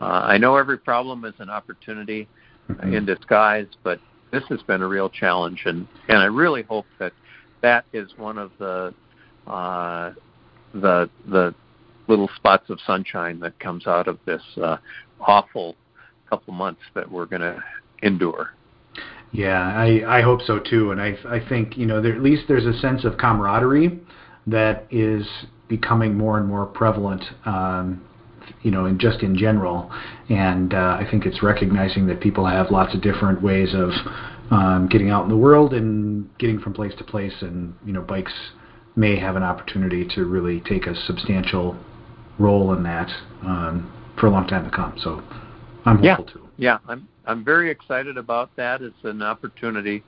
Uh, 0.00 0.04
I 0.24 0.36
know 0.36 0.56
every 0.56 0.76
problem 0.76 1.24
is 1.24 1.34
an 1.38 1.48
opportunity 1.48 2.28
mm-hmm. 2.68 2.92
in 2.92 3.06
disguise, 3.06 3.68
but 3.82 4.00
this 4.32 4.44
has 4.48 4.62
been 4.62 4.82
a 4.82 4.86
real 4.86 5.08
challenge, 5.08 5.62
and, 5.66 5.86
and 6.08 6.18
I 6.18 6.26
really 6.26 6.62
hope 6.62 6.86
that 6.98 7.12
that 7.62 7.84
is 7.92 8.10
one 8.16 8.38
of 8.38 8.52
the 8.58 8.94
uh, 9.46 10.12
the 10.74 11.08
the 11.28 11.54
little 12.08 12.28
spots 12.36 12.70
of 12.70 12.78
sunshine 12.86 13.40
that 13.40 13.58
comes 13.58 13.86
out 13.86 14.08
of 14.08 14.18
this 14.26 14.42
uh, 14.62 14.76
awful 15.20 15.76
couple 16.28 16.52
months 16.52 16.80
that 16.94 17.10
we're 17.10 17.26
going 17.26 17.42
to 17.42 17.62
endure. 18.02 18.50
Yeah, 19.32 19.60
I, 19.60 20.18
I 20.18 20.22
hope 20.22 20.42
so 20.42 20.58
too, 20.58 20.90
and 20.92 21.00
I 21.00 21.16
I 21.28 21.40
think 21.48 21.76
you 21.76 21.86
know 21.86 22.00
there, 22.00 22.14
at 22.14 22.22
least 22.22 22.44
there's 22.48 22.66
a 22.66 22.78
sense 22.78 23.04
of 23.04 23.18
camaraderie 23.18 24.00
that 24.46 24.86
is 24.90 25.26
becoming 25.68 26.16
more 26.16 26.38
and 26.38 26.46
more 26.46 26.66
prevalent. 26.66 27.24
Um, 27.44 28.04
you 28.62 28.70
know, 28.70 28.86
and 28.86 28.98
just 28.98 29.22
in 29.22 29.36
general, 29.36 29.90
and 30.28 30.74
uh, 30.74 30.98
I 31.00 31.06
think 31.10 31.26
it's 31.26 31.42
recognizing 31.42 32.06
that 32.08 32.20
people 32.20 32.46
have 32.46 32.70
lots 32.70 32.94
of 32.94 33.02
different 33.02 33.42
ways 33.42 33.74
of 33.74 33.90
um, 34.50 34.88
getting 34.90 35.10
out 35.10 35.24
in 35.24 35.28
the 35.28 35.36
world 35.36 35.74
and 35.74 36.28
getting 36.38 36.58
from 36.60 36.72
place 36.72 36.92
to 36.98 37.04
place, 37.04 37.34
and 37.40 37.74
you 37.84 37.92
know, 37.92 38.02
bikes 38.02 38.32
may 38.96 39.18
have 39.18 39.36
an 39.36 39.42
opportunity 39.42 40.06
to 40.14 40.24
really 40.24 40.60
take 40.60 40.86
a 40.86 40.94
substantial 41.06 41.76
role 42.38 42.72
in 42.72 42.82
that 42.82 43.08
um, 43.42 43.92
for 44.18 44.26
a 44.26 44.30
long 44.30 44.46
time 44.46 44.64
to 44.64 44.74
come. 44.74 44.94
So 44.98 45.22
I'm 45.84 45.98
hopeful 45.98 46.04
yeah. 46.04 46.32
too. 46.32 46.48
Yeah, 46.56 46.78
I'm 46.88 47.08
I'm 47.26 47.44
very 47.44 47.70
excited 47.70 48.16
about 48.16 48.54
that. 48.56 48.82
It's 48.82 49.04
an 49.04 49.22
opportunity. 49.22 50.02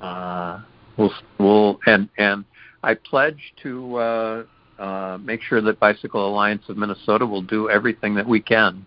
Uh, 0.00 0.60
we'll 0.96 1.12
we'll 1.38 1.78
and 1.86 2.08
and 2.18 2.44
I 2.82 2.94
pledge 2.94 3.54
to 3.62 3.96
uh, 3.96 4.44
uh, 4.78 5.18
make 5.20 5.42
sure 5.42 5.60
that 5.60 5.78
Bicycle 5.78 6.28
Alliance 6.28 6.62
of 6.68 6.76
Minnesota 6.76 7.26
will 7.26 7.42
do 7.42 7.70
everything 7.70 8.14
that 8.14 8.26
we 8.26 8.40
can 8.40 8.86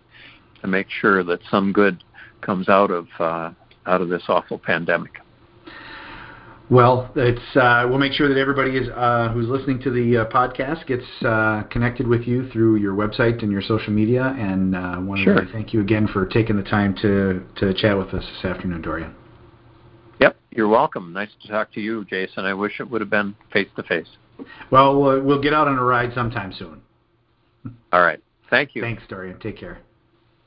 to 0.60 0.66
make 0.66 0.88
sure 0.90 1.22
that 1.24 1.40
some 1.50 1.72
good 1.72 2.02
comes 2.40 2.68
out 2.68 2.90
of 2.90 3.06
uh, 3.18 3.50
out 3.86 4.00
of 4.00 4.08
this 4.08 4.22
awful 4.28 4.58
pandemic. 4.58 5.20
Well, 6.70 7.10
it's 7.16 7.56
uh, 7.56 7.86
we'll 7.88 7.98
make 7.98 8.12
sure 8.12 8.28
that 8.28 8.38
everybody 8.38 8.76
is 8.76 8.88
uh, 8.94 9.30
who's 9.32 9.48
listening 9.48 9.80
to 9.82 9.90
the 9.90 10.18
uh, 10.18 10.24
podcast 10.26 10.86
gets 10.86 11.04
uh, 11.24 11.62
connected 11.70 12.06
with 12.06 12.22
you 12.22 12.50
through 12.50 12.76
your 12.76 12.94
website 12.94 13.42
and 13.42 13.50
your 13.50 13.62
social 13.62 13.90
media. 13.92 14.34
And 14.38 14.76
uh, 14.76 14.96
want 15.00 15.24
sure. 15.24 15.34
to 15.34 15.50
thank 15.50 15.72
you 15.72 15.80
again 15.80 16.06
for 16.08 16.26
taking 16.26 16.56
the 16.56 16.62
time 16.62 16.94
to 17.00 17.42
to 17.56 17.72
chat 17.72 17.96
with 17.96 18.08
us 18.08 18.22
this 18.22 18.44
afternoon, 18.44 18.82
Dorian. 18.82 19.14
Yep, 20.20 20.36
you're 20.50 20.68
welcome. 20.68 21.14
Nice 21.14 21.30
to 21.40 21.48
talk 21.48 21.72
to 21.72 21.80
you, 21.80 22.04
Jason. 22.04 22.44
I 22.44 22.52
wish 22.52 22.80
it 22.80 22.90
would 22.90 23.00
have 23.00 23.10
been 23.10 23.34
face 23.50 23.68
to 23.76 23.82
face. 23.84 24.08
Well, 24.70 24.98
we'll 25.22 25.42
get 25.42 25.52
out 25.52 25.68
on 25.68 25.78
a 25.78 25.84
ride 25.84 26.12
sometime 26.14 26.52
soon. 26.52 26.82
All 27.92 28.02
right. 28.02 28.20
Thank 28.50 28.74
you. 28.74 28.82
Thanks, 28.82 29.02
Dorian. 29.08 29.38
Take 29.40 29.58
care. 29.58 29.78